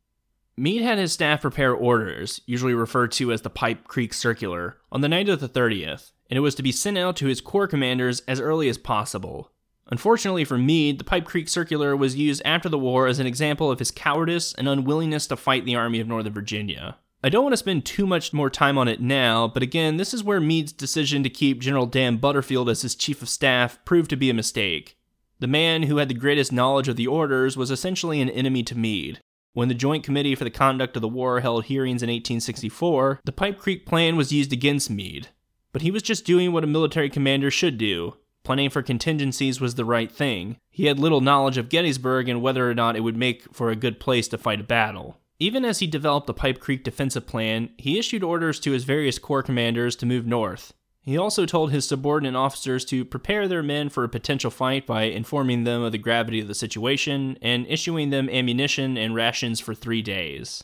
Meade 0.57 0.83
had 0.83 0.97
his 0.97 1.11
staff 1.11 1.41
prepare 1.41 1.73
orders, 1.73 2.39
usually 2.45 2.73
referred 2.73 3.11
to 3.13 3.31
as 3.33 3.41
the 3.41 3.49
Pipe 3.49 3.87
Creek 3.87 4.13
Circular, 4.13 4.77
on 4.91 5.01
the 5.01 5.09
night 5.09 5.27
of 5.27 5.41
the 5.41 5.49
30th, 5.49 6.11
and 6.29 6.37
it 6.37 6.41
was 6.41 6.55
to 6.55 6.63
be 6.63 6.71
sent 6.71 6.97
out 6.97 7.17
to 7.17 7.27
his 7.27 7.41
corps 7.41 7.67
commanders 7.67 8.21
as 8.21 8.39
early 8.39 8.69
as 8.69 8.77
possible. 8.77 9.51
Unfortunately 9.87 10.45
for 10.45 10.57
Meade, 10.57 10.97
the 10.97 11.03
Pipe 11.03 11.25
Creek 11.25 11.49
Circular 11.49 11.95
was 11.95 12.15
used 12.15 12.41
after 12.45 12.69
the 12.69 12.79
war 12.79 13.05
as 13.05 13.19
an 13.19 13.27
example 13.27 13.69
of 13.69 13.79
his 13.79 13.91
cowardice 13.91 14.53
and 14.53 14.67
unwillingness 14.67 15.27
to 15.27 15.35
fight 15.35 15.65
the 15.65 15.75
Army 15.75 15.99
of 15.99 16.07
Northern 16.07 16.33
Virginia. 16.33 16.97
I 17.25 17.29
don't 17.29 17.41
want 17.41 17.53
to 17.53 17.57
spend 17.57 17.85
too 17.85 18.05
much 18.05 18.33
more 18.33 18.51
time 18.51 18.77
on 18.77 18.87
it 18.87 19.01
now, 19.01 19.47
but 19.47 19.63
again, 19.63 19.97
this 19.97 20.13
is 20.13 20.23
where 20.23 20.39
Meade's 20.39 20.71
decision 20.71 21.23
to 21.23 21.29
keep 21.31 21.59
General 21.59 21.87
Dan 21.87 22.17
Butterfield 22.17 22.69
as 22.69 22.83
his 22.83 22.93
chief 22.93 23.23
of 23.23 23.29
staff 23.29 23.83
proved 23.83 24.11
to 24.11 24.15
be 24.15 24.29
a 24.29 24.33
mistake. 24.35 24.95
The 25.39 25.47
man 25.47 25.81
who 25.81 25.97
had 25.97 26.07
the 26.07 26.13
greatest 26.13 26.51
knowledge 26.51 26.87
of 26.87 26.97
the 26.97 27.07
orders 27.07 27.57
was 27.57 27.71
essentially 27.71 28.21
an 28.21 28.29
enemy 28.29 28.61
to 28.65 28.77
Meade. 28.77 29.21
When 29.53 29.69
the 29.69 29.73
Joint 29.73 30.03
Committee 30.03 30.35
for 30.35 30.43
the 30.43 30.51
Conduct 30.51 30.95
of 30.95 31.01
the 31.01 31.07
War 31.07 31.39
held 31.39 31.65
hearings 31.65 32.03
in 32.03 32.09
1864, 32.09 33.21
the 33.25 33.31
Pipe 33.31 33.57
Creek 33.57 33.87
Plan 33.87 34.17
was 34.17 34.31
used 34.31 34.53
against 34.53 34.91
Meade, 34.91 35.29
but 35.73 35.81
he 35.81 35.89
was 35.89 36.03
just 36.03 36.25
doing 36.25 36.51
what 36.51 36.63
a 36.63 36.67
military 36.67 37.09
commander 37.09 37.49
should 37.49 37.79
do. 37.79 38.17
Planning 38.43 38.69
for 38.69 38.83
contingencies 38.83 39.59
was 39.59 39.73
the 39.73 39.83
right 39.83 40.11
thing. 40.11 40.57
He 40.69 40.85
had 40.85 40.99
little 40.99 41.21
knowledge 41.21 41.57
of 41.57 41.69
Gettysburg 41.69 42.29
and 42.29 42.43
whether 42.43 42.69
or 42.69 42.75
not 42.75 42.95
it 42.95 43.01
would 43.01 43.17
make 43.17 43.51
for 43.51 43.71
a 43.71 43.75
good 43.75 43.99
place 43.99 44.27
to 44.27 44.37
fight 44.37 44.59
a 44.59 44.63
battle. 44.63 45.17
Even 45.39 45.65
as 45.65 45.79
he 45.79 45.87
developed 45.87 46.27
the 46.27 46.33
Pipe 46.33 46.59
Creek 46.59 46.83
defensive 46.83 47.27
plan, 47.27 47.69
he 47.77 47.99
issued 47.99 48.23
orders 48.23 48.59
to 48.61 48.71
his 48.71 48.85
various 48.85 49.19
corps 49.19 49.43
commanders 49.43 49.95
to 49.97 50.05
move 50.05 50.25
north. 50.25 50.73
He 51.01 51.17
also 51.17 51.45
told 51.45 51.71
his 51.71 51.87
subordinate 51.87 52.35
officers 52.35 52.83
to 52.85 53.05
prepare 53.05 53.47
their 53.47 53.61
men 53.61 53.89
for 53.89 54.03
a 54.03 54.09
potential 54.09 54.49
fight 54.49 54.87
by 54.87 55.03
informing 55.03 55.63
them 55.63 55.83
of 55.83 55.91
the 55.91 55.99
gravity 55.99 56.39
of 56.39 56.47
the 56.47 56.55
situation 56.55 57.37
and 57.41 57.67
issuing 57.67 58.09
them 58.09 58.29
ammunition 58.29 58.97
and 58.97 59.13
rations 59.13 59.59
for 59.59 59.75
three 59.75 60.01
days. 60.01 60.63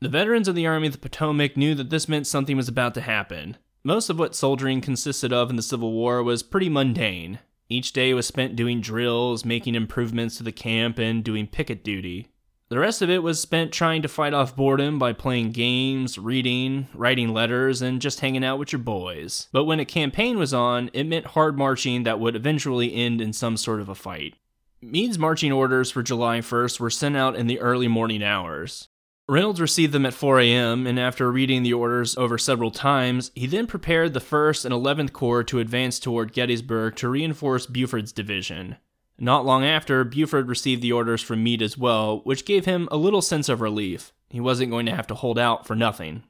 The 0.00 0.08
veterans 0.08 0.46
of 0.46 0.54
the 0.54 0.66
Army 0.66 0.86
of 0.86 0.92
the 0.92 0.98
Potomac 0.98 1.56
knew 1.56 1.74
that 1.74 1.90
this 1.90 2.08
meant 2.08 2.26
something 2.26 2.56
was 2.56 2.68
about 2.68 2.94
to 2.94 3.00
happen. 3.00 3.56
Most 3.82 4.10
of 4.10 4.18
what 4.18 4.36
soldiering 4.36 4.82
consisted 4.82 5.32
of 5.32 5.48
in 5.48 5.56
the 5.56 5.62
Civil 5.62 5.92
War 5.92 6.22
was 6.22 6.42
pretty 6.42 6.68
mundane. 6.68 7.40
Each 7.68 7.92
day 7.92 8.14
was 8.14 8.26
spent 8.26 8.54
doing 8.54 8.80
drills, 8.80 9.44
making 9.44 9.74
improvements 9.74 10.36
to 10.36 10.42
the 10.42 10.52
camp, 10.52 10.98
and 10.98 11.24
doing 11.24 11.46
picket 11.46 11.82
duty. 11.82 12.28
The 12.68 12.80
rest 12.80 13.00
of 13.00 13.08
it 13.08 13.22
was 13.22 13.38
spent 13.40 13.70
trying 13.70 14.02
to 14.02 14.08
fight 14.08 14.34
off 14.34 14.56
boredom 14.56 14.98
by 14.98 15.12
playing 15.12 15.52
games, 15.52 16.18
reading, 16.18 16.88
writing 16.94 17.32
letters, 17.32 17.80
and 17.80 18.02
just 18.02 18.18
hanging 18.18 18.44
out 18.44 18.58
with 18.58 18.72
your 18.72 18.80
boys. 18.80 19.46
But 19.52 19.66
when 19.66 19.78
a 19.78 19.84
campaign 19.84 20.36
was 20.36 20.52
on, 20.52 20.90
it 20.92 21.04
meant 21.04 21.26
hard 21.26 21.56
marching 21.56 22.02
that 22.02 22.18
would 22.18 22.34
eventually 22.34 22.92
end 22.92 23.20
in 23.20 23.32
some 23.32 23.56
sort 23.56 23.80
of 23.80 23.88
a 23.88 23.94
fight. 23.94 24.34
Meade's 24.82 25.16
marching 25.16 25.52
orders 25.52 25.92
for 25.92 26.02
July 26.02 26.40
1st 26.40 26.80
were 26.80 26.90
sent 26.90 27.16
out 27.16 27.36
in 27.36 27.46
the 27.46 27.60
early 27.60 27.86
morning 27.86 28.24
hours. 28.24 28.88
Reynolds 29.28 29.60
received 29.60 29.92
them 29.92 30.06
at 30.06 30.14
4 30.14 30.40
a.m., 30.40 30.88
and 30.88 30.98
after 30.98 31.30
reading 31.30 31.62
the 31.62 31.72
orders 31.72 32.16
over 32.16 32.36
several 32.36 32.72
times, 32.72 33.30
he 33.36 33.46
then 33.46 33.68
prepared 33.68 34.12
the 34.12 34.20
1st 34.20 34.64
and 34.64 34.74
11th 34.74 35.12
Corps 35.12 35.44
to 35.44 35.60
advance 35.60 36.00
toward 36.00 36.32
Gettysburg 36.32 36.96
to 36.96 37.08
reinforce 37.08 37.66
Buford's 37.66 38.12
division. 38.12 38.76
Not 39.18 39.46
long 39.46 39.64
after, 39.64 40.04
Buford 40.04 40.48
received 40.48 40.82
the 40.82 40.92
orders 40.92 41.22
from 41.22 41.42
Meade 41.42 41.62
as 41.62 41.78
well, 41.78 42.20
which 42.24 42.44
gave 42.44 42.66
him 42.66 42.88
a 42.90 42.96
little 42.96 43.22
sense 43.22 43.48
of 43.48 43.60
relief. 43.60 44.12
He 44.28 44.40
wasn't 44.40 44.70
going 44.70 44.86
to 44.86 44.94
have 44.94 45.06
to 45.06 45.14
hold 45.14 45.38
out 45.38 45.66
for 45.66 45.74
nothing. 45.74 46.24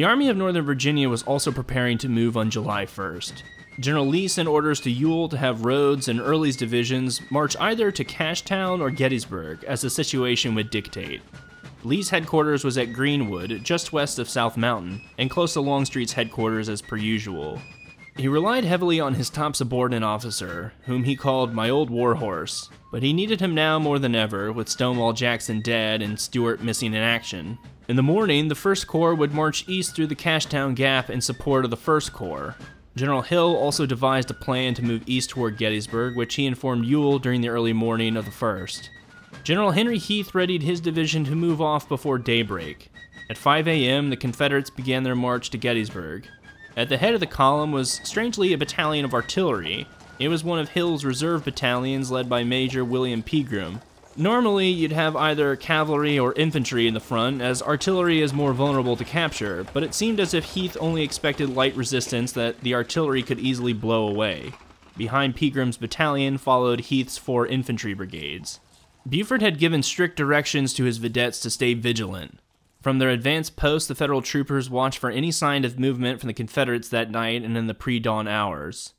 The 0.00 0.06
Army 0.06 0.30
of 0.30 0.36
Northern 0.38 0.64
Virginia 0.64 1.10
was 1.10 1.22
also 1.24 1.52
preparing 1.52 1.98
to 1.98 2.08
move 2.08 2.34
on 2.34 2.48
July 2.48 2.86
1st. 2.86 3.42
General 3.80 4.06
Lee 4.06 4.28
sent 4.28 4.48
orders 4.48 4.80
to 4.80 4.90
Ewell 4.90 5.28
to 5.28 5.36
have 5.36 5.66
Rodes 5.66 6.08
and 6.08 6.18
Early's 6.18 6.56
divisions 6.56 7.20
march 7.30 7.54
either 7.60 7.90
to 7.92 8.02
Cashtown 8.02 8.80
or 8.80 8.88
Gettysburg, 8.88 9.62
as 9.64 9.82
the 9.82 9.90
situation 9.90 10.54
would 10.54 10.70
dictate. 10.70 11.20
Lee's 11.84 12.08
headquarters 12.08 12.64
was 12.64 12.78
at 12.78 12.94
Greenwood, 12.94 13.60
just 13.62 13.92
west 13.92 14.18
of 14.18 14.26
South 14.26 14.56
Mountain, 14.56 15.02
and 15.18 15.30
close 15.30 15.52
to 15.52 15.60
Longstreet's 15.60 16.14
headquarters 16.14 16.70
as 16.70 16.80
per 16.80 16.96
usual. 16.96 17.60
He 18.16 18.26
relied 18.26 18.64
heavily 18.64 19.00
on 19.00 19.12
his 19.12 19.28
top 19.28 19.54
subordinate 19.54 20.02
officer, 20.02 20.72
whom 20.86 21.04
he 21.04 21.14
called 21.14 21.52
my 21.52 21.68
old 21.68 21.90
warhorse, 21.90 22.70
but 22.90 23.02
he 23.02 23.12
needed 23.12 23.40
him 23.42 23.54
now 23.54 23.78
more 23.78 23.98
than 23.98 24.14
ever, 24.14 24.50
with 24.50 24.70
Stonewall 24.70 25.12
Jackson 25.12 25.60
dead 25.60 26.00
and 26.00 26.18
Stuart 26.18 26.62
missing 26.62 26.94
in 26.94 27.02
action. 27.02 27.58
In 27.90 27.96
the 27.96 28.04
morning, 28.04 28.46
the 28.46 28.54
1st 28.54 28.86
Corps 28.86 29.16
would 29.16 29.34
march 29.34 29.68
east 29.68 29.96
through 29.96 30.06
the 30.06 30.14
Cashtown 30.14 30.76
Gap 30.76 31.10
in 31.10 31.20
support 31.20 31.64
of 31.64 31.72
the 31.72 31.76
1st 31.76 32.12
Corps. 32.12 32.54
General 32.94 33.22
Hill 33.22 33.56
also 33.56 33.84
devised 33.84 34.30
a 34.30 34.34
plan 34.34 34.74
to 34.74 34.84
move 34.84 35.02
east 35.06 35.30
toward 35.30 35.56
Gettysburg, 35.56 36.14
which 36.16 36.36
he 36.36 36.46
informed 36.46 36.84
Ewell 36.84 37.18
during 37.18 37.40
the 37.40 37.48
early 37.48 37.72
morning 37.72 38.16
of 38.16 38.26
the 38.26 38.30
1st. 38.30 38.90
General 39.42 39.72
Henry 39.72 39.98
Heth 39.98 40.36
readied 40.36 40.62
his 40.62 40.80
division 40.80 41.24
to 41.24 41.34
move 41.34 41.60
off 41.60 41.88
before 41.88 42.16
daybreak. 42.16 42.92
At 43.28 43.36
5 43.36 43.66
a.m., 43.66 44.10
the 44.10 44.16
Confederates 44.16 44.70
began 44.70 45.02
their 45.02 45.16
march 45.16 45.50
to 45.50 45.58
Gettysburg. 45.58 46.28
At 46.76 46.90
the 46.90 46.96
head 46.96 47.14
of 47.14 47.18
the 47.18 47.26
column 47.26 47.72
was, 47.72 48.00
strangely, 48.04 48.52
a 48.52 48.58
battalion 48.58 49.04
of 49.04 49.14
artillery. 49.14 49.88
It 50.20 50.28
was 50.28 50.44
one 50.44 50.60
of 50.60 50.68
Hill's 50.68 51.04
reserve 51.04 51.44
battalions 51.44 52.12
led 52.12 52.28
by 52.28 52.44
Major 52.44 52.84
William 52.84 53.24
Pegram. 53.24 53.80
Normally, 54.20 54.68
you'd 54.68 54.92
have 54.92 55.16
either 55.16 55.56
cavalry 55.56 56.18
or 56.18 56.34
infantry 56.34 56.86
in 56.86 56.92
the 56.92 57.00
front, 57.00 57.40
as 57.40 57.62
artillery 57.62 58.20
is 58.20 58.34
more 58.34 58.52
vulnerable 58.52 58.94
to 58.96 59.04
capture, 59.04 59.66
but 59.72 59.82
it 59.82 59.94
seemed 59.94 60.20
as 60.20 60.34
if 60.34 60.54
Heth 60.54 60.76
only 60.78 61.02
expected 61.02 61.56
light 61.56 61.74
resistance 61.74 62.30
that 62.32 62.60
the 62.60 62.74
artillery 62.74 63.22
could 63.22 63.40
easily 63.40 63.72
blow 63.72 64.06
away. 64.06 64.52
Behind 64.94 65.34
Pegram's 65.34 65.78
battalion 65.78 66.36
followed 66.36 66.82
Heth's 66.90 67.16
four 67.16 67.46
infantry 67.46 67.94
brigades. 67.94 68.60
Buford 69.08 69.40
had 69.40 69.58
given 69.58 69.82
strict 69.82 70.16
directions 70.16 70.74
to 70.74 70.84
his 70.84 70.98
vedettes 70.98 71.40
to 71.40 71.48
stay 71.48 71.72
vigilant. 71.72 72.40
From 72.82 72.98
their 72.98 73.08
advanced 73.08 73.56
posts, 73.56 73.88
the 73.88 73.94
Federal 73.94 74.20
troopers 74.20 74.68
watched 74.68 74.98
for 74.98 75.10
any 75.10 75.30
sign 75.30 75.64
of 75.64 75.78
movement 75.78 76.20
from 76.20 76.26
the 76.26 76.34
Confederates 76.34 76.90
that 76.90 77.10
night 77.10 77.42
and 77.42 77.56
in 77.56 77.68
the 77.68 77.74
pre-dawn 77.74 78.28
hours. 78.28 78.92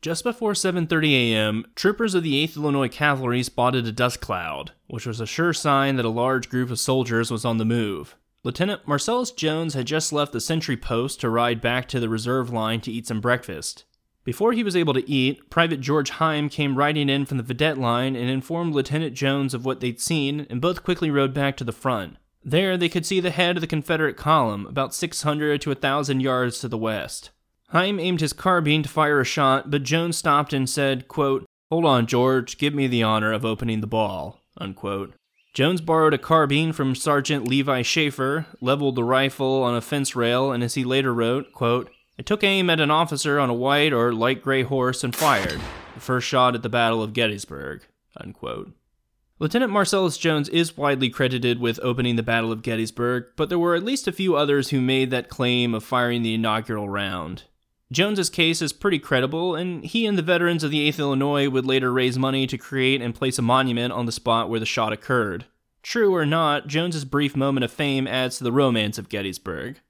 Just 0.00 0.22
before 0.22 0.52
7:30 0.52 1.12
a.m., 1.12 1.64
troopers 1.74 2.14
of 2.14 2.22
the 2.22 2.46
8th 2.46 2.56
Illinois 2.56 2.88
Cavalry 2.88 3.42
spotted 3.42 3.84
a 3.84 3.90
dust 3.90 4.20
cloud, 4.20 4.70
which 4.86 5.06
was 5.06 5.20
a 5.20 5.26
sure 5.26 5.52
sign 5.52 5.96
that 5.96 6.04
a 6.04 6.08
large 6.08 6.48
group 6.48 6.70
of 6.70 6.78
soldiers 6.78 7.32
was 7.32 7.44
on 7.44 7.58
the 7.58 7.64
move. 7.64 8.14
Lieutenant 8.44 8.86
Marcellus 8.86 9.32
Jones 9.32 9.74
had 9.74 9.86
just 9.86 10.12
left 10.12 10.32
the 10.32 10.40
sentry 10.40 10.76
post 10.76 11.20
to 11.20 11.28
ride 11.28 11.60
back 11.60 11.88
to 11.88 11.98
the 11.98 12.08
reserve 12.08 12.52
line 12.52 12.80
to 12.82 12.92
eat 12.92 13.08
some 13.08 13.20
breakfast. 13.20 13.84
Before 14.22 14.52
he 14.52 14.62
was 14.62 14.76
able 14.76 14.94
to 14.94 15.10
eat, 15.10 15.50
Private 15.50 15.80
George 15.80 16.10
Heim 16.10 16.48
came 16.48 16.78
riding 16.78 17.08
in 17.08 17.26
from 17.26 17.38
the 17.38 17.42
vedette 17.42 17.78
line 17.78 18.14
and 18.14 18.30
informed 18.30 18.74
Lieutenant 18.74 19.14
Jones 19.14 19.52
of 19.52 19.64
what 19.64 19.80
they'd 19.80 20.00
seen, 20.00 20.46
and 20.48 20.60
both 20.60 20.84
quickly 20.84 21.10
rode 21.10 21.34
back 21.34 21.56
to 21.56 21.64
the 21.64 21.72
front. 21.72 22.18
There, 22.44 22.76
they 22.76 22.88
could 22.88 23.04
see 23.04 23.18
the 23.18 23.30
head 23.30 23.56
of 23.56 23.62
the 23.62 23.66
Confederate 23.66 24.16
column, 24.16 24.64
about 24.66 24.94
600 24.94 25.60
to 25.62 25.70
1,000 25.70 26.20
yards 26.20 26.60
to 26.60 26.68
the 26.68 26.78
west. 26.78 27.30
Heim 27.70 28.00
aimed 28.00 28.20
his 28.20 28.32
carbine 28.32 28.82
to 28.82 28.88
fire 28.88 29.20
a 29.20 29.24
shot, 29.24 29.70
but 29.70 29.82
Jones 29.82 30.16
stopped 30.16 30.54
and 30.54 30.68
said, 30.68 31.06
quote, 31.06 31.44
Hold 31.70 31.84
on, 31.84 32.06
George, 32.06 32.56
give 32.56 32.74
me 32.74 32.86
the 32.86 33.02
honor 33.02 33.30
of 33.30 33.44
opening 33.44 33.82
the 33.82 33.86
ball. 33.86 34.40
Unquote. 34.56 35.14
Jones 35.52 35.82
borrowed 35.82 36.14
a 36.14 36.18
carbine 36.18 36.72
from 36.72 36.94
Sergeant 36.94 37.46
Levi 37.46 37.82
Schaefer, 37.82 38.46
leveled 38.62 38.94
the 38.94 39.04
rifle 39.04 39.62
on 39.62 39.74
a 39.74 39.82
fence 39.82 40.16
rail, 40.16 40.50
and 40.50 40.64
as 40.64 40.74
he 40.74 40.84
later 40.84 41.12
wrote, 41.12 41.52
quote, 41.52 41.90
I 42.18 42.22
took 42.22 42.42
aim 42.42 42.70
at 42.70 42.80
an 42.80 42.90
officer 42.90 43.38
on 43.38 43.50
a 43.50 43.54
white 43.54 43.92
or 43.92 44.14
light 44.14 44.42
gray 44.42 44.62
horse 44.62 45.04
and 45.04 45.14
fired. 45.14 45.60
The 45.94 46.00
first 46.00 46.26
shot 46.26 46.54
at 46.54 46.62
the 46.62 46.68
Battle 46.68 47.02
of 47.02 47.12
Gettysburg. 47.12 47.82
Unquote. 48.16 48.72
Lieutenant 49.40 49.70
Marcellus 49.70 50.16
Jones 50.16 50.48
is 50.48 50.76
widely 50.76 51.10
credited 51.10 51.60
with 51.60 51.78
opening 51.82 52.16
the 52.16 52.22
Battle 52.22 52.50
of 52.50 52.62
Gettysburg, 52.62 53.26
but 53.36 53.50
there 53.50 53.58
were 53.58 53.74
at 53.74 53.84
least 53.84 54.08
a 54.08 54.12
few 54.12 54.36
others 54.36 54.70
who 54.70 54.80
made 54.80 55.10
that 55.10 55.28
claim 55.28 55.74
of 55.74 55.84
firing 55.84 56.22
the 56.22 56.34
inaugural 56.34 56.88
round. 56.88 57.44
Jones's 57.90 58.28
case 58.28 58.60
is 58.60 58.72
pretty 58.72 58.98
credible, 58.98 59.54
and 59.54 59.82
he 59.82 60.04
and 60.04 60.18
the 60.18 60.22
veterans 60.22 60.62
of 60.62 60.70
the 60.70 60.86
8th 60.90 60.98
Illinois 60.98 61.48
would 61.48 61.64
later 61.64 61.90
raise 61.90 62.18
money 62.18 62.46
to 62.46 62.58
create 62.58 63.00
and 63.00 63.14
place 63.14 63.38
a 63.38 63.42
monument 63.42 63.92
on 63.94 64.04
the 64.04 64.12
spot 64.12 64.50
where 64.50 64.60
the 64.60 64.66
shot 64.66 64.92
occurred. 64.92 65.46
True 65.82 66.14
or 66.14 66.26
not, 66.26 66.66
Jones's 66.66 67.06
brief 67.06 67.34
moment 67.34 67.64
of 67.64 67.72
fame 67.72 68.06
adds 68.06 68.38
to 68.38 68.44
the 68.44 68.52
romance 68.52 68.98
of 68.98 69.08
Gettysburg. 69.08 69.80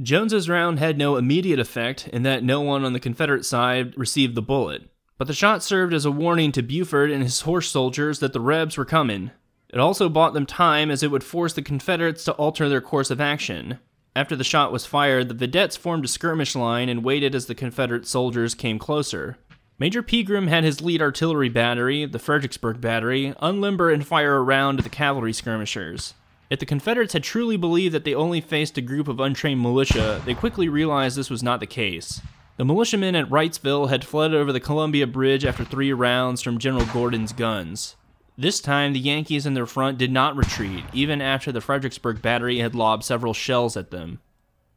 Jones's 0.00 0.48
round 0.48 0.78
had 0.78 0.98
no 0.98 1.16
immediate 1.16 1.58
effect 1.58 2.06
in 2.08 2.22
that 2.22 2.44
no 2.44 2.60
one 2.60 2.84
on 2.84 2.92
the 2.92 3.00
Confederate 3.00 3.44
side 3.44 3.96
received 3.96 4.34
the 4.34 4.42
bullet. 4.42 4.88
But 5.18 5.26
the 5.26 5.34
shot 5.34 5.64
served 5.64 5.94
as 5.94 6.04
a 6.04 6.10
warning 6.10 6.52
to 6.52 6.62
Buford 6.62 7.10
and 7.10 7.22
his 7.22 7.40
horse 7.40 7.70
soldiers 7.70 8.20
that 8.20 8.34
the 8.34 8.40
Rebs 8.40 8.76
were 8.76 8.84
coming. 8.84 9.32
It 9.70 9.80
also 9.80 10.08
bought 10.08 10.34
them 10.34 10.46
time 10.46 10.90
as 10.90 11.02
it 11.02 11.10
would 11.10 11.24
force 11.24 11.54
the 11.54 11.62
Confederates 11.62 12.24
to 12.24 12.32
alter 12.32 12.68
their 12.68 12.80
course 12.82 13.10
of 13.10 13.20
action. 13.20 13.78
After 14.16 14.34
the 14.34 14.44
shot 14.44 14.72
was 14.72 14.86
fired, 14.86 15.28
the 15.28 15.34
vedettes 15.34 15.76
formed 15.76 16.06
a 16.06 16.08
skirmish 16.08 16.54
line 16.54 16.88
and 16.88 17.04
waited 17.04 17.34
as 17.34 17.44
the 17.44 17.54
Confederate 17.54 18.06
soldiers 18.06 18.54
came 18.54 18.78
closer. 18.78 19.36
Major 19.78 20.02
Pegram 20.02 20.46
had 20.46 20.64
his 20.64 20.80
lead 20.80 21.02
artillery 21.02 21.50
battery, 21.50 22.06
the 22.06 22.18
Fredericksburg 22.18 22.80
Battery, 22.80 23.34
unlimber 23.42 23.92
and 23.92 24.06
fire 24.06 24.36
a 24.36 24.42
round 24.42 24.78
at 24.78 24.84
the 24.84 24.88
cavalry 24.88 25.34
skirmishers. 25.34 26.14
If 26.48 26.60
the 26.60 26.64
Confederates 26.64 27.12
had 27.12 27.24
truly 27.24 27.58
believed 27.58 27.94
that 27.94 28.04
they 28.04 28.14
only 28.14 28.40
faced 28.40 28.78
a 28.78 28.80
group 28.80 29.06
of 29.06 29.20
untrained 29.20 29.60
militia, 29.60 30.22
they 30.24 30.32
quickly 30.32 30.70
realized 30.70 31.18
this 31.18 31.28
was 31.28 31.42
not 31.42 31.60
the 31.60 31.66
case. 31.66 32.22
The 32.56 32.64
militiamen 32.64 33.16
at 33.16 33.28
Wrightsville 33.28 33.90
had 33.90 34.02
fled 34.02 34.32
over 34.32 34.50
the 34.50 34.60
Columbia 34.60 35.06
Bridge 35.06 35.44
after 35.44 35.62
three 35.62 35.92
rounds 35.92 36.40
from 36.40 36.56
General 36.56 36.86
Gordon's 36.86 37.34
guns. 37.34 37.96
This 38.38 38.60
time, 38.60 38.92
the 38.92 39.00
Yankees 39.00 39.46
in 39.46 39.54
their 39.54 39.64
front 39.64 39.96
did 39.96 40.12
not 40.12 40.36
retreat, 40.36 40.84
even 40.92 41.22
after 41.22 41.50
the 41.50 41.62
Fredericksburg 41.62 42.20
Battery 42.20 42.58
had 42.58 42.74
lobbed 42.74 43.02
several 43.02 43.32
shells 43.32 43.78
at 43.78 43.90
them. 43.90 44.20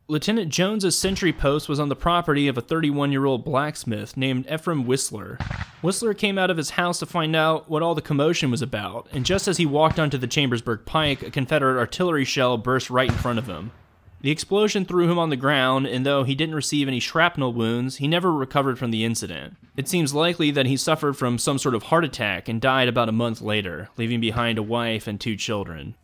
Lieutenant 0.08 0.50
Jones's 0.50 0.98
sentry 0.98 1.34
post 1.34 1.68
was 1.68 1.80
on 1.80 1.90
the 1.90 1.96
property 1.96 2.48
of 2.48 2.58
a 2.58 2.62
31 2.62 3.12
year 3.12 3.26
old 3.26 3.44
blacksmith 3.44 4.16
named 4.16 4.48
Ephraim 4.50 4.86
Wisler. 4.86 5.38
Wisler 5.84 6.18
came 6.18 6.38
out 6.38 6.50
of 6.50 6.58
his 6.58 6.72
house 6.72 7.00
to 7.00 7.06
find 7.06 7.36
out 7.36 7.70
what 7.70 7.84
all 7.84 7.96
the 7.96 8.02
commotion 8.02 8.50
was 8.50 8.62
about, 8.62 9.08
and 9.12 9.26
just 9.26 9.48
as 9.48 9.58
he 9.58 9.66
walked 9.66 10.00
onto 10.00 10.18
the 10.18 10.26
Chambersburg 10.26 10.86
Pike, 10.86 11.22
a 11.22 11.30
Confederate 11.30 11.78
artillery 11.78 12.26
shell 12.26 12.58
burst 12.58 12.90
right 12.90 13.10
in 13.10 13.18
front 13.18 13.40
of 13.40 13.48
him. 13.48 13.72
The 14.22 14.32
explosion 14.32 14.84
threw 14.84 15.10
him 15.10 15.18
on 15.18 15.30
the 15.30 15.38
ground, 15.38 15.88
and 15.88 16.06
though 16.06 16.24
he 16.24 16.36
didn't 16.36 16.56
receive 16.56 16.88
any 16.88 17.00
shrapnel 17.00 17.54
wounds, 17.54 17.98
he 17.98 18.08
never 18.08 18.34
recovered 18.34 18.78
from 18.78 18.92
the 18.92 19.06
incident. 19.06 19.56
It 19.78 19.88
seems 19.88 20.14
likely 20.14 20.52
that 20.52 20.66
he 20.66 20.76
suffered 20.76 21.14
from 21.14 21.38
some 21.38 21.58
sort 21.58 21.74
of 21.74 21.84
heart 21.84 22.04
attack 22.04 22.50
and 22.50 22.60
died 22.60 22.90
about 22.90 23.08
a 23.08 23.14
month 23.14 23.42
later, 23.42 23.90
leaving 23.98 24.20
behind 24.20 24.58
a 24.58 24.64
wife 24.64 25.08
and 25.08 25.22
two 25.22 25.38
children. 25.38 25.96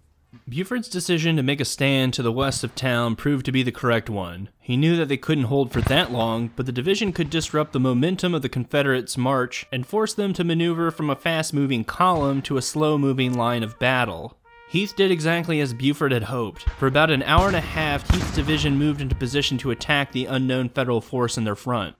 Buford's 0.47 0.89
decision 0.89 1.35
to 1.37 1.43
make 1.43 1.59
a 1.59 1.65
stand 1.65 2.13
to 2.13 2.21
the 2.21 2.31
west 2.31 2.63
of 2.63 2.75
town 2.75 3.15
proved 3.15 3.45
to 3.45 3.51
be 3.51 3.63
the 3.63 3.71
correct 3.71 4.09
one. 4.09 4.49
He 4.59 4.77
knew 4.77 4.95
that 4.97 5.07
they 5.07 5.17
couldn't 5.17 5.45
hold 5.45 5.71
for 5.71 5.81
that 5.81 6.11
long, 6.11 6.51
but 6.55 6.65
the 6.65 6.71
division 6.71 7.11
could 7.11 7.29
disrupt 7.29 7.73
the 7.73 7.79
momentum 7.79 8.33
of 8.33 8.41
the 8.41 8.49
Confederates' 8.49 9.17
march 9.17 9.65
and 9.71 9.87
force 9.87 10.13
them 10.13 10.33
to 10.33 10.43
maneuver 10.43 10.91
from 10.91 11.09
a 11.09 11.15
fast 11.15 11.53
moving 11.53 11.83
column 11.83 12.41
to 12.43 12.57
a 12.57 12.61
slow 12.61 12.97
moving 12.97 13.33
line 13.33 13.63
of 13.63 13.79
battle. 13.79 14.37
Heth 14.75 14.97
did 14.97 15.09
exactly 15.09 15.61
as 15.61 15.73
Buford 15.73 16.11
had 16.11 16.23
hoped. 16.23 16.63
For 16.71 16.87
about 16.87 17.09
an 17.09 17.23
hour 17.23 17.47
and 17.47 17.55
a 17.55 17.61
half, 17.61 18.05
Heth's 18.09 18.35
division 18.35 18.77
moved 18.77 18.99
into 18.99 19.15
position 19.15 19.57
to 19.59 19.71
attack 19.71 20.11
the 20.11 20.25
unknown 20.25 20.67
Federal 20.67 20.99
force 20.99 21.37
in 21.37 21.45
their 21.45 21.55
front. 21.55 21.95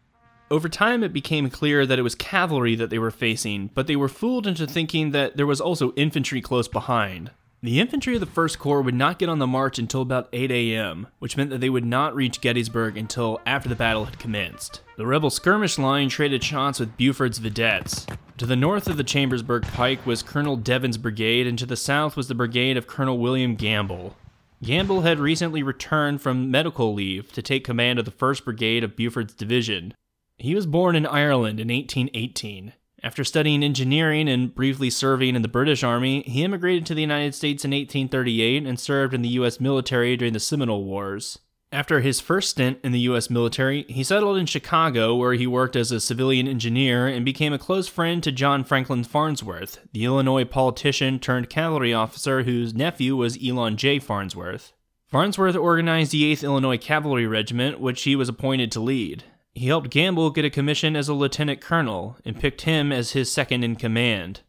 Over 0.51 0.67
time, 0.67 1.01
it 1.01 1.13
became 1.13 1.49
clear 1.49 1.85
that 1.85 1.97
it 1.97 2.01
was 2.01 2.15
cavalry 2.15 2.75
that 2.75 2.89
they 2.89 2.99
were 2.99 3.11
facing, 3.11 3.71
but 3.73 3.87
they 3.87 3.95
were 3.95 4.09
fooled 4.09 4.45
into 4.45 4.67
thinking 4.67 5.11
that 5.11 5.37
there 5.37 5.47
was 5.47 5.61
also 5.61 5.93
infantry 5.93 6.41
close 6.41 6.67
behind. 6.67 7.31
The 7.65 7.79
infantry 7.79 8.13
of 8.13 8.19
the 8.19 8.27
1st 8.27 8.59
Corps 8.59 8.83
would 8.83 8.93
not 8.93 9.17
get 9.17 9.27
on 9.27 9.39
the 9.39 9.47
march 9.47 9.79
until 9.79 10.03
about 10.03 10.29
8 10.31 10.51
a.m., 10.51 11.07
which 11.17 11.35
meant 11.35 11.49
that 11.49 11.61
they 11.61 11.69
would 11.71 11.83
not 11.83 12.15
reach 12.15 12.39
Gettysburg 12.39 12.95
until 12.95 13.41
after 13.43 13.67
the 13.67 13.75
battle 13.75 14.05
had 14.05 14.19
commenced. 14.19 14.81
The 14.97 15.07
rebel 15.07 15.31
skirmish 15.31 15.79
line 15.79 16.09
traded 16.09 16.43
shots 16.43 16.79
with 16.79 16.95
Buford's 16.95 17.39
vedettes. 17.39 18.05
To 18.37 18.45
the 18.45 18.55
north 18.55 18.87
of 18.87 18.97
the 18.97 19.03
Chambersburg 19.03 19.63
Pike 19.63 20.05
was 20.05 20.21
Colonel 20.21 20.57
Devin's 20.57 20.99
brigade, 20.99 21.47
and 21.47 21.57
to 21.57 21.65
the 21.65 21.75
south 21.75 22.15
was 22.15 22.27
the 22.27 22.35
brigade 22.35 22.77
of 22.77 22.85
Colonel 22.85 23.17
William 23.17 23.55
Gamble. 23.55 24.15
Gamble 24.61 25.01
had 25.01 25.17
recently 25.17 25.63
returned 25.63 26.21
from 26.21 26.51
medical 26.51 26.93
leave 26.93 27.31
to 27.31 27.41
take 27.41 27.63
command 27.63 27.97
of 27.97 28.05
the 28.05 28.11
1st 28.11 28.45
Brigade 28.45 28.83
of 28.83 28.95
Buford's 28.95 29.33
division. 29.33 29.95
He 30.37 30.53
was 30.53 30.67
born 30.67 30.95
in 30.95 31.07
Ireland 31.07 31.59
in 31.59 31.69
1818. 31.69 32.73
After 33.03 33.23
studying 33.23 33.63
engineering 33.63 34.27
and 34.27 34.53
briefly 34.53 34.89
serving 34.89 35.35
in 35.35 35.41
the 35.41 35.47
British 35.47 35.83
Army, 35.83 36.23
he 36.23 36.43
immigrated 36.43 36.85
to 36.87 36.95
the 36.95 37.01
United 37.01 37.35
States 37.35 37.63
in 37.63 37.71
1838 37.71 38.65
and 38.65 38.79
served 38.79 39.13
in 39.13 39.21
the 39.21 39.29
U.S. 39.29 39.59
military 39.59 40.17
during 40.17 40.33
the 40.33 40.39
Seminole 40.39 40.83
Wars. 40.83 41.39
After 41.71 41.99
his 41.99 42.21
first 42.21 42.51
stint 42.51 42.79
in 42.83 42.93
the 42.93 42.99
U.S. 43.01 43.29
military, 43.29 43.83
he 43.89 44.03
settled 44.03 44.37
in 44.37 44.45
Chicago, 44.45 45.13
where 45.13 45.33
he 45.33 45.45
worked 45.45 45.75
as 45.75 45.91
a 45.91 45.99
civilian 45.99 46.47
engineer 46.47 47.05
and 47.05 47.25
became 47.25 47.51
a 47.51 47.59
close 47.59 47.87
friend 47.87 48.23
to 48.23 48.31
John 48.31 48.63
Franklin 48.63 49.03
Farnsworth, 49.03 49.79
the 49.91 50.05
Illinois 50.05 50.45
politician 50.45 51.19
turned 51.19 51.49
cavalry 51.49 51.93
officer 51.93 52.43
whose 52.43 52.73
nephew 52.73 53.17
was 53.17 53.37
Elon 53.45 53.75
J. 53.75 53.99
Farnsworth. 53.99 54.71
Farnsworth 55.07 55.55
organized 55.55 56.11
the 56.11 56.33
8th 56.33 56.43
Illinois 56.43 56.77
Cavalry 56.77 57.27
Regiment, 57.27 57.79
which 57.79 58.03
he 58.03 58.15
was 58.15 58.29
appointed 58.29 58.71
to 58.71 58.79
lead. 58.79 59.25
He 59.55 59.67
helped 59.67 59.89
Gamble 59.89 60.31
get 60.31 60.43
a 60.43 60.49
commission 60.49 60.97
as 60.97 61.07
a 61.07 61.13
lieutenant 61.13 61.61
colonel 61.61 62.17
and 62.25 62.37
picked 62.37 62.61
him 62.63 62.91
as 62.91 63.11
his 63.11 63.31
second 63.31 63.63
in 63.63 63.77
command. 63.77 64.41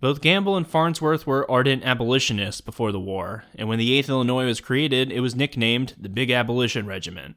Both 0.00 0.20
Gamble 0.20 0.56
and 0.56 0.66
Farnsworth 0.66 1.28
were 1.28 1.48
ardent 1.48 1.84
abolitionists 1.84 2.60
before 2.60 2.90
the 2.90 2.98
war, 2.98 3.44
and 3.54 3.68
when 3.68 3.78
the 3.78 3.90
8th 4.02 4.08
Illinois 4.08 4.46
was 4.46 4.60
created, 4.60 5.12
it 5.12 5.20
was 5.20 5.36
nicknamed 5.36 5.94
the 5.96 6.08
Big 6.08 6.32
Abolition 6.32 6.86
Regiment. 6.86 7.36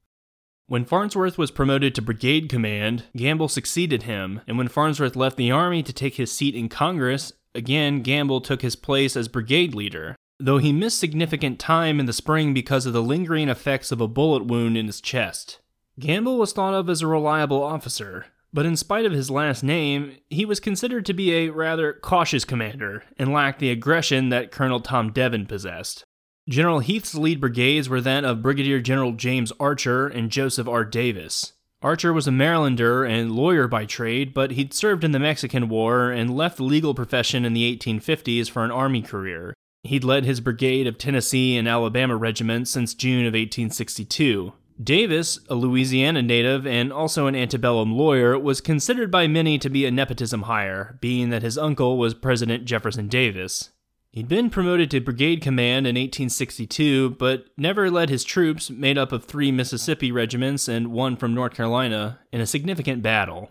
When 0.66 0.84
Farnsworth 0.84 1.38
was 1.38 1.52
promoted 1.52 1.94
to 1.94 2.02
brigade 2.02 2.50
command, 2.50 3.04
Gamble 3.16 3.50
succeeded 3.50 4.04
him, 4.04 4.42
and 4.48 4.58
when 4.58 4.68
Farnsworth 4.68 5.16
left 5.16 5.38
the 5.38 5.52
Army 5.52 5.84
to 5.84 5.94
take 5.94 6.16
his 6.16 6.32
seat 6.32 6.56
in 6.56 6.70
Congress, 6.70 7.34
again 7.54 8.02
Gamble 8.02 8.42
took 8.42 8.64
his 8.64 8.76
place 8.76 9.16
as 9.16 9.28
brigade 9.28 9.76
leader, 9.76 10.16
though 10.40 10.58
he 10.58 10.74
missed 10.74 11.00
significant 11.00 11.60
time 11.60 12.00
in 12.00 12.08
the 12.08 12.14
spring 12.14 12.52
because 12.52 12.88
of 12.88 12.94
the 12.94 13.04
lingering 13.04 13.48
effects 13.48 13.92
of 13.92 14.02
a 14.02 14.08
bullet 14.08 14.46
wound 14.46 14.76
in 14.76 14.88
his 14.88 15.02
chest. 15.02 15.60
Gamble 16.00 16.38
was 16.38 16.54
thought 16.54 16.74
of 16.74 16.90
as 16.90 17.02
a 17.02 17.08
reliable 17.08 17.62
officer, 17.62 18.28
but 18.54 18.66
in 18.66 18.76
spite 18.76 19.06
of 19.06 19.12
his 19.12 19.30
last 19.30 19.64
name, 19.64 20.18
he 20.30 20.46
was 20.46 20.60
considered 20.60 21.06
to 21.06 21.14
be 21.14 21.34
a 21.34 21.50
rather 21.50 21.94
cautious 21.94 22.46
commander 22.46 23.04
and 23.18 23.32
lacked 23.32 23.60
the 23.60 23.72
aggression 23.72 24.30
that 24.30 24.52
Colonel 24.52 24.80
Tom 24.80 25.12
Devin 25.12 25.46
possessed. 25.46 26.04
General 26.50 26.80
Heth's 26.80 27.16
lead 27.16 27.40
brigades 27.40 27.88
were 27.88 28.02
then 28.02 28.26
of 28.26 28.42
Brigadier 28.42 28.82
General 28.82 29.12
James 29.12 29.54
Archer 29.60 30.08
and 30.08 30.32
Joseph 30.32 30.68
R. 30.68 30.84
Davis. 30.84 31.54
Archer 31.82 32.14
was 32.14 32.28
a 32.28 32.32
Marylander 32.32 33.10
and 33.10 33.32
lawyer 33.32 33.68
by 33.68 33.86
trade, 33.86 34.34
but 34.34 34.52
he'd 34.52 34.74
served 34.74 35.04
in 35.04 35.12
the 35.12 35.20
Mexican 35.20 35.68
War 35.68 36.12
and 36.12 36.36
left 36.36 36.58
the 36.58 36.64
legal 36.64 36.94
profession 36.94 37.44
in 37.46 37.54
the 37.54 37.76
1850s 37.76 38.50
for 38.50 38.64
an 38.64 38.72
army 38.72 39.02
career. 39.02 39.54
He'd 39.84 40.04
led 40.04 40.26
his 40.26 40.42
brigade 40.42 40.86
of 40.86 40.98
Tennessee 40.98 41.58
and 41.58 41.68
Alabama 41.68 42.16
regiments 42.16 42.70
since 42.70 42.94
June 42.94 43.26
of 43.26 43.34
1862. 43.34 44.54
Davis, 44.82 45.40
a 45.50 45.56
Louisiana 45.56 46.22
native 46.22 46.68
and 46.68 46.92
also 46.92 47.28
an 47.28 47.36
antebellum 47.36 47.96
lawyer, 47.96 48.38
was 48.38 48.62
considered 48.62 49.12
by 49.12 49.28
many 49.28 49.58
to 49.60 49.70
be 49.70 49.86
a 49.86 49.92
nepotism 49.92 50.44
hire, 50.44 50.98
being 51.02 51.30
that 51.30 51.44
his 51.44 51.58
uncle 51.58 51.98
was 51.98 52.14
President 52.14 52.66
Jefferson 52.66 53.08
Davis. 53.08 53.72
He'd 54.12 54.28
been 54.28 54.50
promoted 54.50 54.92
to 54.92 55.00
brigade 55.00 55.42
command 55.42 55.88
in 55.88 55.96
1862, 55.96 57.12
but 57.12 57.46
never 57.58 57.90
led 57.90 58.10
his 58.10 58.26
troops, 58.26 58.70
made 58.70 58.98
up 58.98 59.14
of 59.14 59.24
three 59.24 59.52
Mississippi 59.54 60.12
regiments 60.12 60.68
and 60.68 60.92
one 60.92 61.16
from 61.16 61.34
North 61.34 61.54
Carolina, 61.54 62.20
in 62.32 62.42
a 62.42 62.46
significant 62.46 63.02
battle. 63.02 63.50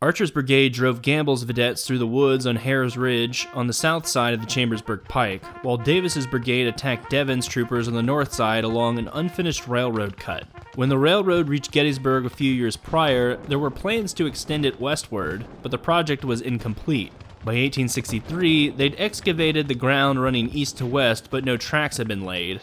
Archer's 0.00 0.30
brigade 0.30 0.72
drove 0.72 1.02
Gamble's 1.02 1.42
vedettes 1.42 1.84
through 1.84 1.98
the 1.98 2.06
woods 2.06 2.46
on 2.46 2.54
Herr's 2.54 2.96
Ridge 2.96 3.48
on 3.52 3.66
the 3.66 3.72
south 3.72 4.06
side 4.06 4.32
of 4.32 4.40
the 4.40 4.46
Chambersburg 4.46 5.02
Pike, 5.08 5.44
while 5.64 5.76
Davis's 5.76 6.24
brigade 6.24 6.68
attacked 6.68 7.10
Devin's 7.10 7.48
troopers 7.48 7.88
on 7.88 7.94
the 7.94 8.02
north 8.02 8.32
side 8.32 8.62
along 8.62 9.00
an 9.00 9.10
unfinished 9.12 9.66
railroad 9.66 10.16
cut. 10.16 10.46
When 10.76 10.88
the 10.88 10.98
railroad 10.98 11.48
reached 11.48 11.72
Gettysburg 11.72 12.26
a 12.26 12.30
few 12.30 12.52
years 12.52 12.76
prior, 12.76 13.38
there 13.48 13.58
were 13.58 13.72
plans 13.72 14.12
to 14.14 14.26
extend 14.26 14.64
it 14.64 14.80
westward, 14.80 15.44
but 15.62 15.72
the 15.72 15.78
project 15.78 16.24
was 16.24 16.42
incomplete. 16.42 17.10
By 17.40 17.54
1863, 17.54 18.68
they'd 18.70 18.94
excavated 19.00 19.66
the 19.66 19.74
ground 19.74 20.22
running 20.22 20.48
east 20.50 20.78
to 20.78 20.86
west, 20.86 21.26
but 21.28 21.44
no 21.44 21.56
tracks 21.56 21.96
had 21.96 22.06
been 22.06 22.24
laid. 22.24 22.60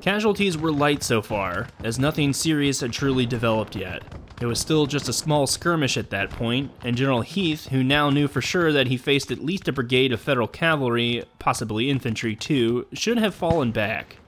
Casualties 0.00 0.56
were 0.56 0.70
light 0.70 1.02
so 1.02 1.20
far, 1.20 1.66
as 1.82 1.98
nothing 1.98 2.32
serious 2.32 2.80
had 2.80 2.92
truly 2.92 3.26
developed 3.26 3.74
yet. 3.74 4.02
It 4.40 4.46
was 4.46 4.60
still 4.60 4.86
just 4.86 5.08
a 5.08 5.12
small 5.12 5.48
skirmish 5.48 5.96
at 5.96 6.10
that 6.10 6.30
point, 6.30 6.70
and 6.84 6.96
General 6.96 7.22
Heth, 7.22 7.68
who 7.68 7.82
now 7.82 8.08
knew 8.08 8.28
for 8.28 8.40
sure 8.40 8.72
that 8.72 8.86
he 8.86 8.96
faced 8.96 9.32
at 9.32 9.44
least 9.44 9.66
a 9.66 9.72
brigade 9.72 10.12
of 10.12 10.20
Federal 10.20 10.46
cavalry, 10.46 11.24
possibly 11.40 11.90
infantry 11.90 12.36
too, 12.36 12.86
should 12.92 13.18
have 13.18 13.34
fallen 13.34 13.72
back. 13.72 14.18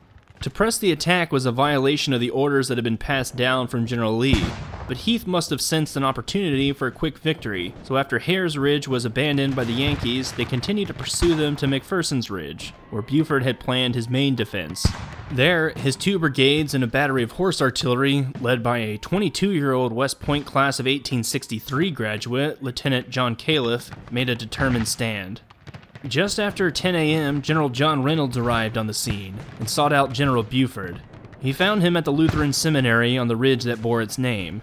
To 0.41 0.49
press 0.49 0.79
the 0.79 0.91
attack 0.91 1.33
was 1.33 1.45
a 1.45 1.53
violation 1.53 2.15
of 2.15 2.21
the 2.21 2.31
orders 2.31 2.69
that 2.69 2.79
had 2.79 2.85
been 2.85 2.97
passed 2.97 3.37
down 3.37 3.69
from 3.69 3.85
General 3.85 4.17
Lee, 4.17 4.43
but 4.89 4.97
Heth 4.97 5.27
must 5.27 5.51
have 5.51 5.61
sensed 5.61 5.97
an 5.97 6.03
opportunity 6.03 6.73
for 6.73 6.87
a 6.87 6.93
quick 6.93 7.19
victory, 7.19 7.75
so 7.85 7.99
after 7.99 8.19
Herr's 8.19 8.57
Ridge 8.57 8.89
was 8.89 9.05
abandoned 9.05 9.55
by 9.55 9.65
the 9.65 9.75
Yankees, 9.75 10.33
they 10.33 10.47
continued 10.47 10.89
to 10.89 10.95
pursue 10.95 11.35
them 11.35 11.57
to 11.57 11.67
McPherson's 11.67 12.31
Ridge, 12.31 12.73
where 12.89 13.03
Buford 13.03 13.43
had 13.43 13.61
planned 13.61 13.95
his 13.95 14.09
main 14.09 14.35
defense. 14.35 14.87
There, 15.31 15.75
his 15.77 15.95
two 15.95 16.19
brigades 16.19 16.73
and 16.73 16.83
a 16.83 16.87
battery 16.87 17.23
of 17.23 17.33
horse 17.33 17.61
artillery, 17.61 18.29
led 18.41 18.63
by 18.63 18.79
a 18.79 18.97
22 18.97 19.51
year 19.51 19.73
old 19.73 19.93
West 19.93 20.21
Point 20.21 20.47
class 20.47 20.81
of 20.81 20.87
1863 20.87 21.91
graduate, 21.91 22.63
Lieutenant 22.63 23.11
John 23.11 23.37
Calef, 23.37 23.91
made 24.11 24.31
a 24.31 24.35
determined 24.35 24.89
stand. 24.89 25.43
Just 26.07 26.41
after 26.41 26.71
10 26.71 26.95
a.m., 26.95 27.43
General 27.43 27.69
John 27.69 28.03
Reynolds 28.03 28.39
arrived 28.39 28.79
on 28.79 28.87
the 28.87 28.95
scene 28.95 29.37
and 29.59 29.69
sought 29.69 29.93
out 29.93 30.15
General 30.15 30.43
Buford. 30.43 31.03
He 31.41 31.53
found 31.53 31.83
him 31.83 31.97
at 31.97 32.07
the 32.07 32.13
Lutheran 32.13 32.55
Seminary 32.55 33.19
on 33.19 33.29
the 33.29 33.37
ridge 33.37 33.65
that 33.65 33.83
bore 33.83 34.01
its 34.01 34.17
name. 34.17 34.63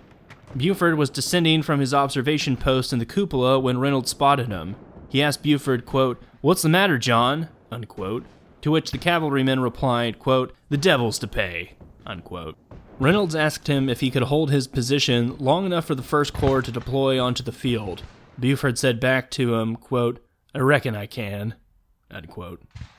Buford 0.55 0.95
was 0.95 1.11
descending 1.11 1.61
from 1.61 1.79
his 1.79 1.93
observation 1.93 2.57
post 2.57 2.91
in 2.91 2.97
the 2.97 3.05
cupola 3.05 3.59
when 3.59 3.79
Reynolds 3.79 4.09
spotted 4.09 4.47
him. 4.47 4.75
He 5.09 5.21
asked 5.21 5.43
Buford, 5.43 5.85
quote, 5.85 6.21
What's 6.41 6.63
the 6.63 6.69
matter, 6.69 6.97
John? 6.97 7.49
Unquote. 7.71 8.25
To 8.61 8.71
which 8.71 8.89
the 8.91 8.97
cavalryman 8.97 9.59
replied, 9.59 10.17
quote, 10.17 10.55
The 10.69 10.77
devil's 10.77 11.19
to 11.19 11.27
pay. 11.27 11.73
Unquote. 12.05 12.57
Reynolds 12.99 13.35
asked 13.35 13.67
him 13.67 13.89
if 13.89 13.99
he 13.99 14.09
could 14.09 14.23
hold 14.23 14.49
his 14.49 14.67
position 14.67 15.37
long 15.37 15.67
enough 15.67 15.85
for 15.85 15.93
the 15.93 16.01
First 16.01 16.33
Corps 16.33 16.63
to 16.63 16.71
deploy 16.71 17.21
onto 17.21 17.43
the 17.43 17.51
field. 17.51 18.01
Buford 18.39 18.79
said 18.79 18.99
back 18.99 19.29
to 19.31 19.55
him, 19.55 19.75
quote, 19.75 20.19
I 20.53 20.59
reckon 20.59 20.95
I 20.95 21.05
can. 21.05 21.55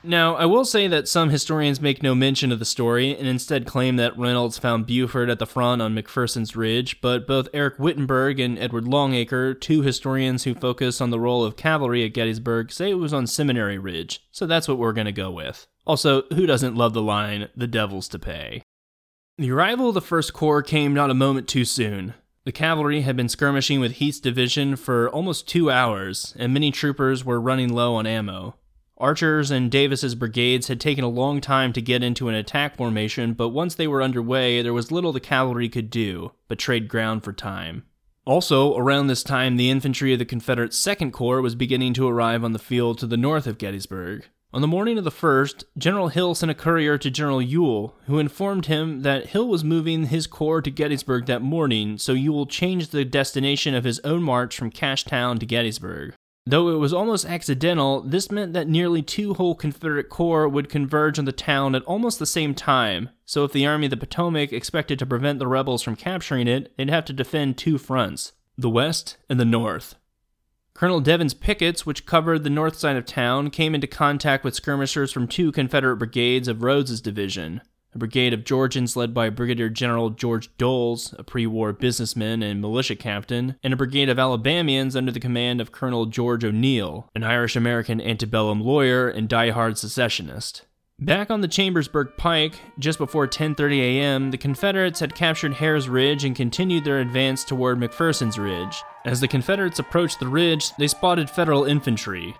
Now, 0.03 0.35
I 0.35 0.45
will 0.45 0.65
say 0.65 0.87
that 0.87 1.07
some 1.07 1.31
historians 1.31 1.81
make 1.81 2.03
no 2.03 2.13
mention 2.13 2.51
of 2.51 2.59
the 2.59 2.65
story 2.65 3.17
and 3.17 3.27
instead 3.27 3.65
claim 3.65 3.95
that 3.95 4.17
Reynolds 4.17 4.59
found 4.59 4.85
Buford 4.85 5.31
at 5.31 5.39
the 5.39 5.47
front 5.47 5.81
on 5.81 5.95
McPherson's 5.95 6.55
Ridge, 6.55 7.01
but 7.01 7.25
both 7.25 7.49
Eric 7.51 7.79
Wittenberg 7.79 8.39
and 8.39 8.59
Edward 8.59 8.87
Longacre, 8.87 9.55
two 9.55 9.81
historians 9.81 10.43
who 10.43 10.53
focus 10.53 11.01
on 11.01 11.09
the 11.09 11.19
role 11.19 11.43
of 11.43 11.55
cavalry 11.55 12.05
at 12.05 12.13
Gettysburg, 12.13 12.71
say 12.71 12.91
it 12.91 12.95
was 12.95 13.13
on 13.13 13.25
Seminary 13.25 13.79
Ridge, 13.79 14.27
so 14.31 14.45
that's 14.45 14.67
what 14.67 14.77
we're 14.77 14.93
going 14.93 15.05
to 15.05 15.11
go 15.11 15.31
with. 15.31 15.65
Also, 15.87 16.23
who 16.33 16.45
doesn't 16.45 16.75
love 16.75 16.93
the 16.93 17.01
line, 17.01 17.49
the 17.55 17.67
devil's 17.67 18.07
to 18.09 18.19
pay? 18.19 18.61
The 19.39 19.51
arrival 19.51 19.89
of 19.89 19.95
the 19.95 20.01
First 20.01 20.33
Corps 20.33 20.61
came 20.61 20.93
not 20.93 21.09
a 21.09 21.15
moment 21.15 21.47
too 21.47 21.65
soon. 21.65 22.13
The 22.45 22.51
cavalry 22.51 23.01
had 23.01 23.15
been 23.17 23.29
skirmishing 23.29 23.79
with 23.79 23.97
Heth's 23.97 24.19
division 24.19 24.75
for 24.75 25.09
almost 25.09 25.47
two 25.47 25.69
hours, 25.69 26.33
and 26.37 26.53
many 26.53 26.71
troopers 26.71 27.25
were 27.25 27.39
running 27.39 27.73
low 27.73 27.95
on 27.95 28.07
ammo. 28.07 28.55
Archer's 28.97 29.49
and 29.49 29.71
Davis's 29.71 30.15
brigades 30.15 30.67
had 30.67 30.81
taken 30.81 31.03
a 31.03 31.09
long 31.09 31.39
time 31.39 31.71
to 31.73 31.81
get 31.81 32.03
into 32.03 32.27
an 32.27 32.35
attack 32.35 32.75
formation, 32.75 33.33
but 33.33 33.49
once 33.49 33.75
they 33.75 33.87
were 33.87 34.03
underway, 34.03 34.61
there 34.61 34.73
was 34.73 34.91
little 34.91 35.13
the 35.13 35.19
cavalry 35.19 35.69
could 35.69 35.89
do 35.89 36.31
but 36.47 36.59
trade 36.59 36.87
ground 36.87 37.23
for 37.23 37.31
time. 37.31 37.83
Also, 38.25 38.75
around 38.77 39.07
this 39.07 39.23
time, 39.23 39.55
the 39.55 39.69
infantry 39.69 40.13
of 40.13 40.19
the 40.19 40.25
Confederate 40.25 40.73
Second 40.73 41.11
Corps 41.11 41.41
was 41.41 41.55
beginning 41.55 41.93
to 41.93 42.07
arrive 42.07 42.43
on 42.43 42.53
the 42.53 42.59
field 42.59 42.97
to 42.99 43.07
the 43.07 43.17
north 43.17 43.47
of 43.47 43.57
Gettysburg. 43.57 44.25
On 44.51 44.61
the 44.61 44.67
morning 44.67 44.97
of 44.97 45.03
the 45.03 45.11
1st, 45.11 45.63
General 45.77 46.07
Hill 46.07 46.33
sent 46.33 46.49
a 46.49 46.55
courier 46.55 46.97
to 46.97 47.11
General 47.11 47.39
Ewell, 47.39 47.95
who 48.07 48.17
informed 48.17 48.65
him 48.65 49.03
that 49.03 49.27
Hill 49.27 49.47
was 49.47 49.63
moving 49.63 50.07
his 50.07 50.25
corps 50.25 50.63
to 50.63 50.71
Gettysburg 50.71 51.27
that 51.27 51.43
morning, 51.43 51.99
so 51.99 52.13
Ewell 52.13 52.47
changed 52.47 52.91
the 52.91 53.05
destination 53.05 53.75
of 53.75 53.83
his 53.83 53.99
own 53.99 54.23
march 54.23 54.57
from 54.57 54.71
Cashtown 54.71 55.39
to 55.39 55.45
Gettysburg. 55.45 56.15
Though 56.47 56.69
it 56.69 56.79
was 56.79 56.91
almost 56.91 57.27
accidental, 57.27 58.01
this 58.01 58.31
meant 58.31 58.53
that 58.53 58.67
nearly 58.67 59.03
two 59.03 59.35
whole 59.35 59.53
Confederate 59.53 60.09
corps 60.09 60.49
would 60.49 60.67
converge 60.67 61.19
on 61.19 61.25
the 61.25 61.31
town 61.31 61.75
at 61.75 61.83
almost 61.83 62.17
the 62.17 62.25
same 62.25 62.55
time, 62.55 63.09
so 63.25 63.43
if 63.43 63.51
the 63.51 63.67
Army 63.67 63.85
of 63.85 63.91
the 63.91 63.97
Potomac 63.97 64.51
expected 64.51 64.97
to 64.97 65.05
prevent 65.05 65.37
the 65.37 65.45
rebels 65.45 65.83
from 65.83 65.95
capturing 65.95 66.47
it, 66.47 66.75
they'd 66.75 66.89
have 66.89 67.05
to 67.05 67.13
defend 67.13 67.55
two 67.55 67.77
fronts 67.77 68.31
the 68.57 68.69
West 68.69 69.15
and 69.29 69.39
the 69.39 69.45
North. 69.45 69.93
Colonel 70.79 71.01
Devin's 71.01 71.33
pickets, 71.33 71.85
which 71.85 72.05
covered 72.05 72.45
the 72.45 72.49
north 72.49 72.77
side 72.77 72.95
of 72.95 73.05
town, 73.05 73.49
came 73.49 73.75
into 73.75 73.85
contact 73.85 74.45
with 74.45 74.55
skirmishers 74.55 75.11
from 75.11 75.27
two 75.27 75.51
Confederate 75.51 75.97
brigades 75.97 76.47
of 76.47 76.63
Rodes's 76.63 77.01
division. 77.01 77.59
A 77.93 77.97
brigade 77.97 78.33
of 78.33 78.45
Georgians 78.45 78.95
led 78.95 79.13
by 79.13 79.29
Brigadier 79.29 79.67
General 79.67 80.09
George 80.09 80.49
Doles, 80.57 81.13
a 81.19 81.23
pre 81.25 81.45
war 81.45 81.73
businessman 81.73 82.41
and 82.41 82.61
militia 82.61 82.95
captain, 82.95 83.57
and 83.61 83.73
a 83.73 83.75
brigade 83.75 84.07
of 84.07 84.17
Alabamians 84.17 84.95
under 84.95 85.11
the 85.11 85.19
command 85.19 85.59
of 85.59 85.73
Colonel 85.73 86.05
George 86.05 86.45
O'Neal, 86.45 87.09
an 87.13 87.25
Irish 87.25 87.57
American 87.57 87.99
antebellum 87.99 88.61
lawyer 88.61 89.09
and 89.09 89.27
die-hard 89.27 89.77
secessionist. 89.77 90.65
Back 91.01 91.31
on 91.31 91.39
the 91.39 91.47
Chambersburg 91.47 92.09
Pike, 92.17 92.55
just 92.77 92.99
before 92.99 93.25
10:30 93.25 93.79
a.m., 93.79 94.31
the 94.31 94.37
Confederates 94.37 94.99
had 94.99 95.15
captured 95.15 95.53
Herr's 95.53 95.87
Ridge 95.87 96.25
and 96.25 96.35
continued 96.35 96.83
their 96.83 96.99
advance 96.99 97.45
toward 97.45 97.79
McPherson's 97.79 98.37
Ridge. 98.37 98.83
As 99.05 99.21
the 99.21 99.27
Confederates 99.29 99.79
approached 99.79 100.19
the 100.19 100.27
ridge, 100.27 100.75
they 100.75 100.87
spotted 100.87 101.29
Federal 101.29 101.63
infantry. 101.63 102.35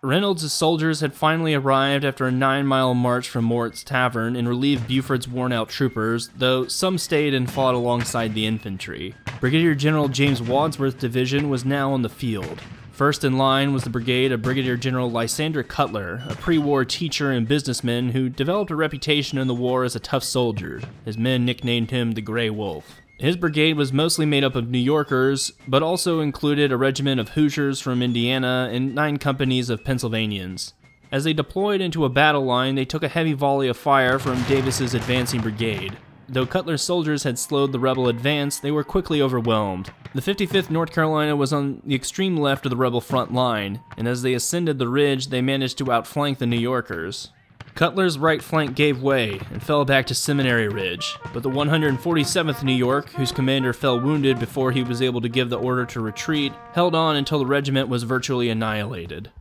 Reynolds' 0.00 0.52
soldiers 0.52 1.00
had 1.00 1.14
finally 1.14 1.54
arrived 1.54 2.04
after 2.04 2.26
a 2.26 2.30
nine 2.30 2.66
mile 2.66 2.94
march 2.94 3.28
from 3.28 3.44
Moritz 3.44 3.82
Tavern 3.82 4.36
and 4.36 4.48
relieved 4.48 4.86
Buford's 4.86 5.26
worn 5.26 5.50
out 5.50 5.70
troopers, 5.70 6.28
though 6.36 6.68
some 6.68 6.98
stayed 6.98 7.34
and 7.34 7.50
fought 7.50 7.74
alongside 7.74 8.34
the 8.34 8.46
infantry. 8.46 9.14
Brigadier 9.40 9.74
General 9.74 10.08
James 10.08 10.40
Wadsworth's 10.40 11.00
division 11.00 11.48
was 11.48 11.64
now 11.64 11.92
on 11.92 12.02
the 12.02 12.08
field. 12.08 12.60
First 12.92 13.24
in 13.24 13.36
line 13.36 13.72
was 13.72 13.82
the 13.82 13.90
brigade 13.90 14.30
of 14.30 14.42
Brigadier 14.42 14.76
General 14.76 15.10
Lysander 15.10 15.64
Cutler, 15.64 16.22
a 16.28 16.36
pre 16.36 16.58
war 16.58 16.84
teacher 16.84 17.32
and 17.32 17.48
businessman 17.48 18.10
who 18.10 18.28
developed 18.28 18.70
a 18.70 18.76
reputation 18.76 19.36
in 19.38 19.48
the 19.48 19.54
war 19.54 19.82
as 19.82 19.96
a 19.96 20.00
tough 20.00 20.22
soldier. 20.22 20.80
His 21.04 21.18
men 21.18 21.44
nicknamed 21.44 21.90
him 21.90 22.12
the 22.12 22.20
Grey 22.20 22.50
Wolf. 22.50 23.00
His 23.18 23.36
brigade 23.36 23.76
was 23.76 23.92
mostly 23.92 24.26
made 24.26 24.42
up 24.42 24.56
of 24.56 24.68
New 24.68 24.78
Yorkers, 24.78 25.52
but 25.68 25.84
also 25.84 26.20
included 26.20 26.72
a 26.72 26.76
regiment 26.76 27.20
of 27.20 27.30
Hoosiers 27.30 27.80
from 27.80 28.02
Indiana 28.02 28.68
and 28.72 28.94
nine 28.94 29.18
companies 29.18 29.70
of 29.70 29.84
Pennsylvanians. 29.84 30.74
As 31.12 31.22
they 31.22 31.32
deployed 31.32 31.80
into 31.80 32.04
a 32.04 32.08
battle 32.08 32.44
line, 32.44 32.74
they 32.74 32.84
took 32.84 33.04
a 33.04 33.08
heavy 33.08 33.32
volley 33.32 33.68
of 33.68 33.76
fire 33.76 34.18
from 34.18 34.42
Davis's 34.44 34.94
advancing 34.94 35.40
brigade. 35.40 35.96
Though 36.28 36.46
Cutler's 36.46 36.82
soldiers 36.82 37.22
had 37.22 37.38
slowed 37.38 37.70
the 37.70 37.78
rebel 37.78 38.08
advance, 38.08 38.58
they 38.58 38.72
were 38.72 38.82
quickly 38.82 39.22
overwhelmed. 39.22 39.92
The 40.14 40.22
55th 40.22 40.70
North 40.70 40.92
Carolina 40.92 41.36
was 41.36 41.52
on 41.52 41.82
the 41.84 41.94
extreme 41.94 42.36
left 42.36 42.66
of 42.66 42.70
the 42.70 42.76
rebel 42.76 43.00
front 43.00 43.32
line, 43.32 43.80
and 43.96 44.08
as 44.08 44.22
they 44.22 44.34
ascended 44.34 44.78
the 44.78 44.88
ridge, 44.88 45.28
they 45.28 45.42
managed 45.42 45.78
to 45.78 45.92
outflank 45.92 46.38
the 46.38 46.46
New 46.46 46.58
Yorkers. 46.58 47.30
Cutler's 47.74 48.18
right 48.18 48.40
flank 48.40 48.76
gave 48.76 49.02
way 49.02 49.40
and 49.50 49.60
fell 49.60 49.84
back 49.84 50.06
to 50.06 50.14
Seminary 50.14 50.68
Ridge, 50.68 51.16
but 51.32 51.42
the 51.42 51.50
147th 51.50 52.62
New 52.62 52.72
York, 52.72 53.10
whose 53.10 53.32
commander 53.32 53.72
fell 53.72 53.98
wounded 53.98 54.38
before 54.38 54.70
he 54.70 54.84
was 54.84 55.02
able 55.02 55.20
to 55.20 55.28
give 55.28 55.50
the 55.50 55.58
order 55.58 55.84
to 55.86 56.00
retreat, 56.00 56.52
held 56.72 56.94
on 56.94 57.16
until 57.16 57.40
the 57.40 57.46
regiment 57.46 57.88
was 57.88 58.04
virtually 58.04 58.48
annihilated. 58.48 59.32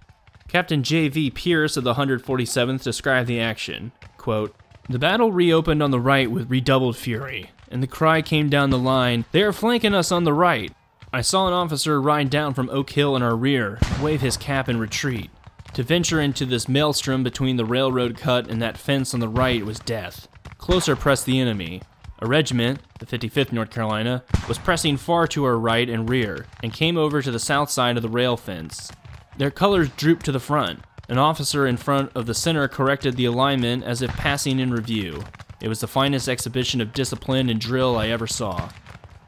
Captain 0.47 0.81
J.V. 0.81 1.29
Pierce 1.31 1.77
of 1.77 1.83
the 1.83 1.93
147th 1.93 2.83
described 2.83 3.27
the 3.27 3.39
action. 3.39 3.91
Quote, 4.17 4.55
the 4.89 4.99
battle 4.99 5.31
reopened 5.31 5.81
on 5.81 5.91
the 5.91 5.99
right 5.99 6.29
with 6.29 6.49
redoubled 6.49 6.97
fury, 6.97 7.51
and 7.69 7.81
the 7.81 7.87
cry 7.87 8.21
came 8.21 8.49
down 8.49 8.71
the 8.71 8.77
line, 8.77 9.25
They 9.31 9.43
are 9.43 9.53
flanking 9.53 9.93
us 9.93 10.11
on 10.11 10.23
the 10.23 10.33
right! 10.33 10.73
I 11.13 11.21
saw 11.21 11.47
an 11.47 11.53
officer 11.53 12.01
ride 12.01 12.31
down 12.31 12.55
from 12.55 12.69
Oak 12.71 12.89
Hill 12.89 13.15
in 13.15 13.21
our 13.21 13.35
rear, 13.35 13.77
wave 14.01 14.21
his 14.21 14.35
cap 14.37 14.67
and 14.67 14.79
retreat. 14.79 15.29
To 15.73 15.81
venture 15.81 16.21
into 16.21 16.45
this 16.45 16.69
maelstrom 16.69 17.23
between 17.23 17.57
the 17.57 17.65
railroad 17.65 18.15
cut 18.15 18.47
and 18.47 18.61
that 18.61 18.77
fence 18.77 19.15
on 19.15 19.19
the 19.19 19.27
right 19.27 19.65
was 19.65 19.79
death. 19.79 20.27
Closer 20.59 20.95
pressed 20.95 21.25
the 21.25 21.39
enemy. 21.39 21.81
A 22.19 22.27
regiment, 22.27 22.79
the 22.99 23.07
55th 23.07 23.51
North 23.51 23.71
Carolina, 23.71 24.23
was 24.47 24.59
pressing 24.59 24.97
far 24.97 25.25
to 25.27 25.43
our 25.45 25.57
right 25.57 25.89
and 25.89 26.07
rear 26.07 26.45
and 26.61 26.71
came 26.71 26.95
over 26.95 27.23
to 27.23 27.31
the 27.31 27.39
south 27.39 27.71
side 27.71 27.97
of 27.97 28.03
the 28.03 28.09
rail 28.09 28.37
fence. 28.37 28.91
Their 29.35 29.49
colors 29.49 29.89
drooped 29.97 30.23
to 30.25 30.31
the 30.31 30.39
front. 30.39 30.81
An 31.09 31.17
officer 31.17 31.65
in 31.65 31.77
front 31.77 32.11
of 32.13 32.27
the 32.27 32.35
center 32.35 32.67
corrected 32.67 33.17
the 33.17 33.25
alignment 33.25 33.83
as 33.83 34.03
if 34.03 34.11
passing 34.11 34.59
in 34.59 34.71
review. 34.71 35.23
It 35.59 35.69
was 35.69 35.79
the 35.79 35.87
finest 35.87 36.29
exhibition 36.29 36.81
of 36.81 36.93
discipline 36.93 37.49
and 37.49 37.59
drill 37.59 37.97
I 37.97 38.09
ever 38.09 38.27
saw. 38.27 38.69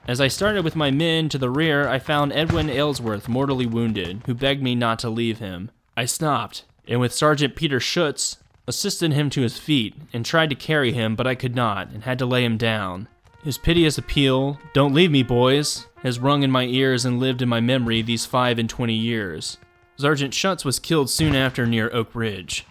As 0.07 0.21
I 0.21 0.27
started 0.27 0.63
with 0.63 0.75
my 0.75 0.91
men 0.91 1.27
to 1.29 1.39
the 1.39 1.49
rear, 1.49 1.87
I 1.87 1.97
found 1.97 2.33
Edwin 2.33 2.69
Aylesworth 2.69 3.27
mortally 3.27 3.65
wounded, 3.65 4.21
who 4.27 4.35
begged 4.35 4.61
me 4.61 4.75
not 4.75 4.99
to 4.99 5.09
leave 5.09 5.39
him. 5.39 5.71
I 5.97 6.05
stopped, 6.05 6.65
and 6.87 6.99
with 6.99 7.13
Sergeant 7.13 7.55
Peter 7.55 7.79
Schutz, 7.79 8.37
assisted 8.67 9.13
him 9.13 9.29
to 9.29 9.41
his 9.41 9.57
feet 9.57 9.95
and 10.11 10.25
tried 10.25 10.49
to 10.49 10.55
carry 10.55 10.91
him, 10.91 11.15
but 11.15 11.27
I 11.27 11.35
could 11.35 11.55
not 11.55 11.89
and 11.89 12.03
had 12.03 12.19
to 12.19 12.25
lay 12.25 12.43
him 12.43 12.57
down. 12.57 13.07
His 13.43 13.57
piteous 13.57 13.97
appeal, 13.97 14.59
Don't 14.73 14.93
leave 14.93 15.11
me, 15.11 15.23
boys, 15.23 15.85
has 16.03 16.19
rung 16.19 16.43
in 16.43 16.51
my 16.51 16.65
ears 16.65 17.05
and 17.05 17.19
lived 17.19 17.41
in 17.41 17.47
my 17.47 17.59
memory 17.59 18.01
these 18.01 18.25
five 18.25 18.59
and 18.59 18.69
twenty 18.69 18.95
years. 18.95 19.57
Sergeant 19.97 20.33
Schutz 20.33 20.65
was 20.65 20.79
killed 20.79 21.09
soon 21.09 21.35
after 21.35 21.65
near 21.65 21.93
Oak 21.93 22.09
Ridge. 22.13 22.65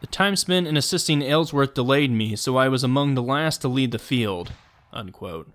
The 0.00 0.06
time 0.06 0.36
spent 0.36 0.66
in 0.66 0.76
assisting 0.76 1.20
Aylesworth 1.20 1.74
delayed 1.74 2.10
me, 2.10 2.36
so 2.36 2.56
I 2.56 2.68
was 2.68 2.82
among 2.82 3.14
the 3.14 3.22
last 3.22 3.60
to 3.60 3.68
leave 3.68 3.90
the 3.90 3.98
field. 3.98 4.52
Unquote. 4.92 5.52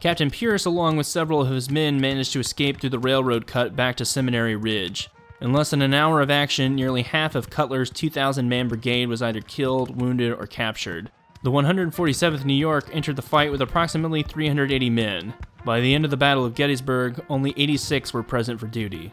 Captain 0.00 0.30
Pierce, 0.30 0.66
along 0.66 0.98
with 0.98 1.06
several 1.06 1.40
of 1.40 1.48
his 1.48 1.70
men, 1.70 2.00
managed 2.00 2.32
to 2.34 2.40
escape 2.40 2.80
through 2.80 2.90
the 2.90 2.98
railroad 2.98 3.46
cut 3.46 3.74
back 3.74 3.96
to 3.96 4.04
Seminary 4.04 4.56
Ridge. 4.56 5.08
In 5.40 5.52
less 5.52 5.70
than 5.70 5.82
an 5.82 5.92
hour 5.92 6.20
of 6.20 6.30
action, 6.30 6.74
nearly 6.74 7.02
half 7.02 7.34
of 7.34 7.50
Cutler's 7.50 7.90
2,000 7.90 8.48
man 8.48 8.68
brigade 8.68 9.08
was 9.08 9.20
either 9.20 9.42
killed, 9.42 10.00
wounded, 10.00 10.32
or 10.32 10.46
captured. 10.46 11.10
The 11.42 11.50
147th 11.50 12.44
New 12.44 12.54
York 12.54 12.88
entered 12.92 13.16
the 13.16 13.22
fight 13.22 13.50
with 13.50 13.60
approximately 13.60 14.22
380 14.22 14.88
men. 14.88 15.34
By 15.64 15.80
the 15.80 15.94
end 15.94 16.04
of 16.04 16.10
the 16.10 16.16
Battle 16.16 16.44
of 16.44 16.54
Gettysburg, 16.54 17.22
only 17.28 17.52
86 17.56 18.14
were 18.14 18.22
present 18.22 18.58
for 18.58 18.66
duty. 18.66 19.12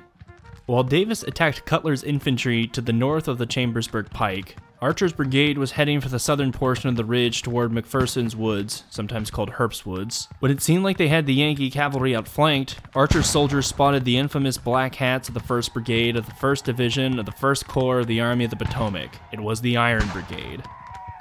While 0.66 0.84
Davis 0.84 1.24
attacked 1.24 1.66
Cutler's 1.66 2.04
infantry 2.04 2.68
to 2.68 2.80
the 2.80 2.94
north 2.94 3.28
of 3.28 3.38
the 3.38 3.46
Chambersburg 3.46 4.10
Pike, 4.10 4.56
Archer's 4.84 5.14
brigade 5.14 5.58
was 5.58 5.72
heading 5.72 6.02
for 6.02 6.10
the 6.10 6.20
southern 6.20 6.52
portion 6.52 6.90
of 6.90 6.98
the 6.98 7.06
ridge 7.06 7.42
toward 7.42 7.72
McPherson's 7.72 8.36
Woods, 8.36 8.84
sometimes 8.90 9.32
called 9.32 9.52
Herbst 9.52 9.86
Woods. 9.86 10.28
When 10.40 10.52
it 10.52 10.62
seemed 10.62 10.84
like 10.84 10.98
they 10.98 11.08
had 11.08 11.26
the 11.26 11.34
Yankee 11.34 11.72
cavalry 11.72 12.14
outflanked, 12.14 12.82
Archer's 12.94 13.30
soldiers 13.30 13.66
spotted 13.66 14.04
the 14.04 14.18
infamous 14.18 14.58
black 14.58 14.96
hats 14.96 15.30
of 15.30 15.36
the 15.36 15.40
1st 15.40 15.72
Brigade 15.72 16.18
of 16.18 16.26
the 16.26 16.34
1st 16.34 16.66
Division 16.66 17.18
of 17.18 17.26
the 17.26 17.32
1st 17.32 17.66
Corps 17.66 18.00
of 18.00 18.08
the 18.08 18.20
Army 18.20 18.44
of 18.44 18.50
the 18.50 18.58
Potomac. 18.58 19.18
It 19.32 19.40
was 19.40 19.62
the 19.62 19.78
Iron 19.78 20.10
Brigade. 20.10 20.64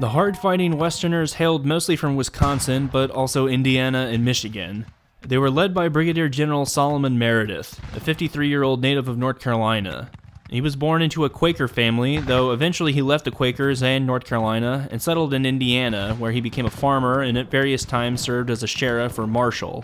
The 0.00 0.08
hard 0.08 0.36
fighting 0.36 0.76
Westerners 0.76 1.34
hailed 1.34 1.64
mostly 1.64 1.94
from 1.94 2.16
Wisconsin, 2.16 2.88
but 2.88 3.12
also 3.12 3.46
Indiana 3.46 4.08
and 4.10 4.24
Michigan. 4.24 4.86
They 5.20 5.38
were 5.38 5.52
led 5.52 5.72
by 5.72 5.88
Brigadier 5.88 6.28
General 6.28 6.66
Solomon 6.66 7.16
Meredith, 7.16 7.80
a 7.94 8.00
53 8.00 8.48
year 8.48 8.64
old 8.64 8.82
native 8.82 9.06
of 9.06 9.18
North 9.18 9.38
Carolina. 9.38 10.10
He 10.52 10.60
was 10.60 10.76
born 10.76 11.00
into 11.00 11.24
a 11.24 11.30
Quaker 11.30 11.66
family, 11.66 12.18
though 12.18 12.50
eventually 12.50 12.92
he 12.92 13.00
left 13.00 13.24
the 13.24 13.30
Quakers 13.30 13.82
and 13.82 14.06
North 14.06 14.26
Carolina 14.26 14.86
and 14.90 15.00
settled 15.00 15.32
in 15.32 15.46
Indiana, 15.46 16.14
where 16.18 16.30
he 16.30 16.42
became 16.42 16.66
a 16.66 16.70
farmer 16.70 17.22
and 17.22 17.38
at 17.38 17.50
various 17.50 17.86
times 17.86 18.20
served 18.20 18.50
as 18.50 18.62
a 18.62 18.66
sheriff 18.66 19.18
or 19.18 19.26
marshal. 19.26 19.82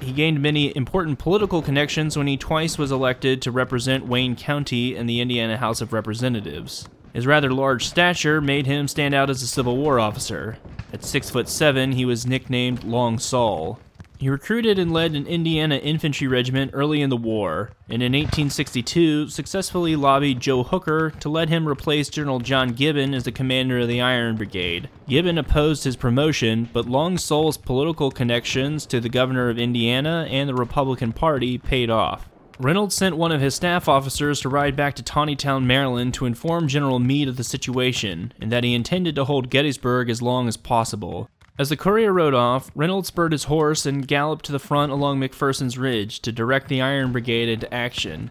He 0.00 0.10
gained 0.10 0.42
many 0.42 0.76
important 0.76 1.20
political 1.20 1.62
connections 1.62 2.16
when 2.16 2.26
he 2.26 2.36
twice 2.36 2.76
was 2.78 2.90
elected 2.90 3.40
to 3.42 3.52
represent 3.52 4.08
Wayne 4.08 4.34
County 4.34 4.96
in 4.96 5.06
the 5.06 5.20
Indiana 5.20 5.56
House 5.56 5.80
of 5.80 5.92
Representatives. 5.92 6.88
His 7.12 7.24
rather 7.24 7.52
large 7.52 7.86
stature 7.86 8.40
made 8.40 8.66
him 8.66 8.88
stand 8.88 9.14
out 9.14 9.30
as 9.30 9.40
a 9.40 9.46
Civil 9.46 9.76
War 9.76 10.00
officer. 10.00 10.58
At 10.92 11.04
six 11.04 11.30
foot 11.30 11.48
seven, 11.48 11.92
he 11.92 12.04
was 12.04 12.26
nicknamed 12.26 12.82
Long 12.82 13.20
Sol. 13.20 13.78
He 14.20 14.28
recruited 14.28 14.80
and 14.80 14.92
led 14.92 15.14
an 15.14 15.28
Indiana 15.28 15.76
infantry 15.76 16.26
regiment 16.26 16.72
early 16.74 17.02
in 17.02 17.08
the 17.08 17.16
war, 17.16 17.70
and 17.88 18.02
in 18.02 18.14
1862 18.14 19.28
successfully 19.28 19.94
lobbied 19.94 20.40
Joe 20.40 20.64
Hooker 20.64 21.10
to 21.20 21.28
let 21.28 21.48
him 21.48 21.68
replace 21.68 22.08
General 22.08 22.40
John 22.40 22.70
Gibbon 22.70 23.14
as 23.14 23.22
the 23.22 23.30
commander 23.30 23.78
of 23.78 23.86
the 23.86 24.00
Iron 24.00 24.34
Brigade. 24.34 24.88
Gibbon 25.08 25.38
opposed 25.38 25.84
his 25.84 25.94
promotion, 25.94 26.68
but 26.72 26.88
Long 26.88 27.16
Sol's 27.16 27.56
political 27.56 28.10
connections 28.10 28.86
to 28.86 28.98
the 28.98 29.08
governor 29.08 29.50
of 29.50 29.58
Indiana 29.58 30.26
and 30.28 30.48
the 30.48 30.54
Republican 30.54 31.12
Party 31.12 31.56
paid 31.56 31.88
off. 31.88 32.28
Reynolds 32.58 32.96
sent 32.96 33.16
one 33.16 33.30
of 33.30 33.40
his 33.40 33.54
staff 33.54 33.88
officers 33.88 34.40
to 34.40 34.48
ride 34.48 34.74
back 34.74 34.96
to 34.96 35.02
Taneytown, 35.04 35.62
Maryland 35.62 36.12
to 36.14 36.26
inform 36.26 36.66
General 36.66 36.98
Meade 36.98 37.28
of 37.28 37.36
the 37.36 37.44
situation 37.44 38.32
and 38.40 38.50
that 38.50 38.64
he 38.64 38.74
intended 38.74 39.14
to 39.14 39.26
hold 39.26 39.48
Gettysburg 39.48 40.10
as 40.10 40.20
long 40.20 40.48
as 40.48 40.56
possible. 40.56 41.30
As 41.58 41.70
the 41.70 41.76
courier 41.76 42.12
rode 42.12 42.34
off, 42.34 42.70
Reynolds 42.76 43.08
spurred 43.08 43.32
his 43.32 43.44
horse 43.44 43.84
and 43.84 44.06
galloped 44.06 44.44
to 44.44 44.52
the 44.52 44.60
front 44.60 44.92
along 44.92 45.18
McPherson's 45.18 45.76
Ridge 45.76 46.20
to 46.20 46.30
direct 46.30 46.68
the 46.68 46.80
Iron 46.80 47.10
Brigade 47.10 47.48
into 47.48 47.72
action. 47.74 48.30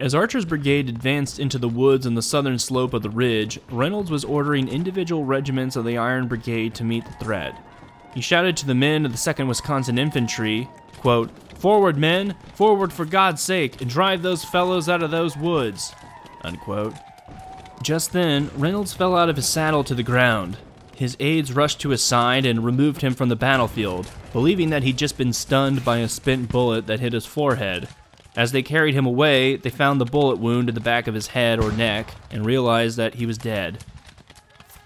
As 0.00 0.14
Archer's 0.14 0.46
brigade 0.46 0.88
advanced 0.88 1.38
into 1.38 1.58
the 1.58 1.68
woods 1.68 2.06
on 2.06 2.14
the 2.14 2.22
southern 2.22 2.58
slope 2.58 2.94
of 2.94 3.02
the 3.02 3.10
ridge, 3.10 3.60
Reynolds 3.70 4.10
was 4.10 4.24
ordering 4.24 4.68
individual 4.68 5.26
regiments 5.26 5.76
of 5.76 5.84
the 5.84 5.98
Iron 5.98 6.28
Brigade 6.28 6.74
to 6.76 6.82
meet 6.82 7.04
the 7.04 7.24
threat. 7.24 7.54
He 8.14 8.22
shouted 8.22 8.56
to 8.56 8.66
the 8.66 8.74
men 8.74 9.04
of 9.04 9.12
the 9.12 9.18
2nd 9.18 9.48
Wisconsin 9.48 9.98
Infantry, 9.98 10.66
quote, 10.96 11.30
Forward, 11.58 11.98
men! 11.98 12.34
Forward 12.54 12.90
for 12.90 13.04
God's 13.04 13.42
sake, 13.42 13.82
and 13.82 13.90
drive 13.90 14.22
those 14.22 14.44
fellows 14.44 14.88
out 14.88 15.02
of 15.02 15.10
those 15.10 15.36
woods! 15.36 15.94
Unquote. 16.42 16.94
Just 17.82 18.12
then, 18.12 18.50
Reynolds 18.56 18.94
fell 18.94 19.14
out 19.14 19.28
of 19.28 19.36
his 19.36 19.48
saddle 19.48 19.84
to 19.84 19.94
the 19.94 20.02
ground. 20.02 20.56
His 20.96 21.16
aides 21.20 21.52
rushed 21.52 21.80
to 21.80 21.90
his 21.90 22.02
side 22.02 22.46
and 22.46 22.64
removed 22.64 23.00
him 23.00 23.14
from 23.14 23.28
the 23.28 23.36
battlefield, 23.36 24.10
believing 24.32 24.70
that 24.70 24.82
he'd 24.82 24.98
just 24.98 25.18
been 25.18 25.32
stunned 25.32 25.84
by 25.84 25.98
a 25.98 26.08
spent 26.08 26.50
bullet 26.50 26.86
that 26.86 27.00
hit 27.00 27.12
his 27.12 27.26
forehead. 27.26 27.88
As 28.36 28.52
they 28.52 28.62
carried 28.62 28.94
him 28.94 29.04
away, 29.04 29.56
they 29.56 29.70
found 29.70 30.00
the 30.00 30.06
bullet 30.06 30.38
wound 30.38 30.68
in 30.68 30.74
the 30.74 30.80
back 30.80 31.06
of 31.06 31.14
his 31.14 31.28
head 31.28 31.58
or 31.60 31.72
neck 31.72 32.14
and 32.30 32.46
realized 32.46 32.96
that 32.96 33.14
he 33.14 33.26
was 33.26 33.36
dead. 33.36 33.84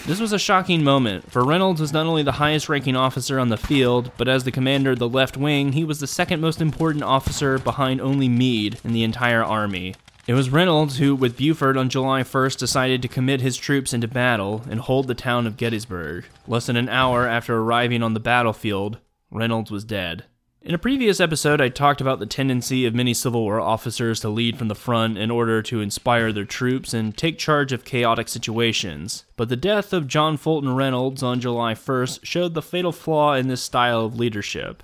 This 0.07 0.21
was 0.21 0.33
a 0.33 0.39
shocking 0.39 0.85
moment, 0.85 1.33
for 1.33 1.45
Reynolds 1.45 1.81
was 1.81 1.93
not 1.93 2.07
only 2.07 2.23
the 2.23 2.33
highest 2.33 2.69
ranking 2.69 2.95
officer 2.95 3.41
on 3.41 3.49
the 3.49 3.57
field, 3.57 4.13
but 4.17 4.29
as 4.29 4.45
the 4.45 4.53
commander 4.53 4.93
of 4.93 5.01
the 5.01 5.09
left 5.09 5.37
wing, 5.37 5.73
he 5.73 5.83
was 5.83 5.99
the 5.99 6.07
second 6.07 6.41
most 6.41 6.61
important 6.61 7.03
officer 7.03 7.59
behind 7.59 8.01
only 8.01 8.29
Meade 8.29 8.79
in 8.85 8.93
the 8.93 9.03
entire 9.03 9.43
army. 9.43 9.95
It 10.29 10.35
was 10.35 10.51
Reynolds 10.51 10.99
who, 10.99 11.14
with 11.14 11.37
Buford 11.37 11.77
on 11.77 11.89
July 11.89 12.24
1st, 12.24 12.59
decided 12.59 13.01
to 13.01 13.09
commit 13.09 13.41
his 13.41 13.57
troops 13.57 13.93
into 13.95 14.09
battle 14.09 14.64
and 14.68 14.81
hold 14.81 15.07
the 15.07 15.14
town 15.14 15.47
of 15.47 15.57
Gettysburg. 15.57 16.24
Less 16.49 16.66
than 16.66 16.77
an 16.77 16.89
hour 16.89 17.29
after 17.29 17.57
arriving 17.57 18.03
on 18.03 18.12
the 18.12 18.18
battlefield, 18.18 18.99
Reynolds 19.31 19.70
was 19.70 19.85
dead. 19.85 20.24
In 20.62 20.74
a 20.74 20.79
previous 20.79 21.20
episode, 21.20 21.61
I 21.61 21.68
talked 21.68 22.01
about 22.01 22.18
the 22.18 22.27
tendency 22.27 22.87
of 22.87 22.95
many 22.95 23.14
Civil 23.14 23.43
War 23.43 23.61
officers 23.61 24.18
to 24.18 24.29
lead 24.29 24.59
from 24.59 24.66
the 24.66 24.74
front 24.74 25.16
in 25.16 25.31
order 25.31 25.62
to 25.62 25.81
inspire 25.81 26.33
their 26.33 26.45
troops 26.45 26.93
and 26.93 27.16
take 27.16 27.39
charge 27.39 27.70
of 27.70 27.85
chaotic 27.85 28.27
situations. 28.27 29.27
But 29.37 29.49
the 29.49 29.55
death 29.55 29.93
of 29.93 30.09
John 30.09 30.37
Fulton 30.37 30.74
Reynolds 30.74 31.22
on 31.22 31.39
July 31.39 31.74
1st 31.74 32.24
showed 32.24 32.55
the 32.55 32.62
fatal 32.62 32.91
flaw 32.91 33.35
in 33.35 33.47
this 33.47 33.62
style 33.62 34.05
of 34.05 34.18
leadership. 34.18 34.83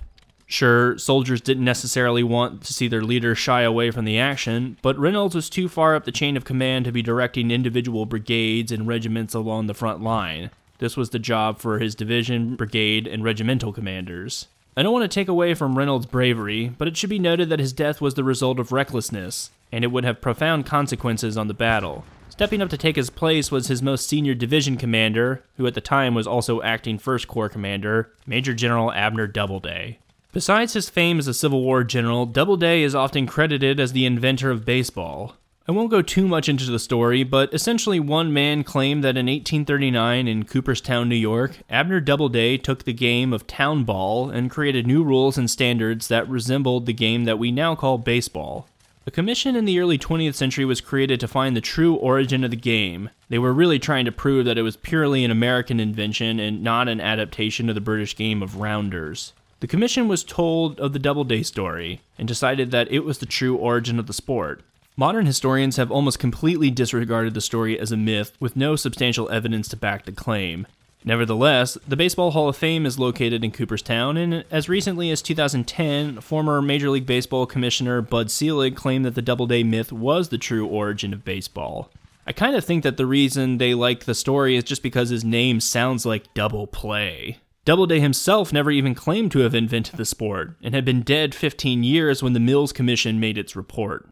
Sure, 0.53 0.95
soldiers 0.99 1.41
didn't 1.41 1.65
necessarily 1.65 2.21
want 2.21 2.61
to 2.61 2.73
see 2.73 2.87
their 2.87 3.01
leader 3.01 3.33
shy 3.33 3.63
away 3.63 3.89
from 3.89 4.05
the 4.05 4.19
action, 4.19 4.77
but 4.83 4.95
Reynolds 4.99 5.33
was 5.33 5.49
too 5.49 5.67
far 5.67 5.95
up 5.95 6.05
the 6.05 6.11
chain 6.11 6.37
of 6.37 6.45
command 6.45 6.85
to 6.85 6.91
be 6.91 7.01
directing 7.01 7.49
individual 7.49 8.05
brigades 8.05 8.71
and 8.71 8.87
regiments 8.87 9.33
along 9.33 9.65
the 9.65 9.73
front 9.73 10.03
line. 10.03 10.51
This 10.77 10.95
was 10.95 11.09
the 11.09 11.17
job 11.17 11.57
for 11.57 11.79
his 11.79 11.95
division, 11.95 12.55
brigade, 12.55 13.07
and 13.07 13.23
regimental 13.23 13.73
commanders. 13.73 14.45
I 14.77 14.83
don't 14.83 14.93
want 14.93 15.01
to 15.01 15.15
take 15.15 15.27
away 15.27 15.55
from 15.55 15.75
Reynolds' 15.75 16.05
bravery, 16.05 16.67
but 16.67 16.87
it 16.87 16.95
should 16.97 17.09
be 17.09 17.17
noted 17.17 17.49
that 17.49 17.59
his 17.59 17.73
death 17.73 17.99
was 17.99 18.13
the 18.13 18.23
result 18.23 18.59
of 18.59 18.71
recklessness, 18.71 19.49
and 19.71 19.83
it 19.83 19.91
would 19.91 20.05
have 20.05 20.21
profound 20.21 20.67
consequences 20.67 21.35
on 21.35 21.47
the 21.47 21.55
battle. 21.55 22.05
Stepping 22.29 22.61
up 22.61 22.69
to 22.69 22.77
take 22.77 22.95
his 22.95 23.09
place 23.09 23.49
was 23.49 23.69
his 23.69 23.81
most 23.81 24.07
senior 24.07 24.35
division 24.35 24.77
commander, 24.77 25.43
who 25.57 25.65
at 25.65 25.73
the 25.73 25.81
time 25.81 26.13
was 26.13 26.27
also 26.27 26.61
acting 26.61 26.99
First 26.99 27.27
Corps 27.27 27.49
commander, 27.49 28.11
Major 28.27 28.53
General 28.53 28.91
Abner 28.91 29.25
Doubleday. 29.25 29.97
Besides 30.33 30.73
his 30.73 30.89
fame 30.89 31.19
as 31.19 31.27
a 31.27 31.33
Civil 31.33 31.61
War 31.61 31.83
general, 31.83 32.25
Doubleday 32.25 32.81
is 32.81 32.95
often 32.95 33.27
credited 33.27 33.79
as 33.79 33.93
the 33.93 34.07
inventor 34.07 34.49
of 34.49 34.65
baseball. 34.65 35.35
I 35.67 35.71
won't 35.71 35.91
go 35.91 36.01
too 36.01 36.27
much 36.27 36.49
into 36.49 36.71
the 36.71 36.79
story, 36.79 37.23
but 37.23 37.53
essentially 37.53 37.99
one 37.99 38.33
man 38.33 38.63
claimed 38.63 39.03
that 39.03 39.15
in 39.15 39.27
1839 39.27 40.27
in 40.27 40.43
Cooperstown, 40.45 41.07
New 41.07 41.15
York, 41.15 41.59
Abner 41.69 41.99
Doubleday 41.99 42.57
took 42.57 42.83
the 42.83 42.93
game 42.93 43.31
of 43.31 43.45
town 43.45 43.83
ball 43.83 44.31
and 44.31 44.49
created 44.49 44.87
new 44.87 45.03
rules 45.03 45.37
and 45.37 45.51
standards 45.51 46.07
that 46.07 46.27
resembled 46.27 46.87
the 46.87 46.93
game 46.93 47.25
that 47.25 47.37
we 47.37 47.51
now 47.51 47.75
call 47.75 47.99
baseball. 47.99 48.67
A 49.05 49.11
commission 49.11 49.55
in 49.55 49.65
the 49.65 49.79
early 49.79 49.99
20th 49.99 50.33
century 50.33 50.65
was 50.65 50.81
created 50.81 51.19
to 51.19 51.27
find 51.27 51.55
the 51.55 51.61
true 51.61 51.93
origin 51.93 52.43
of 52.43 52.49
the 52.49 52.57
game. 52.57 53.11
They 53.29 53.37
were 53.37 53.53
really 53.53 53.77
trying 53.77 54.05
to 54.05 54.11
prove 54.11 54.45
that 54.45 54.57
it 54.57 54.63
was 54.63 54.77
purely 54.77 55.23
an 55.23 55.29
American 55.29 55.79
invention 55.79 56.39
and 56.39 56.63
not 56.63 56.87
an 56.87 56.99
adaptation 56.99 57.69
of 57.69 57.75
the 57.75 57.81
British 57.81 58.15
game 58.15 58.41
of 58.41 58.55
rounders. 58.55 59.33
The 59.63 59.67
commission 59.67 60.09
was 60.09 60.25
told 60.25 60.77
of 60.81 60.91
the 60.91 60.99
Doubleday 60.99 61.41
story 61.41 62.01
and 62.17 62.27
decided 62.27 62.71
that 62.71 62.91
it 62.91 63.05
was 63.05 63.19
the 63.19 63.25
true 63.25 63.55
origin 63.55 63.97
of 63.97 64.07
the 64.07 64.13
sport. 64.13 64.61
Modern 64.97 65.25
historians 65.25 65.77
have 65.77 65.89
almost 65.89 66.19
completely 66.19 66.69
disregarded 66.69 67.33
the 67.33 67.39
story 67.39 67.79
as 67.79 67.89
a 67.89 67.95
myth 67.95 68.35
with 68.41 68.57
no 68.57 68.75
substantial 68.75 69.29
evidence 69.29 69.69
to 69.69 69.77
back 69.77 70.03
the 70.03 70.11
claim. 70.11 70.67
Nevertheless, 71.05 71.77
the 71.87 71.95
Baseball 71.95 72.31
Hall 72.31 72.49
of 72.49 72.57
Fame 72.57 72.85
is 72.85 72.99
located 72.99 73.41
in 73.41 73.51
Cooperstown, 73.51 74.17
and 74.17 74.43
as 74.51 74.67
recently 74.67 75.09
as 75.11 75.21
2010, 75.21 76.19
former 76.19 76.61
Major 76.61 76.89
League 76.89 77.05
Baseball 77.05 77.45
Commissioner 77.45 78.01
Bud 78.01 78.29
Selig 78.29 78.75
claimed 78.75 79.05
that 79.05 79.15
the 79.15 79.21
Doubleday 79.21 79.63
myth 79.63 79.93
was 79.93 80.27
the 80.27 80.37
true 80.37 80.67
origin 80.67 81.13
of 81.13 81.23
baseball. 81.23 81.89
I 82.27 82.33
kind 82.33 82.57
of 82.57 82.65
think 82.65 82.83
that 82.83 82.97
the 82.97 83.05
reason 83.05 83.59
they 83.59 83.73
like 83.73 84.03
the 84.03 84.13
story 84.13 84.57
is 84.57 84.65
just 84.65 84.83
because 84.83 85.07
his 85.07 85.23
name 85.23 85.61
sounds 85.61 86.05
like 86.05 86.33
double 86.33 86.67
play. 86.67 87.37
Doubleday 87.65 88.01
himself 88.01 88.51
never 88.51 88.71
even 88.71 88.93
claimed 88.93 89.31
to 89.31 89.39
have 89.39 89.55
invented 89.55 89.95
the 89.95 90.03
sport, 90.03 90.57
and 90.61 90.75
had 90.75 90.83
been 90.83 91.01
dead 91.01 91.33
15 91.33 91.81
years 91.81 92.21
when 92.21 92.33
the 92.33 92.39
Mills 92.39 92.73
Commission 92.73 93.21
made 93.21 93.37
its 93.37 93.55
report. 93.55 94.09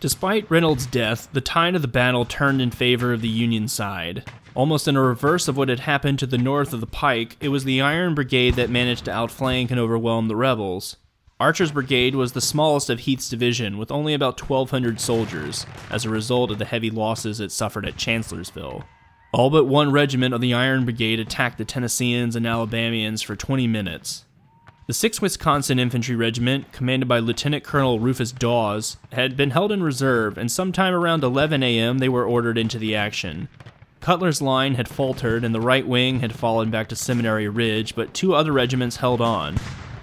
Despite 0.00 0.50
Reynolds' 0.50 0.86
death, 0.86 1.28
the 1.34 1.42
tide 1.42 1.74
of 1.74 1.82
the 1.82 1.88
battle 1.88 2.24
turned 2.24 2.62
in 2.62 2.70
favor 2.70 3.12
of 3.12 3.20
the 3.20 3.28
Union 3.28 3.68
side. 3.68 4.24
Almost 4.54 4.88
in 4.88 4.96
a 4.96 5.02
reverse 5.02 5.46
of 5.46 5.58
what 5.58 5.68
had 5.68 5.80
happened 5.80 6.18
to 6.20 6.26
the 6.26 6.38
north 6.38 6.72
of 6.72 6.80
the 6.80 6.86
Pike, 6.86 7.36
it 7.38 7.50
was 7.50 7.64
the 7.64 7.82
Iron 7.82 8.14
Brigade 8.14 8.54
that 8.54 8.70
managed 8.70 9.04
to 9.04 9.12
outflank 9.12 9.70
and 9.70 9.78
overwhelm 9.78 10.28
the 10.28 10.36
rebels. 10.36 10.96
Archer's 11.38 11.72
Brigade 11.72 12.14
was 12.14 12.32
the 12.32 12.40
smallest 12.40 12.88
of 12.88 13.00
Heth's 13.00 13.28
division, 13.28 13.76
with 13.76 13.90
only 13.90 14.14
about 14.14 14.40
1,200 14.40 15.00
soldiers, 15.00 15.66
as 15.90 16.06
a 16.06 16.10
result 16.10 16.50
of 16.50 16.56
the 16.58 16.64
heavy 16.64 16.88
losses 16.88 17.40
it 17.40 17.52
suffered 17.52 17.84
at 17.84 17.98
Chancellorsville. 17.98 18.84
All 19.36 19.50
but 19.50 19.66
one 19.66 19.92
regiment 19.92 20.32
of 20.32 20.40
the 20.40 20.54
Iron 20.54 20.86
Brigade 20.86 21.20
attacked 21.20 21.58
the 21.58 21.66
Tennesseans 21.66 22.36
and 22.36 22.46
Alabamians 22.46 23.20
for 23.20 23.36
20 23.36 23.66
minutes. 23.66 24.24
The 24.86 24.94
6th 24.94 25.20
Wisconsin 25.20 25.78
Infantry 25.78 26.16
Regiment, 26.16 26.72
commanded 26.72 27.06
by 27.06 27.18
Lieutenant 27.18 27.62
Colonel 27.62 28.00
Rufus 28.00 28.32
Dawes, 28.32 28.96
had 29.12 29.36
been 29.36 29.50
held 29.50 29.72
in 29.72 29.82
reserve, 29.82 30.38
and 30.38 30.50
sometime 30.50 30.94
around 30.94 31.22
11 31.22 31.62
a.m. 31.62 31.98
they 31.98 32.08
were 32.08 32.24
ordered 32.24 32.56
into 32.56 32.78
the 32.78 32.96
action. 32.96 33.50
Cutler's 34.00 34.40
line 34.40 34.76
had 34.76 34.88
faltered 34.88 35.44
and 35.44 35.54
the 35.54 35.60
right 35.60 35.86
wing 35.86 36.20
had 36.20 36.34
fallen 36.34 36.70
back 36.70 36.88
to 36.88 36.96
Seminary 36.96 37.46
Ridge, 37.46 37.94
but 37.94 38.14
two 38.14 38.34
other 38.34 38.52
regiments 38.52 38.96
held 38.96 39.20
on. 39.20 39.56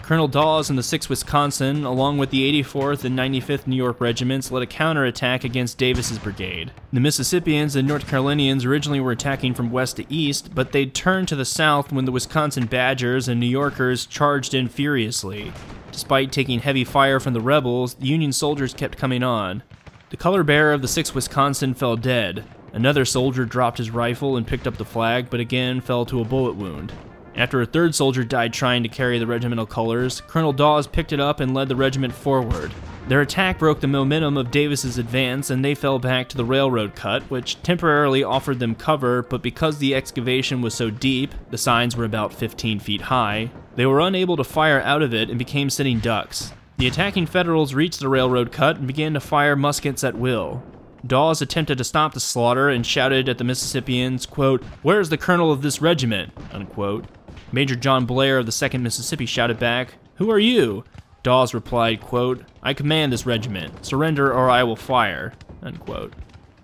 Colonel 0.04 0.28
Dawes 0.28 0.70
and 0.70 0.78
the 0.78 0.84
6th 0.84 1.08
Wisconsin, 1.08 1.86
along 1.86 2.18
with 2.18 2.30
the 2.30 2.62
84th 2.62 3.06
and 3.06 3.18
95th 3.18 3.66
New 3.66 3.78
York 3.78 4.01
regiments, 4.01 4.51
led 4.51 4.62
a 4.62 4.68
counterattack 4.68 5.45
against 5.45 5.78
Davis's 5.78 6.20
brigade. 6.20 6.74
The 6.91 6.99
Mississippians 6.99 7.78
and 7.78 7.88
North 7.88 8.06
Carolinians 8.06 8.66
originally 8.66 8.99
were 8.99 9.14
attacking 9.14 9.54
from 9.54 9.72
west 9.72 9.95
to 9.95 10.14
east, 10.14 10.54
but 10.54 10.74
they'd 10.74 10.93
turned 10.93 11.30
to 11.30 11.38
the 11.38 11.45
south 11.45 11.93
when 11.93 12.04
the 12.04 12.12
Wisconsin 12.12 12.66
Badgers 12.66 13.30
and 13.30 13.39
New 13.39 13.47
Yorkers 13.47 14.06
charged 14.06 14.54
in 14.54 14.68
furiously. 14.68 15.54
Despite 15.93 16.34
taking 16.34 16.60
heavy 16.60 16.84
fire 16.84 17.22
from 17.22 17.34
the 17.34 17.39
rebels, 17.39 17.93
the 17.93 18.08
Union 18.08 18.34
soldiers 18.34 18.74
kept 18.74 18.97
coming 18.97 19.24
on. 19.24 19.64
The 20.10 20.18
color 20.18 20.43
bearer 20.43 20.74
of 20.74 20.82
the 20.82 20.89
6th 20.89 21.16
Wisconsin 21.16 21.74
fell 21.74 21.95
dead. 21.95 22.43
Another 22.74 23.06
soldier 23.06 23.45
dropped 23.45 23.78
his 23.78 23.89
rifle 23.89 24.36
and 24.36 24.45
picked 24.45 24.68
up 24.68 24.76
the 24.76 24.84
flag, 24.84 25.30
but 25.30 25.39
again 25.39 25.80
fell 25.80 26.06
to 26.08 26.20
a 26.20 26.26
bullet 26.26 26.56
wound. 26.56 26.91
After 27.36 27.61
a 27.61 27.65
third 27.65 27.95
soldier 27.95 28.23
died 28.23 28.53
trying 28.53 28.84
to 28.84 28.89
carry 28.89 29.17
the 29.17 29.27
regimental 29.27 29.65
colors, 29.65 30.21
Colonel 30.21 30.53
Dawes 30.53 30.86
picked 30.86 31.13
it 31.13 31.19
up 31.19 31.39
and 31.39 31.53
led 31.53 31.67
the 31.67 31.75
regiment 31.75 32.13
forward. 32.13 32.71
Their 33.07 33.21
attack 33.21 33.59
broke 33.59 33.81
the 33.81 33.88
momentum 33.88 34.38
of 34.38 34.51
Davis's 34.51 34.97
advance, 34.97 35.49
and 35.49 35.65
they 35.65 35.75
fell 35.75 35.99
back 35.99 36.29
to 36.29 36.38
the 36.38 36.45
railroad 36.45 36.95
cut, 36.95 37.23
which 37.23 37.61
temporarily 37.61 38.23
offered 38.23 38.59
them 38.59 38.75
cover, 38.75 39.23
but 39.23 39.41
because 39.41 39.77
the 39.77 39.93
excavation 39.93 40.61
was 40.61 40.73
so 40.73 40.89
deep, 40.89 41.34
the 41.49 41.57
signs 41.57 41.97
were 41.97 42.05
about 42.05 42.34
15 42.34 42.79
feet 42.79 43.01
high, 43.01 43.51
they 43.75 43.86
were 43.86 43.99
unable 43.99 44.38
to 44.38 44.43
fire 44.43 44.79
out 44.81 45.01
of 45.01 45.13
it 45.13 45.29
and 45.29 45.39
became 45.39 45.69
sitting 45.69 45.99
ducks. 45.99 46.53
The 46.77 46.88
attacking 46.88 47.25
Federals 47.25 47.73
reached 47.73 47.99
the 47.99 48.09
railroad 48.09 48.51
cut 48.51 48.77
and 48.77 48.88
began 48.88 49.13
to 49.15 49.19
fire 49.19 49.55
muskets 49.55 50.03
at 50.03 50.15
will. 50.15 50.63
Dawes 51.05 51.41
attempted 51.41 51.77
to 51.79 51.84
stop 51.84 52.13
the 52.13 52.19
slaughter 52.21 52.69
and 52.69 52.86
shouted 52.86 53.27
at 53.27 53.38
the 53.38 53.43
Mississippians, 53.43 54.25
quote, 54.25 54.63
Where 54.81 55.01
is 55.01 55.09
the 55.09 55.17
colonel 55.17 55.51
of 55.51 55.61
this 55.61 55.81
regiment? 55.81 56.31
Unquote. 56.53 57.05
Major 57.54 57.76
John 57.76 58.08
Blair 58.08 58.39
of 58.39 58.47
the 58.47 58.51
2nd 58.51 58.82
Mississippi 58.82 59.28
shouted 59.28 59.60
back, 59.60 59.93
Who 60.16 60.32
are 60.32 60.39
you? 60.39 60.84
Dawes 61.22 61.54
replied, 61.54 62.01
quote, 62.01 62.43
I 62.64 62.74
command 62.74 63.14
this 63.14 63.28
regiment. 63.28 63.86
Surrender 63.86 64.34
or 64.34 64.49
I 64.49 64.64
will 64.64 64.76
fire. 64.76 65.34
Unquote. 65.62 66.14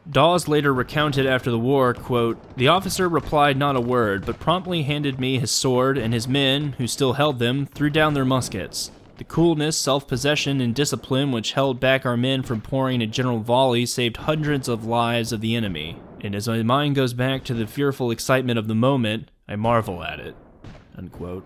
Dawes 0.09 0.47
later 0.47 0.73
recounted 0.73 1.27
after 1.27 1.51
the 1.51 1.59
war, 1.59 1.93
quote, 1.93 2.39
The 2.57 2.69
officer 2.69 3.07
replied 3.07 3.55
not 3.55 3.75
a 3.75 3.81
word, 3.81 4.25
but 4.25 4.39
promptly 4.39 4.81
handed 4.81 5.19
me 5.19 5.37
his 5.37 5.51
sword, 5.51 5.99
and 5.99 6.11
his 6.11 6.27
men, 6.27 6.71
who 6.79 6.87
still 6.87 7.13
held 7.13 7.37
them, 7.37 7.67
threw 7.67 7.91
down 7.91 8.15
their 8.15 8.25
muskets. 8.25 8.89
The 9.17 9.23
coolness, 9.25 9.77
self 9.77 10.07
possession, 10.07 10.59
and 10.59 10.73
discipline 10.73 11.31
which 11.31 11.51
held 11.51 11.79
back 11.79 12.03
our 12.03 12.17
men 12.17 12.41
from 12.41 12.61
pouring 12.61 13.03
a 13.03 13.07
general 13.07 13.41
volley 13.41 13.85
saved 13.85 14.17
hundreds 14.17 14.67
of 14.67 14.85
lives 14.85 15.31
of 15.31 15.41
the 15.41 15.55
enemy. 15.55 15.97
And 16.21 16.33
as 16.33 16.47
my 16.47 16.63
mind 16.63 16.95
goes 16.95 17.13
back 17.13 17.43
to 17.43 17.53
the 17.53 17.67
fearful 17.67 18.09
excitement 18.09 18.57
of 18.57 18.67
the 18.67 18.73
moment, 18.73 19.29
I 19.47 19.55
marvel 19.55 20.03
at 20.03 20.19
it. 20.19 20.35
Unquote. 20.99 21.45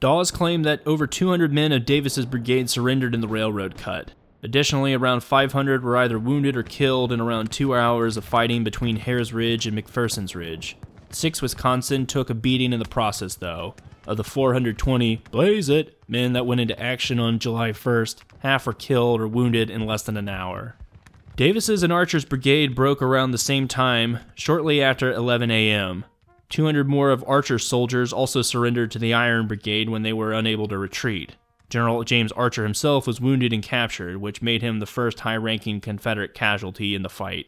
Dawes 0.00 0.30
claimed 0.30 0.66
that 0.66 0.86
over 0.86 1.06
200 1.06 1.50
men 1.50 1.72
of 1.72 1.86
Davis's 1.86 2.26
brigade 2.26 2.68
surrendered 2.68 3.14
in 3.14 3.22
the 3.22 3.28
railroad 3.28 3.78
cut. 3.78 4.12
Additionally, 4.42 4.92
around 4.92 5.22
500 5.22 5.82
were 5.82 5.96
either 5.96 6.18
wounded 6.18 6.56
or 6.56 6.62
killed 6.62 7.10
in 7.10 7.20
around 7.20 7.50
two 7.50 7.74
hours 7.74 8.18
of 8.18 8.24
fighting 8.24 8.62
between 8.62 8.96
Herr's 8.96 9.32
Ridge 9.32 9.66
and 9.66 9.76
McPherson's 9.76 10.36
Ridge. 10.36 10.76
6 11.08 11.40
Wisconsin 11.40 12.06
took 12.06 12.28
a 12.28 12.34
beating 12.34 12.74
in 12.74 12.78
the 12.78 12.84
process, 12.84 13.34
though, 13.34 13.74
of 14.06 14.18
the 14.18 14.24
420 14.24 15.16
blaze 15.30 15.70
it 15.70 15.98
men 16.06 16.34
that 16.34 16.46
went 16.46 16.60
into 16.60 16.78
action 16.78 17.18
on 17.18 17.38
July 17.38 17.70
1st, 17.70 18.20
half 18.40 18.66
were 18.66 18.74
killed 18.74 19.22
or 19.22 19.28
wounded 19.28 19.70
in 19.70 19.86
less 19.86 20.02
than 20.02 20.18
an 20.18 20.28
hour. 20.28 20.76
Davis's 21.36 21.82
and 21.82 21.92
Archer's 21.92 22.26
brigade 22.26 22.74
broke 22.74 23.00
around 23.00 23.30
the 23.30 23.38
same 23.38 23.66
time, 23.68 24.18
shortly 24.34 24.82
after 24.82 25.10
11 25.10 25.50
a.m. 25.50 26.04
200 26.50 26.88
more 26.88 27.10
of 27.10 27.24
Archer's 27.26 27.66
soldiers 27.66 28.12
also 28.12 28.42
surrendered 28.42 28.90
to 28.90 28.98
the 28.98 29.14
Iron 29.14 29.46
Brigade 29.46 29.88
when 29.88 30.02
they 30.02 30.12
were 30.12 30.32
unable 30.32 30.68
to 30.68 30.76
retreat. 30.78 31.36
General 31.70 32.02
James 32.02 32.32
Archer 32.32 32.64
himself 32.64 33.06
was 33.06 33.20
wounded 33.20 33.52
and 33.52 33.62
captured, 33.62 34.16
which 34.16 34.42
made 34.42 34.60
him 34.60 34.80
the 34.80 34.86
first 34.86 35.20
high 35.20 35.36
ranking 35.36 35.80
Confederate 35.80 36.34
casualty 36.34 36.96
in 36.96 37.02
the 37.02 37.08
fight. 37.08 37.46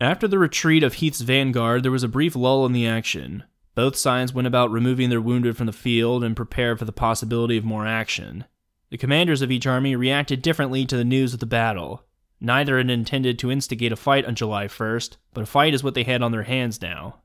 After 0.00 0.28
the 0.28 0.38
retreat 0.38 0.84
of 0.84 0.94
Heth's 0.94 1.20
vanguard, 1.20 1.82
there 1.82 1.92
was 1.92 2.04
a 2.04 2.08
brief 2.08 2.36
lull 2.36 2.64
in 2.66 2.72
the 2.72 2.86
action. 2.86 3.42
Both 3.74 3.96
sides 3.96 4.32
went 4.32 4.46
about 4.46 4.70
removing 4.70 5.10
their 5.10 5.20
wounded 5.20 5.56
from 5.56 5.66
the 5.66 5.72
field 5.72 6.22
and 6.22 6.36
prepared 6.36 6.78
for 6.78 6.84
the 6.84 6.92
possibility 6.92 7.56
of 7.56 7.64
more 7.64 7.86
action. 7.86 8.44
The 8.90 8.98
commanders 8.98 9.42
of 9.42 9.50
each 9.50 9.66
army 9.66 9.96
reacted 9.96 10.42
differently 10.42 10.86
to 10.86 10.96
the 10.96 11.04
news 11.04 11.34
of 11.34 11.40
the 11.40 11.46
battle. 11.46 12.04
Neither 12.40 12.78
had 12.78 12.90
intended 12.90 13.38
to 13.40 13.50
instigate 13.50 13.90
a 13.90 13.96
fight 13.96 14.24
on 14.24 14.36
July 14.36 14.66
1st, 14.66 15.16
but 15.32 15.42
a 15.42 15.46
fight 15.46 15.74
is 15.74 15.82
what 15.82 15.94
they 15.94 16.04
had 16.04 16.22
on 16.22 16.30
their 16.30 16.44
hands 16.44 16.80
now. 16.80 17.20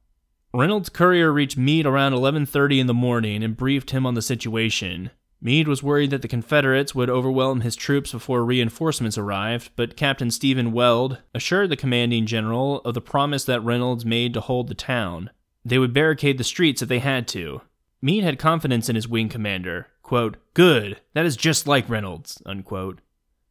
Reynolds' 0.53 0.89
courier 0.89 1.31
reached 1.31 1.57
Meade 1.57 1.85
around 1.85 2.13
11:30 2.13 2.79
in 2.79 2.87
the 2.87 2.93
morning 2.93 3.43
and 3.43 3.55
briefed 3.55 3.91
him 3.91 4.05
on 4.05 4.15
the 4.15 4.21
situation. 4.21 5.11
Meade 5.41 5.67
was 5.67 5.83
worried 5.83 6.09
that 6.09 6.23
the 6.23 6.27
Confederates 6.27 6.95
would 6.95 7.09
overwhelm 7.09 7.61
his 7.61 7.75
troops 7.75 8.11
before 8.11 8.43
reinforcements 8.43 9.17
arrived, 9.17 9.69
but 9.75 9.95
Captain 9.95 10.31
Stephen 10.31 10.71
Weld 10.71 11.19
assured 11.35 11.69
the 11.69 11.77
commanding 11.77 12.25
general 12.25 12.81
of 12.81 12.95
the 12.95 12.99
promise 12.99 13.45
that 13.45 13.63
Reynolds 13.63 14.05
made 14.05 14.33
to 14.33 14.41
hold 14.41 14.67
the 14.67 14.73
town. 14.73 15.29
They 15.63 15.77
would 15.77 15.93
barricade 15.93 16.39
the 16.39 16.43
streets 16.43 16.81
if 16.81 16.89
they 16.89 16.99
had 16.99 17.27
to. 17.29 17.61
Meade 18.01 18.23
had 18.23 18.39
confidence 18.39 18.89
in 18.89 18.95
his 18.95 19.07
wing 19.07 19.29
commander. 19.29 19.87
Quote, 20.01 20.37
Good, 20.55 20.99
that 21.13 21.27
is 21.27 21.37
just 21.37 21.67
like 21.67 21.87
Reynolds. 21.87 22.41
Unquote. 22.45 22.99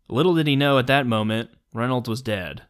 Little 0.09 0.35
did 0.35 0.49
he 0.49 0.57
know 0.57 0.79
at 0.79 0.89
that 0.89 1.07
moment, 1.07 1.51
Reynolds 1.73 2.09
was 2.09 2.23
dead. 2.23 2.63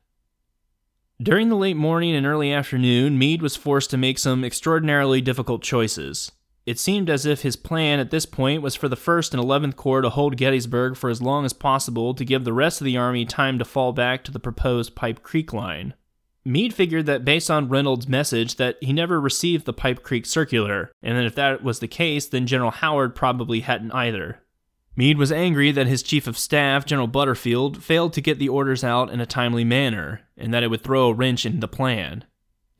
During 1.20 1.48
the 1.48 1.56
late 1.56 1.76
morning 1.76 2.14
and 2.14 2.24
early 2.24 2.52
afternoon, 2.52 3.18
Meade 3.18 3.42
was 3.42 3.56
forced 3.56 3.90
to 3.90 3.96
make 3.96 4.20
some 4.20 4.44
extraordinarily 4.44 5.20
difficult 5.20 5.62
choices. 5.62 6.30
It 6.64 6.78
seemed 6.78 7.10
as 7.10 7.26
if 7.26 7.42
his 7.42 7.56
plan 7.56 7.98
at 7.98 8.12
this 8.12 8.24
point 8.24 8.62
was 8.62 8.76
for 8.76 8.88
the 8.88 8.96
1st 8.96 9.34
and 9.34 9.42
11th 9.42 9.74
Corps 9.74 10.02
to 10.02 10.10
hold 10.10 10.36
Gettysburg 10.36 10.96
for 10.96 11.10
as 11.10 11.20
long 11.20 11.44
as 11.44 11.52
possible 11.52 12.14
to 12.14 12.24
give 12.24 12.44
the 12.44 12.52
rest 12.52 12.80
of 12.80 12.84
the 12.84 12.96
army 12.96 13.24
time 13.24 13.58
to 13.58 13.64
fall 13.64 13.92
back 13.92 14.22
to 14.22 14.30
the 14.30 14.38
proposed 14.38 14.94
Pipe 14.94 15.24
Creek 15.24 15.52
line. 15.52 15.94
Meade 16.44 16.72
figured 16.72 17.06
that 17.06 17.24
based 17.24 17.50
on 17.50 17.68
Reynolds' 17.68 18.06
message 18.06 18.54
that 18.54 18.76
he 18.80 18.92
never 18.92 19.20
received 19.20 19.64
the 19.64 19.72
Pipe 19.72 20.04
Creek 20.04 20.24
circular, 20.24 20.92
and 21.02 21.18
that 21.18 21.26
if 21.26 21.34
that 21.34 21.64
was 21.64 21.80
the 21.80 21.88
case, 21.88 22.28
then 22.28 22.46
General 22.46 22.70
Howard 22.70 23.16
probably 23.16 23.58
hadn't 23.60 23.90
either. 23.90 24.40
Meade 24.98 25.16
was 25.16 25.30
angry 25.30 25.70
that 25.70 25.86
his 25.86 26.02
chief 26.02 26.26
of 26.26 26.36
staff, 26.36 26.84
General 26.84 27.06
Butterfield, 27.06 27.84
failed 27.84 28.12
to 28.14 28.20
get 28.20 28.40
the 28.40 28.48
orders 28.48 28.82
out 28.82 29.10
in 29.10 29.20
a 29.20 29.26
timely 29.26 29.62
manner, 29.62 30.22
and 30.36 30.52
that 30.52 30.64
it 30.64 30.70
would 30.70 30.82
throw 30.82 31.06
a 31.06 31.14
wrench 31.14 31.46
in 31.46 31.60
the 31.60 31.68
plan. 31.68 32.24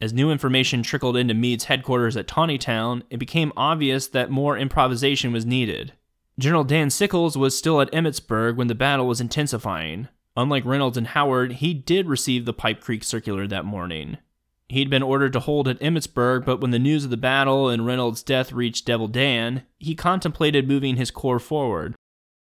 As 0.01 0.13
new 0.13 0.33
information 0.33 0.83
trickled 0.83 1.17
into 1.17 1.33
Meade's 1.33 1.67
headquarters 1.67 2.17
at 2.17 2.27
Taneytown, 2.27 3.05
it 3.09 3.19
became 3.19 3.53
obvious 3.57 4.09
that 4.09 4.33
more 4.33 4.59
improvisation 4.59 5.33
was 5.33 5.47
needed. 5.47 5.93
General 6.41 6.65
Dan 6.65 6.91
Sickles 6.91 7.37
was 7.37 7.57
still 7.57 7.81
at 7.81 7.93
Emmitsburg 7.93 8.57
when 8.57 8.67
the 8.67 8.75
battle 8.75 9.07
was 9.07 9.21
intensifying, 9.21 10.09
Unlike 10.37 10.67
Reynolds 10.67 10.97
and 10.97 11.09
Howard, 11.09 11.55
he 11.55 11.75
did 11.75 12.07
receive 12.07 12.45
the 12.45 12.53
Pipe 12.53 12.81
Creek 12.81 13.03
circular 13.03 13.49
that 13.49 13.65
morning. 13.65 14.19
He'd 14.69 14.89
been 14.89 15.03
ordered 15.03 15.33
to 15.33 15.41
hold 15.41 15.67
at 15.67 15.81
Emmitsburg, 15.81 16.45
but 16.45 16.61
when 16.61 16.71
the 16.71 16.79
news 16.79 17.03
of 17.03 17.11
the 17.11 17.17
battle 17.17 17.69
and 17.69 17.85
Reynolds' 17.85 18.23
death 18.23 18.53
reached 18.53 18.85
Devil 18.85 19.09
Dan, 19.09 19.65
he 19.79 19.97
contemplated 19.97 20.69
moving 20.69 20.95
his 20.95 21.11
corps 21.11 21.41
forward. 21.41 21.97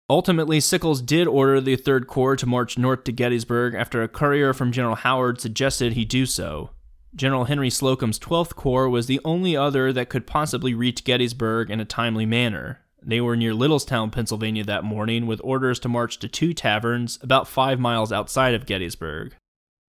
Ultimately, 0.08 0.60
Sickles 0.60 1.02
did 1.02 1.28
order 1.28 1.60
the 1.60 1.76
Third 1.76 2.06
Corps 2.06 2.36
to 2.36 2.46
march 2.46 2.78
north 2.78 3.04
to 3.06 3.12
Gettysburg 3.12 3.74
after 3.74 4.04
a 4.04 4.08
courier 4.08 4.54
from 4.54 4.72
General 4.72 4.96
Howard 4.96 5.42
suggested 5.42 5.94
he 5.94 6.06
do 6.06 6.28
so. 6.28 6.70
General 7.16 7.46
Henry 7.46 7.72
Slocum's 7.72 8.20
12th 8.20 8.56
Corps 8.56 8.90
was 8.90 9.08
the 9.08 9.20
only 9.26 9.58
other 9.58 9.92
that 9.92 10.10
could 10.10 10.28
possibly 10.28 10.76
reach 10.76 11.06
Gettysburg 11.06 11.72
in 11.72 11.80
a 11.80 11.86
timely 11.86 12.26
manner. 12.26 12.82
They 13.02 13.20
were 13.20 13.36
near 13.36 13.54
Littlestown, 13.54 14.12
Pennsylvania 14.12 14.64
that 14.66 14.84
morning 14.84 15.26
with 15.26 15.42
orders 15.44 15.80
to 15.80 15.90
march 15.90 16.20
to 16.20 16.28
two 16.28 16.54
taverns 16.54 17.18
about 17.24 17.48
five 17.48 17.80
miles 17.80 18.12
outside 18.12 18.54
of 18.54 18.68
Gettysburg. 18.68 19.36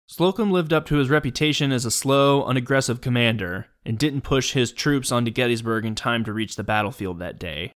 Slocum 0.06 0.52
lived 0.52 0.72
up 0.72 0.86
to 0.86 0.96
his 0.96 1.10
reputation 1.10 1.72
as 1.72 1.84
a 1.84 1.90
slow, 1.90 2.44
unaggressive 2.44 3.00
commander 3.00 3.66
and 3.84 3.98
didn't 3.98 4.20
push 4.20 4.52
his 4.52 4.70
troops 4.70 5.10
onto 5.10 5.32
Gettysburg 5.32 5.84
in 5.84 5.96
time 5.96 6.22
to 6.24 6.32
reach 6.32 6.54
the 6.54 6.62
battlefield 6.62 7.18
that 7.18 7.40
day. 7.40 7.72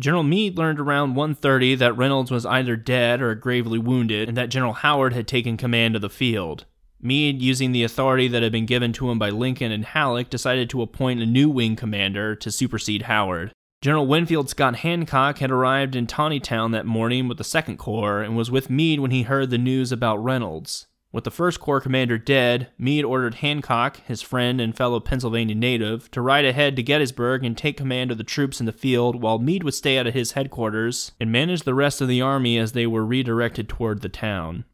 General 0.00 0.22
Meade 0.22 0.56
learned 0.56 0.80
around 0.80 1.14
1:30 1.14 1.76
that 1.76 1.94
Reynolds 1.94 2.30
was 2.30 2.46
either 2.46 2.74
dead 2.74 3.20
or 3.20 3.34
gravely 3.34 3.78
wounded 3.78 4.28
and 4.28 4.36
that 4.36 4.48
General 4.48 4.72
Howard 4.72 5.12
had 5.12 5.28
taken 5.28 5.58
command 5.58 5.94
of 5.94 6.00
the 6.00 6.08
field. 6.08 6.64
Meade, 7.02 7.42
using 7.42 7.72
the 7.72 7.84
authority 7.84 8.26
that 8.26 8.42
had 8.42 8.50
been 8.50 8.64
given 8.64 8.94
to 8.94 9.10
him 9.10 9.18
by 9.18 9.28
Lincoln 9.28 9.70
and 9.70 9.84
Halleck, 9.84 10.30
decided 10.30 10.70
to 10.70 10.80
appoint 10.80 11.20
a 11.20 11.26
new 11.26 11.50
wing 11.50 11.76
commander 11.76 12.34
to 12.34 12.50
supersede 12.50 13.02
Howard. 13.02 13.52
General 13.82 14.06
Winfield 14.06 14.48
Scott 14.48 14.76
Hancock 14.76 15.38
had 15.38 15.50
arrived 15.50 15.94
in 15.94 16.06
Taneytown 16.06 16.72
that 16.72 16.86
morning 16.86 17.28
with 17.28 17.36
the 17.36 17.44
2nd 17.44 17.76
Corps 17.76 18.22
and 18.22 18.36
was 18.36 18.50
with 18.50 18.70
Meade 18.70 19.00
when 19.00 19.10
he 19.10 19.22
heard 19.22 19.50
the 19.50 19.58
news 19.58 19.92
about 19.92 20.16
Reynolds. 20.16 20.86
With 21.12 21.24
the 21.24 21.30
1st 21.32 21.58
Corps 21.58 21.80
commander 21.80 22.18
dead, 22.18 22.68
Meade 22.78 23.04
ordered 23.04 23.36
Hancock, 23.36 24.00
his 24.06 24.22
friend 24.22 24.60
and 24.60 24.76
fellow 24.76 25.00
Pennsylvania 25.00 25.56
native, 25.56 26.08
to 26.12 26.20
ride 26.20 26.44
ahead 26.44 26.76
to 26.76 26.84
Gettysburg 26.84 27.44
and 27.44 27.58
take 27.58 27.76
command 27.76 28.12
of 28.12 28.18
the 28.18 28.22
troops 28.22 28.60
in 28.60 28.66
the 28.66 28.72
field 28.72 29.20
while 29.20 29.40
Meade 29.40 29.64
would 29.64 29.74
stay 29.74 29.98
out 29.98 30.06
of 30.06 30.14
his 30.14 30.32
headquarters 30.32 31.10
and 31.18 31.32
manage 31.32 31.62
the 31.62 31.74
rest 31.74 32.00
of 32.00 32.06
the 32.06 32.20
army 32.20 32.56
as 32.56 32.72
they 32.72 32.86
were 32.86 33.04
redirected 33.04 33.68
toward 33.68 34.02
the 34.02 34.08
town. 34.08 34.64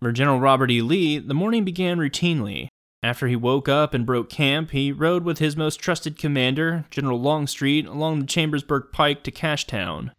For 0.00 0.10
General 0.10 0.40
Robert 0.40 0.72
E. 0.72 0.82
Lee, 0.82 1.18
the 1.18 1.32
morning 1.32 1.64
began 1.64 1.98
routinely. 1.98 2.66
After 3.00 3.28
he 3.28 3.36
woke 3.36 3.68
up 3.68 3.94
and 3.94 4.04
broke 4.04 4.28
camp, 4.28 4.72
he 4.72 4.90
rode 4.90 5.22
with 5.22 5.38
his 5.38 5.56
most 5.56 5.76
trusted 5.76 6.18
commander, 6.18 6.86
General 6.90 7.20
Longstreet, 7.20 7.86
along 7.86 8.18
the 8.18 8.26
Chambersburg 8.26 8.86
Pike 8.90 9.22
to 9.22 9.30
Cashtown. 9.30 10.10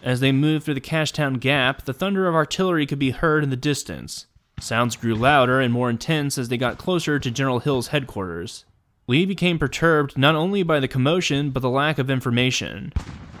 As 0.00 0.20
they 0.20 0.30
moved 0.30 0.64
through 0.64 0.74
the 0.74 0.80
Cashtown 0.80 1.40
Gap, 1.40 1.86
the 1.86 1.92
thunder 1.92 2.28
of 2.28 2.36
artillery 2.36 2.86
could 2.86 3.00
be 3.00 3.10
heard 3.10 3.42
in 3.42 3.50
the 3.50 3.56
distance. 3.56 4.26
Sounds 4.60 4.96
grew 4.96 5.14
louder 5.14 5.60
and 5.60 5.72
more 5.72 5.90
intense 5.90 6.38
as 6.38 6.48
they 6.48 6.56
got 6.56 6.78
closer 6.78 7.18
to 7.18 7.30
General 7.30 7.58
Hill's 7.58 7.88
headquarters. 7.88 8.64
Lee 9.06 9.26
became 9.26 9.58
perturbed 9.58 10.16
not 10.16 10.34
only 10.34 10.62
by 10.62 10.80
the 10.80 10.88
commotion 10.88 11.50
but 11.50 11.60
the 11.60 11.68
lack 11.68 11.98
of 11.98 12.08
information. 12.08 12.92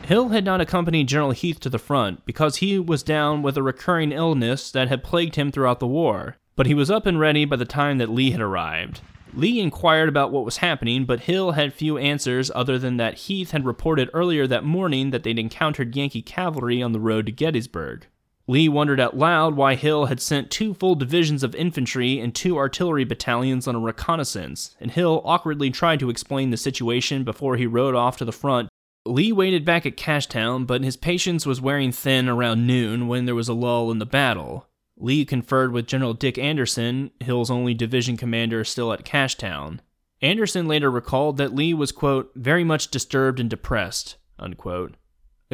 Hill 0.04 0.28
had 0.28 0.44
not 0.44 0.60
accompanied 0.60 1.08
General 1.08 1.32
Heth 1.32 1.60
to 1.60 1.70
the 1.70 1.78
front 1.78 2.26
because 2.26 2.56
he 2.56 2.78
was 2.78 3.02
down 3.02 3.40
with 3.40 3.56
a 3.56 3.62
recurring 3.62 4.12
illness 4.12 4.70
that 4.70 4.88
had 4.88 5.02
plagued 5.02 5.36
him 5.36 5.50
throughout 5.50 5.80
the 5.80 5.86
war, 5.86 6.36
but 6.56 6.66
he 6.66 6.74
was 6.74 6.90
up 6.90 7.06
and 7.06 7.18
ready 7.18 7.46
by 7.46 7.56
the 7.56 7.64
time 7.64 7.96
that 7.98 8.10
Lee 8.10 8.32
had 8.32 8.42
arrived. 8.42 9.00
Lee 9.32 9.60
inquired 9.60 10.10
about 10.10 10.30
what 10.30 10.44
was 10.44 10.58
happening, 10.58 11.06
but 11.06 11.20
Hill 11.20 11.52
had 11.52 11.72
few 11.72 11.96
answers 11.96 12.50
other 12.54 12.78
than 12.78 12.98
that 12.98 13.26
Heth 13.26 13.52
had 13.52 13.64
reported 13.64 14.10
earlier 14.12 14.46
that 14.46 14.62
morning 14.62 15.10
that 15.10 15.22
they'd 15.22 15.38
encountered 15.38 15.96
Yankee 15.96 16.22
cavalry 16.22 16.82
on 16.82 16.92
the 16.92 17.00
road 17.00 17.26
to 17.26 17.32
Gettysburg. 17.32 18.06
Lee 18.46 18.68
wondered 18.68 19.00
out 19.00 19.16
loud 19.16 19.56
why 19.56 19.74
Hill 19.74 20.06
had 20.06 20.20
sent 20.20 20.50
two 20.50 20.74
full 20.74 20.94
divisions 20.94 21.42
of 21.42 21.54
infantry 21.54 22.20
and 22.20 22.34
two 22.34 22.58
artillery 22.58 23.04
battalions 23.04 23.66
on 23.66 23.74
a 23.74 23.80
reconnaissance, 23.80 24.76
and 24.78 24.90
Hill 24.90 25.22
awkwardly 25.24 25.70
tried 25.70 26.00
to 26.00 26.10
explain 26.10 26.50
the 26.50 26.58
situation 26.58 27.24
before 27.24 27.56
he 27.56 27.66
rode 27.66 27.94
off 27.94 28.18
to 28.18 28.24
the 28.24 28.32
front. 28.32 28.68
Lee 29.06 29.32
waited 29.32 29.64
back 29.64 29.86
at 29.86 29.96
Cashtown, 29.96 30.66
but 30.66 30.84
his 30.84 30.96
patience 30.96 31.46
was 31.46 31.60
wearing 31.60 31.92
thin 31.92 32.28
around 32.28 32.66
noon 32.66 33.08
when 33.08 33.24
there 33.24 33.34
was 33.34 33.48
a 33.48 33.54
lull 33.54 33.90
in 33.90 33.98
the 33.98 34.06
battle. 34.06 34.66
Lee 34.96 35.24
conferred 35.24 35.72
with 35.72 35.86
General 35.86 36.14
Dick 36.14 36.38
Anderson, 36.38 37.10
Hill's 37.20 37.50
only 37.50 37.74
division 37.74 38.16
commander 38.16 38.62
still 38.64 38.92
at 38.92 39.04
Cashtown. 39.04 39.80
Anderson 40.22 40.66
later 40.66 40.90
recalled 40.90 41.36
that 41.38 41.54
Lee 41.54 41.74
was, 41.74 41.92
quote, 41.92 42.30
very 42.34 42.64
much 42.64 42.90
disturbed 42.90 43.40
and 43.40 43.50
depressed, 43.50 44.16
unquote. 44.38 44.94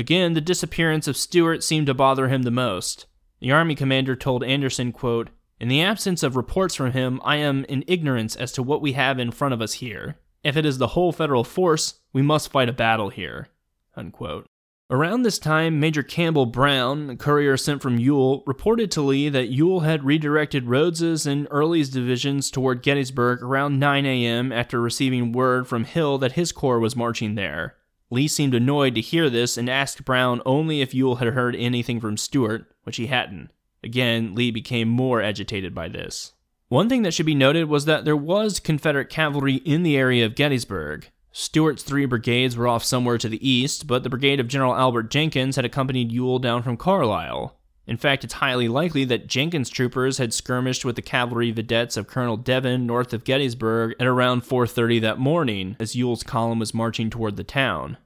Again, 0.01 0.33
the 0.33 0.41
disappearance 0.41 1.07
of 1.07 1.17
Stuart 1.19 1.63
seemed 1.63 1.87
to 1.87 1.93
bother 1.93 2.29
him 2.29 2.41
the 2.41 2.51
most. 2.51 3.05
The 3.41 3.53
army 3.53 3.75
commander 3.75 4.17
told 4.17 4.43
Anderson, 4.43 4.93
quote, 4.93 5.29
In 5.61 5.69
the 5.69 5.83
absence 5.83 6.23
of 6.23 6.37
reports 6.37 6.75
from 6.75 6.93
him, 6.93 7.21
I 7.23 7.37
am 7.37 7.67
in 7.67 7.85
ignorance 7.87 8.35
as 8.35 8.51
to 8.53 8.63
what 8.63 8.81
we 8.81 8.95
have 8.95 9.19
in 9.19 9.31
front 9.31 9.53
of 9.53 9.61
us 9.61 9.75
here. 9.75 10.17
If 10.43 10.57
it 10.57 10.65
is 10.65 10.79
the 10.79 10.87
whole 10.87 11.13
federal 11.13 11.45
force, 11.45 12.01
we 12.15 12.23
must 12.23 12.51
fight 12.51 12.71
a 12.71 12.73
battle 12.73 13.11
here. 13.11 13.49
Unquote. 13.95 14.47
Around 14.89 15.21
this 15.21 15.39
time, 15.39 15.79
Major 15.79 16.03
Campbell 16.03 16.47
Brown, 16.47 17.11
a 17.11 17.17
courier 17.17 17.59
sent 17.59 17.83
from 17.83 17.99
Ewell, 17.99 18.43
reported 18.47 18.91
to 18.93 19.03
Lee 19.03 19.29
that 19.29 19.51
Ewell 19.51 19.81
had 19.81 20.05
redirected 20.05 20.65
Rodes's 20.65 21.27
and 21.27 21.47
Early's 21.51 21.91
divisions 21.91 22.51
toward 22.51 22.83
Gettysburg 22.83 23.43
around 23.43 23.79
9 23.79 24.07
a.m. 24.07 24.51
after 24.51 24.81
receiving 24.81 25.33
word 25.33 25.69
from 25.69 25.85
Hill 25.85 26.17
that 26.17 26.33
his 26.33 26.53
corps 26.53 26.81
was 26.81 26.97
marching 26.97 27.35
there. 27.35 27.77
Lee 28.11 28.29
seemed 28.29 28.55
annoyed 28.55 28.97
to 28.97 29.01
hear 29.01 29.31
this 29.31 29.57
and 29.57 29.71
asked 29.71 30.05
Brown 30.05 30.43
only 30.45 30.81
if 30.81 30.93
Ewell 30.93 31.17
had 31.17 31.29
heard 31.29 31.55
anything 31.55 32.01
from 32.01 32.17
Stuart, 32.17 32.67
which 32.83 32.97
he 32.97 33.07
hadn't. 33.07 33.51
Again, 33.85 34.35
Lee 34.35 34.51
became 34.51 34.89
more 34.89 35.23
agitated 35.23 35.75
by 35.75 35.89
this. 35.89 36.33
One 36.69 36.89
thing 36.89 37.03
that 37.03 37.15
should 37.15 37.27
be 37.27 37.35
noted 37.35 37.69
was 37.69 37.85
that 37.85 38.05
there 38.05 38.17
was 38.17 38.61
Confederate 38.61 39.11
cavalry 39.11 39.57
in 39.57 39.83
the 39.83 39.97
area 39.97 40.27
of 40.27 40.35
Gettysburg. 40.35 41.11
Stuart's 41.33 41.85
three 41.85 42.05
brigades 42.05 42.57
were 42.57 42.69
off 42.69 42.85
somewhere 42.85 43.19
to 43.19 43.29
the 43.29 43.49
east, 43.49 43.87
but 43.87 44.03
the 44.03 44.11
brigade 44.11 44.41
of 44.41 44.49
General 44.49 44.75
Albert 44.75 45.11
Jenkins 45.11 45.57
had 45.57 45.65
accompanied 45.65 46.11
Ewell 46.13 46.41
down 46.41 46.63
from 46.63 46.77
Carlisle. 46.77 47.57
In 47.91 47.97
fact, 47.97 48.23
it's 48.23 48.35
highly 48.35 48.69
likely 48.69 49.05
that 49.07 49.27
Jenkins' 49.27 49.69
troopers 49.69 50.19
had 50.19 50.33
skirmished 50.33 50.85
with 50.85 50.95
the 50.95 51.03
cavalry 51.03 51.51
vedettes 51.51 51.97
of 51.97 52.07
Colonel 52.07 52.37
Devin 52.37 52.87
north 52.87 53.13
of 53.13 53.25
Gettysburg 53.25 53.97
at 53.99 54.07
around 54.07 54.45
4:30 54.45 55.01
that 55.01 55.19
morning 55.19 55.75
as 55.81 55.97
Ewell's 55.97 56.23
column 56.23 56.61
was 56.61 56.73
marching 56.73 57.11
toward 57.11 57.37
the 57.37 57.43
town. 57.43 57.97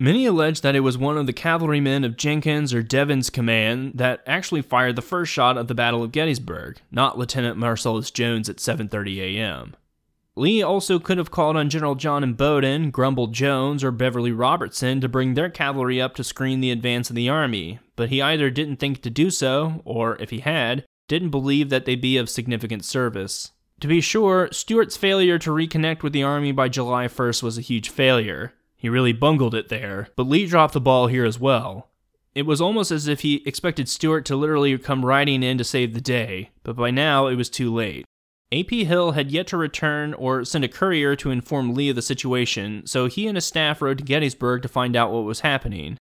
Many 0.00 0.26
allege 0.26 0.62
that 0.62 0.74
it 0.74 0.80
was 0.80 0.98
one 0.98 1.16
of 1.16 1.26
the 1.26 1.32
cavalrymen 1.32 2.02
of 2.02 2.16
Jenkins 2.16 2.74
or 2.74 2.82
Devin's 2.82 3.30
command 3.30 3.92
that 3.94 4.20
actually 4.26 4.62
fired 4.62 4.96
the 4.96 5.00
first 5.00 5.30
shot 5.30 5.56
of 5.56 5.68
the 5.68 5.76
Battle 5.76 6.02
of 6.02 6.10
Gettysburg, 6.10 6.80
not 6.90 7.16
Lieutenant 7.16 7.56
Marcellus 7.56 8.10
Jones 8.10 8.48
at 8.48 8.56
7:30 8.56 9.20
a.m. 9.20 9.76
Lee 10.36 10.62
also 10.62 10.98
could 10.98 11.18
have 11.18 11.30
called 11.30 11.56
on 11.56 11.68
General 11.68 11.96
John 11.96 12.22
Imboden, 12.22 12.92
Grumble 12.92 13.26
Jones, 13.26 13.82
or 13.82 13.90
Beverly 13.90 14.32
Robertson 14.32 15.00
to 15.00 15.08
bring 15.08 15.34
their 15.34 15.50
cavalry 15.50 16.00
up 16.00 16.14
to 16.14 16.24
screen 16.24 16.60
the 16.60 16.70
advance 16.70 17.10
of 17.10 17.16
the 17.16 17.28
army, 17.28 17.80
but 17.96 18.10
he 18.10 18.22
either 18.22 18.48
didn't 18.48 18.76
think 18.76 19.02
to 19.02 19.10
do 19.10 19.30
so, 19.30 19.82
or 19.84 20.16
if 20.20 20.30
he 20.30 20.40
had, 20.40 20.84
didn't 21.08 21.30
believe 21.30 21.68
that 21.70 21.84
they'd 21.84 22.00
be 22.00 22.16
of 22.16 22.30
significant 22.30 22.84
service. 22.84 23.50
To 23.80 23.88
be 23.88 24.00
sure, 24.00 24.48
Stuart's 24.52 24.96
failure 24.96 25.38
to 25.40 25.50
reconnect 25.50 26.02
with 26.02 26.12
the 26.12 26.22
army 26.22 26.52
by 26.52 26.68
July 26.68 27.06
1st 27.06 27.42
was 27.42 27.58
a 27.58 27.62
huge 27.62 27.88
failure. 27.88 28.52
He 28.76 28.88
really 28.88 29.12
bungled 29.12 29.54
it 29.54 29.68
there, 29.68 30.08
but 30.16 30.28
Lee 30.28 30.46
dropped 30.46 30.74
the 30.74 30.80
ball 30.80 31.08
here 31.08 31.24
as 31.24 31.40
well. 31.40 31.88
It 32.34 32.46
was 32.46 32.60
almost 32.60 32.92
as 32.92 33.08
if 33.08 33.20
he 33.20 33.42
expected 33.44 33.88
Stuart 33.88 34.24
to 34.26 34.36
literally 34.36 34.78
come 34.78 35.04
riding 35.04 35.42
in 35.42 35.58
to 35.58 35.64
save 35.64 35.92
the 35.94 36.00
day, 36.00 36.50
but 36.62 36.76
by 36.76 36.92
now 36.92 37.26
it 37.26 37.34
was 37.34 37.50
too 37.50 37.74
late. 37.74 38.06
A.P. 38.52 38.84
Hill 38.84 39.12
had 39.12 39.30
yet 39.30 39.46
to 39.48 39.56
return 39.56 40.12
or 40.14 40.44
send 40.44 40.64
a 40.64 40.68
courier 40.68 41.14
to 41.14 41.30
inform 41.30 41.72
Lee 41.72 41.90
of 41.90 41.96
the 41.96 42.02
situation, 42.02 42.82
so 42.84 43.06
he 43.06 43.28
and 43.28 43.36
his 43.36 43.44
staff 43.44 43.80
rode 43.80 43.98
to 43.98 44.04
Gettysburg 44.04 44.62
to 44.62 44.68
find 44.68 44.96
out 44.96 45.12
what 45.12 45.24
was 45.24 45.40
happening. 45.40 45.96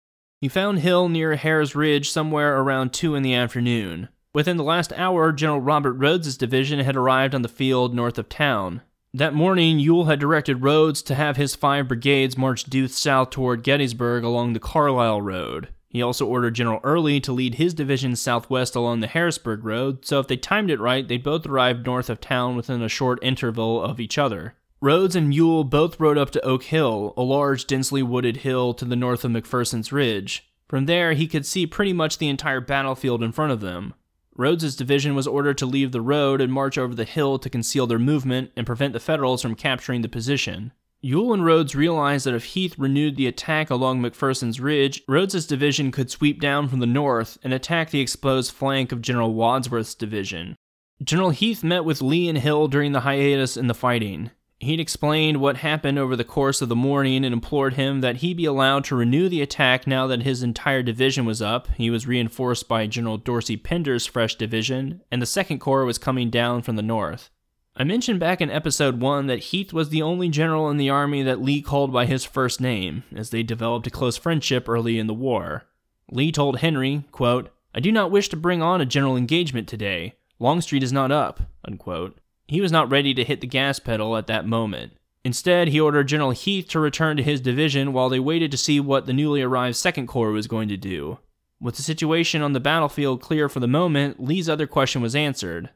He 0.41 0.48
found 0.48 0.80
Hill 0.80 1.10
near 1.10 1.38
Herr's 1.38 1.76
Ridge 1.76 2.10
somewhere 2.10 2.60
around 2.60 2.93
2 2.93 3.16
in 3.16 3.24
the 3.24 3.34
afternoon. 3.34 4.10
Within 4.32 4.58
the 4.58 4.64
last 4.64 4.93
hour, 4.93 5.32
General 5.32 5.60
Robert 5.60 5.93
Rodes's 5.93 6.38
division 6.38 6.80
had 6.82 6.96
arrived 6.96 7.34
on 7.34 7.41
the 7.41 7.48
field 7.48 7.96
north 7.96 8.20
of 8.20 8.30
town. 8.30 8.82
That 9.12 9.34
morning, 9.34 9.80
Ewell 9.80 10.06
had 10.06 10.20
directed 10.20 10.62
Rodes 10.62 11.02
to 11.04 11.16
have 11.16 11.38
his 11.38 11.56
five 11.56 11.88
brigades 11.88 12.38
march 12.38 12.66
due 12.66 12.88
south 12.88 13.32
toward 13.32 13.64
Gettysburg 13.64 14.24
along 14.24 14.54
the 14.54 14.60
Carlisle 14.60 15.22
Road. 15.22 15.70
He 15.96 16.02
also 16.02 16.28
ordered 16.28 16.56
General 16.56 16.82
Early 16.84 17.22
to 17.22 17.32
lead 17.32 17.56
his 17.56 17.74
division 17.74 18.18
southwest 18.18 18.76
along 18.76 19.00
the 19.00 19.08
Harrisburg 19.08 19.64
Road, 19.64 20.04
so 20.04 20.20
if 20.20 20.28
they 20.28 20.36
timed 20.36 20.70
it 20.70 20.82
right, 20.82 21.08
they'd 21.08 21.24
both 21.24 21.46
arrive 21.46 21.86
north 21.86 22.10
of 22.10 22.20
town 22.20 22.58
within 22.58 22.82
a 22.82 22.89
short 22.89 23.18
interval 23.22 23.82
of 23.82 24.02
each 24.02 24.18
other. 24.18 24.56
Rodes 24.82 25.16
and 25.16 25.34
Ewell 25.34 25.64
both 25.64 25.98
rode 25.98 26.18
up 26.18 26.32
to 26.32 26.43
Oak 26.43 26.64
Hill, 26.64 27.14
a 27.16 27.22
large, 27.22 27.66
densely 27.66 28.04
wooded 28.04 28.36
hill 28.36 28.74
to 28.74 28.84
the 28.84 28.98
north 28.98 29.24
of 29.24 29.32
McPherson's 29.32 29.93
Ridge. 29.93 30.46
From 30.68 30.86
there, 30.86 31.14
he 31.14 31.28
could 31.28 31.46
see 31.46 31.66
pretty 31.66 31.93
much 31.93 32.18
the 32.18 32.28
entire 32.28 32.60
battlefield 32.60 33.24
in 33.24 33.32
front 33.32 33.54
of 33.54 33.62
them. 33.62 33.93
Rodes's 34.36 34.76
division 34.76 35.16
was 35.16 35.28
ordered 35.28 35.58
to 35.60 35.66
leave 35.66 35.93
the 35.93 36.02
road 36.02 36.41
and 36.41 36.52
march 36.52 36.78
over 36.78 36.93
the 36.93 37.06
hill 37.06 37.39
to 37.39 37.50
conceal 37.50 37.88
their 37.88 38.00
movement 38.00 38.52
and 38.58 38.68
prevent 38.68 38.91
the 38.91 39.00
Federals 39.00 39.41
from 39.41 39.56
capturing 39.56 40.02
the 40.02 40.10
position. 40.10 40.74
Ewell 41.06 41.34
and 41.34 41.45
Rodes 41.45 41.76
realized 41.76 42.26
that 42.26 42.34
if 42.34 42.56
Heth 42.56 42.80
renewed 42.80 43.16
the 43.16 43.28
attack 43.28 43.70
along 43.70 44.01
McPherson's 44.01 44.60
Ridge, 44.60 45.03
Rodes's 45.08 45.45
division 45.45 45.91
could 45.91 46.10
sweep 46.10 46.41
down 46.41 46.68
from 46.68 46.80
the 46.80 46.88
north 46.88 47.38
and 47.43 47.53
attack 47.53 47.91
the 47.91 47.99
exposed 47.99 48.51
flank 48.51 48.91
of 48.91 49.03
General 49.03 49.32
Wadsworth's 49.32 49.93
division. 49.93 50.56
General 51.03 51.30
Heth 51.30 51.64
met 51.64 51.86
with 51.86 52.01
Lee 52.01 52.28
and 52.28 52.39
Hill 52.39 52.68
during 52.68 52.93
the 52.93 53.01
hiatus 53.01 53.56
in 53.56 53.68
the 53.68 53.76
fighting. 53.76 54.32
He'd 54.58 54.80
explained 54.80 55.39
what 55.39 55.58
happened 55.58 55.99
over 55.99 56.16
the 56.16 56.24
course 56.24 56.60
of 56.60 56.70
the 56.70 56.76
morning 56.76 57.24
and 57.24 57.34
implored 57.34 57.76
him 57.76 58.01
that 58.01 58.18
he 58.18 58.34
be 58.34 58.45
allowed 58.45 58.84
to 58.86 58.95
renew 58.95 59.30
the 59.30 59.43
attack 59.43 59.86
now 59.86 60.08
that 60.08 60.24
his 60.24 60.41
entire 60.41 60.82
division 60.82 61.24
was 61.24 61.39
up. 61.39 61.68
He 61.78 61.91
was 61.91 62.08
reinforced 62.08 62.68
by 62.68 62.88
General 62.88 63.18
Dorsey 63.18 63.58
Pender's 63.58 64.08
fresh 64.08 64.34
division, 64.34 65.03
and 65.12 65.22
the 65.22 65.28
Second 65.28 65.60
Corps 65.60 65.86
was 65.86 65.99
coming 65.99 66.32
down 66.32 66.64
from 66.64 66.78
the 66.78 66.82
north. 66.82 67.30
I 67.78 67.84
mentioned 67.84 68.21
back 68.21 68.39
in 68.39 68.49
episode 68.49 69.01
1 69.01 69.28
that 69.28 69.51
Heth 69.51 69.73
was 69.73 69.89
the 69.89 70.01
only 70.01 70.30
general 70.30 70.69
in 70.69 70.78
the 70.78 70.89
army 70.89 71.23
that 71.23 71.41
Lee 71.41 71.61
called 71.61 71.91
by 71.91 72.05
his 72.05 72.23
first 72.23 72.61
name, 72.61 73.03
as 73.13 73.32
they 73.32 73.43
developed 73.43 73.86
a 73.86 73.89
close 73.89 74.15
friendship 74.15 74.69
early 74.69 74.97
in 74.97 75.07
the 75.07 75.13
war. 75.13 75.65
Lee 76.09 76.32
told 76.32 76.59
Henry, 76.59 77.03
quote, 77.11 77.49
I 77.73 77.82
do 77.82 77.91
not 77.91 78.11
wish 78.11 78.30
to 78.30 78.38
bring 78.38 78.61
on 78.61 78.80
a 78.80 78.86
general 78.86 79.17
engagement 79.17 79.67
today. 79.67 80.13
Longstreet 80.39 80.84
is 80.84 80.93
not 80.93 81.11
up. 81.11 81.41
Unquote. 81.65 82.17
He 82.47 82.61
was 82.61 82.71
not 82.71 82.89
ready 82.89 83.13
to 83.13 83.26
hit 83.26 83.41
the 83.41 83.47
gas 83.47 83.78
pedal 83.80 84.15
at 84.15 84.28
that 84.28 84.47
moment. 84.47 84.93
Instead, 85.26 85.67
he 85.67 85.80
ordered 85.82 86.07
General 86.07 86.32
Heth 86.32 86.69
to 86.69 86.80
return 86.80 87.17
to 87.17 87.23
his 87.23 87.41
division 87.41 87.91
while 87.91 88.07
they 88.07 88.19
waited 88.19 88.51
to 88.51 88.57
see 88.57 88.80
what 88.80 89.05
the 89.05 89.13
newly 89.13 89.41
arrived 89.41 89.76
Second 89.76 90.07
Corps 90.07 90.32
was 90.32 90.47
going 90.47 90.69
to 90.69 90.78
do. 90.78 91.19
With 91.59 91.76
the 91.76 91.82
situation 91.82 92.41
on 92.41 92.53
the 92.53 92.61
battlefield 92.61 93.21
clear 93.21 93.49
for 93.49 93.59
the 93.59 93.67
moment, 93.67 94.23
Lee's 94.23 94.47
other 94.47 94.67
question 94.67 95.01
was 95.01 95.15
answered. 95.15 95.71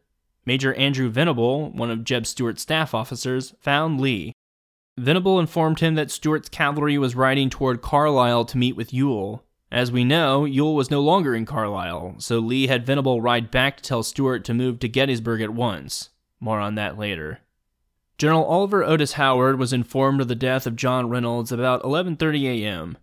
Major 0.50 0.74
Andrew 0.74 1.10
Venable, 1.10 1.70
one 1.74 1.92
of 1.92 2.04
Jeb 2.04 2.26
Stuart's 2.26 2.64
staff 2.64 2.96
officers, 2.96 3.54
found 3.60 4.02
Lee. 4.02 4.34
Venable 4.98 5.40
informed 5.40 5.80
him 5.80 5.94
that 5.94 6.10
Stuart's 6.10 6.50
cavalry 6.50 6.98
was 6.98 7.16
riding 7.16 7.52
toward 7.52 7.84
Carlisle 7.84 8.46
to 8.46 8.58
meet 8.58 8.76
with 8.76 8.92
Ewell. 8.92 9.44
As 9.72 9.92
we 9.92 10.04
know, 10.04 10.46
Ewell 10.46 10.74
was 10.74 10.90
no 10.90 11.02
longer 11.02 11.36
in 11.36 11.46
Carlisle, 11.46 12.16
so 12.18 12.40
Lee 12.40 12.66
had 12.66 12.84
Venable 12.84 13.22
ride 13.22 13.52
back 13.52 13.78
to 13.78 13.84
tell 13.84 14.02
Stuart 14.02 14.44
to 14.46 14.56
move 14.56 14.80
to 14.80 14.90
Gettysburg 14.90 15.42
at 15.42 15.54
once. 15.54 16.10
More 16.40 16.60
on 16.60 16.74
that 16.74 16.98
later. 16.98 17.42
General 18.18 18.44
Oliver 18.44 18.84
Otis 18.84 19.14
Howard 19.14 19.60
was 19.60 19.72
informed 19.72 20.20
of 20.20 20.30
the 20.30 20.34
death 20.34 20.66
of 20.66 20.76
John 20.76 21.10
Reynolds 21.10 21.52
about 21.52 21.84
11:30 21.84 22.64
a.m. 22.64 22.98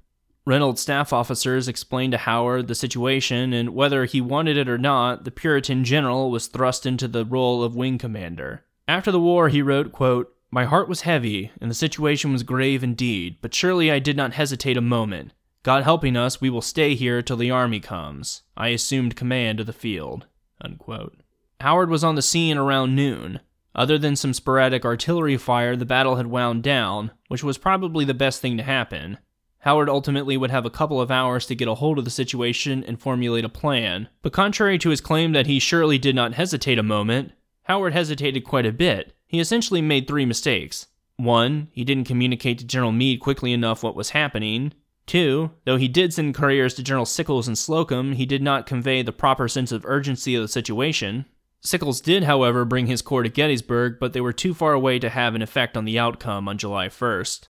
Reynolds' 0.47 0.81
staff 0.81 1.13
officers 1.13 1.67
explained 1.67 2.13
to 2.13 2.19
Howard 2.19 2.69
the 2.69 2.77
situation, 2.77 3.53
and 3.53 3.75
whether 3.75 4.05
he 4.05 4.21
wanted 4.21 4.57
it 4.57 4.69
or 4.69 4.79
not, 4.79 5.25
the 5.25 5.33
Puritan 5.33 5.85
general 5.85 6.31
was 6.31 6.47
thrust 6.47 6.87
into 6.87 7.09
the 7.09 7.25
role 7.25 7.65
of 7.65 7.75
wing 7.75 7.99
commander. 7.99 8.65
After 8.87 9.11
the 9.11 9.19
war, 9.19 9.49
he 9.49 9.61
wrote, 9.61 9.91
quote, 9.91 10.33
My 10.53 10.65
heart 10.65 10.89
was 10.89 11.01
heavy, 11.01 11.51
and 11.61 11.69
the 11.69 11.75
situation 11.75 12.33
was 12.33 12.45
grave 12.45 12.85
indeed, 12.85 13.39
but 13.43 13.53
surely 13.53 13.91
I 13.91 13.99
did 13.99 14.17
not 14.17 14.35
hesitate 14.35 14.77
a 14.77 14.81
moment. 14.81 15.33
God 15.65 15.83
helping 15.83 16.17
us, 16.17 16.41
we 16.41 16.49
will 16.49 16.63
stay 16.63 16.95
here 16.95 17.23
till 17.23 17.37
the 17.37 17.51
army 17.51 17.81
comes. 17.81 18.43
I 18.57 18.69
assumed 18.69 19.17
command 19.17 19.59
of 19.59 19.67
the 19.67 19.73
field. 19.73 20.27
Unquote. 20.61 21.17
Howard 21.61 21.91
was 21.91 22.05
on 22.05 22.15
the 22.15 22.23
scene 22.23 22.57
around 22.57 22.95
noon. 22.95 23.41
Other 23.75 23.99
than 23.99 24.15
some 24.15 24.33
sporadic 24.33 24.85
artillery 24.85 25.37
fire, 25.37 25.75
the 25.75 25.85
battle 25.85 26.17
had 26.17 26.29
wound 26.29 26.63
down, 26.63 27.11
which 27.27 27.43
was 27.43 27.59
probably 27.59 28.05
the 28.05 28.15
best 28.15 28.41
thing 28.41 28.57
to 28.59 28.63
happen. 28.63 29.19
Howard 29.61 29.89
ultimately 29.89 30.37
would 30.37 30.51
have 30.51 30.65
a 30.65 30.71
couple 30.71 31.01
of 31.01 31.11
hours 31.11 31.47
to 31.47 31.55
get 31.55 31.69
a 31.69 31.75
hold 31.75 31.99
of 31.99 32.05
the 32.05 32.11
situation 32.11 32.85
and 32.85 33.01
formulate 33.01 33.45
a 33.45 33.49
plan. 33.49 34.09
But 34.23 34.33
contrary 34.33 34.79
to 34.79 34.91
his 34.91 35.01
claim 35.01 35.33
that 35.33 35.47
he 35.47 35.59
surely 35.59 35.99
did 35.99 36.15
not 36.15 36.35
hesitate 36.35 36.79
a 36.79 36.85
moment, 36.85 37.33
Howard 37.65 37.93
hesitated 37.93 38.45
quite 38.45 38.67
a 38.67 38.73
bit. 38.73 39.15
He 39.27 39.41
essentially 39.41 39.83
made 39.83 40.07
three 40.07 40.25
mistakes. 40.25 40.87
One, 41.17 41.69
he 41.73 41.83
didn't 41.83 42.07
communicate 42.07 42.59
to 42.59 42.65
General 42.65 42.93
Meade 42.93 43.21
quickly 43.21 43.53
enough 43.53 43.83
what 43.83 43.97
was 43.97 44.11
happening. 44.11 44.73
Two, 45.07 45.53
though 45.65 45.77
he 45.77 45.89
did 45.89 46.13
send 46.13 46.35
couriers 46.35 46.75
to 46.75 46.83
General 46.83 47.07
Sickles 47.07 47.49
and 47.49 47.57
Slocum, 47.57 48.13
he 48.13 48.27
did 48.27 48.43
not 48.43 48.67
convey 48.67 49.03
the 49.03 49.13
proper 49.13 49.49
sense 49.49 49.73
of 49.73 49.85
urgency 49.87 50.35
of 50.35 50.43
the 50.43 50.49
situation. 50.49 51.25
Sickles 51.61 52.01
did, 52.01 52.25
however, 52.25 52.65
bring 52.65 52.87
his 52.87 53.03
corps 53.03 53.23
to 53.23 53.29
Gettysburg, 53.29 53.99
but 53.99 54.13
they 54.13 54.21
were 54.21 54.33
too 54.33 54.55
far 54.55 54.73
away 54.73 54.99
to 54.99 55.09
have 55.09 55.35
an 55.35 55.43
effect 55.43 55.77
on 55.77 55.85
the 55.85 55.99
outcome 55.99 56.49
on 56.49 56.59
July 56.59 56.89
1st. 56.89 57.49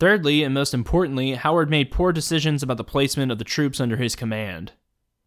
Thirdly, 0.00 0.42
and 0.42 0.52
most 0.52 0.74
importantly, 0.74 1.34
Howard 1.34 1.70
made 1.70 1.90
poor 1.90 2.12
decisions 2.12 2.62
about 2.62 2.76
the 2.76 2.84
placement 2.84 3.30
of 3.30 3.38
the 3.38 3.44
troops 3.44 3.80
under 3.80 3.96
his 3.96 4.16
command. 4.16 4.72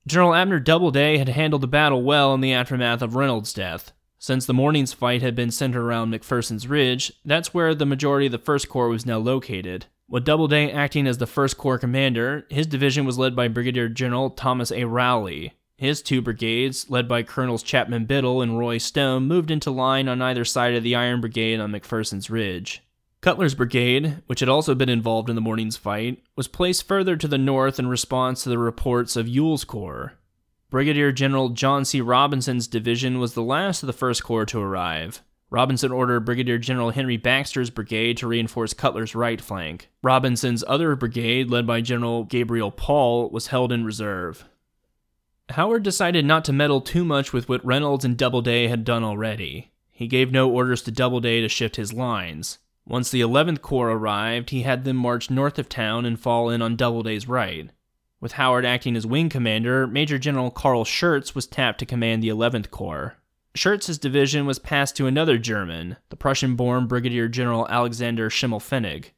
General 0.05 0.35
Abner 0.35 0.59
Doubleday 0.59 1.17
had 1.17 1.29
handled 1.29 1.61
the 1.61 1.67
battle 1.67 2.03
well 2.03 2.33
in 2.33 2.41
the 2.41 2.53
aftermath 2.53 3.01
of 3.01 3.15
Reynolds' 3.15 3.53
death. 3.53 3.91
Since 4.19 4.45
the 4.45 4.53
morning's 4.53 4.93
fight 4.93 5.21
had 5.21 5.35
been 5.35 5.51
centered 5.51 5.83
around 5.83 6.11
McPherson's 6.11 6.67
Ridge, 6.67 7.13
that's 7.23 7.53
where 7.53 7.75
the 7.75 7.85
majority 7.85 8.25
of 8.25 8.31
the 8.31 8.39
1st 8.39 8.67
Corps 8.67 8.89
was 8.89 9.05
now 9.05 9.19
located. 9.19 9.85
With 10.09 10.25
Doubleday 10.25 10.71
acting 10.71 11.05
as 11.05 11.17
the 11.17 11.27
1st 11.27 11.57
Corps 11.57 11.77
commander, 11.77 12.45
his 12.49 12.65
division 12.65 13.05
was 13.05 13.17
led 13.17 13.35
by 13.35 13.49
Brigadier 13.49 13.89
General 13.89 14.29
Thomas 14.29 14.71
A. 14.71 14.85
Rowley. 14.85 15.53
His 15.77 16.01
two 16.01 16.21
brigades, 16.21 16.89
led 16.89 17.07
by 17.07 17.21
Colonels 17.21 17.61
Chapman 17.61 18.05
Biddle 18.05 18.41
and 18.41 18.57
Roy 18.57 18.79
Stone, 18.79 19.27
moved 19.27 19.51
into 19.51 19.69
line 19.69 20.07
on 20.07 20.21
either 20.21 20.45
side 20.45 20.73
of 20.73 20.83
the 20.83 20.95
Iron 20.95 21.21
Brigade 21.21 21.59
on 21.59 21.71
McPherson's 21.71 22.29
Ridge. 22.29 22.81
Cutler's 23.21 23.55
brigade, 23.55 24.21
which 24.27 24.39
had 24.41 24.49
also 24.49 24.75
been 24.75 24.89
involved 24.89 25.29
in 25.29 25.35
the 25.35 25.41
morning's 25.41 25.75
fight, 25.75 26.23
was 26.35 26.47
placed 26.47 26.87
further 26.87 27.15
to 27.17 27.27
the 27.27 27.37
north 27.37 27.79
in 27.79 27.87
response 27.87 28.43
to 28.43 28.49
the 28.49 28.59
reports 28.59 29.15
of 29.15 29.27
Ewell's 29.27 29.63
Corps. 29.63 30.13
Brigadier 30.69 31.11
General 31.11 31.49
John 31.49 31.83
C. 31.85 32.01
Robinson's 32.01 32.67
division 32.67 33.19
was 33.19 33.33
the 33.33 33.41
last 33.41 33.81
of 33.81 33.87
the 33.87 33.93
First 33.93 34.23
Corps 34.23 34.45
to 34.45 34.59
arrive. 34.59 35.21
Robinson 35.49 35.93
ordered 35.93 36.25
Brigadier 36.25 36.57
General 36.57 36.91
Henry 36.91 37.15
Baxter's 37.15 37.69
brigade 37.69 38.17
to 38.17 38.27
reinforce 38.27 38.73
Cutler's 38.73 39.15
right 39.15 39.39
flank. 39.39 39.89
Robinson's 40.03 40.63
other 40.67 40.95
brigade, 40.95 41.49
led 41.49 41.65
by 41.65 41.79
General 41.79 42.25
Gabriel 42.25 42.69
Paul, 42.69 43.29
was 43.29 43.47
held 43.47 43.71
in 43.71 43.85
reserve. 43.85 44.43
Howard 45.49 45.83
decided 45.83 46.25
not 46.25 46.43
to 46.45 46.53
meddle 46.53 46.81
too 46.81 47.05
much 47.05 47.31
with 47.31 47.47
what 47.47 47.65
Reynolds 47.65 48.03
and 48.03 48.17
Doubleday 48.17 48.67
had 48.67 48.83
done 48.83 49.05
already. 49.05 49.71
He 49.89 50.07
gave 50.07 50.31
no 50.33 50.51
orders 50.51 50.81
to 50.83 50.91
Doubleday 50.91 51.39
to 51.41 51.47
shift 51.47 51.77
his 51.77 51.93
lines. 51.93 52.59
Once 52.87 53.11
the 53.11 53.19
11th 53.19 53.61
Corps 53.61 53.91
arrived, 53.91 54.51
he 54.51 54.61
had 54.61 54.85
them 54.85 54.95
march 54.95 55.29
north 55.29 55.59
of 55.59 55.67
town 55.67 56.05
and 56.05 56.17
fall 56.17 56.49
in 56.49 56.61
on 56.61 56.77
Doubleday's 56.77 57.27
right. 57.27 57.69
With 58.21 58.33
Howard 58.33 58.65
acting 58.65 58.95
as 58.95 59.05
wing 59.05 59.27
commander, 59.27 59.85
Major 59.85 60.17
General 60.17 60.49
Carl 60.49 60.85
Schurz 60.85 61.35
was 61.35 61.45
tapped 61.45 61.79
to 61.79 61.85
command 61.85 62.23
the 62.23 62.29
11th 62.29 62.71
Corps. 62.71 63.17
Schurz's 63.53 63.97
division 63.97 64.45
was 64.45 64.57
passed 64.57 64.95
to 64.95 65.05
another 65.05 65.37
German, 65.37 65.97
the 66.09 66.15
Prussian 66.15 66.55
born 66.55 66.87
Brigadier 66.87 67.27
General 67.27 67.67
Alexander 67.67 68.29
Schimmelfennig. 68.29 69.11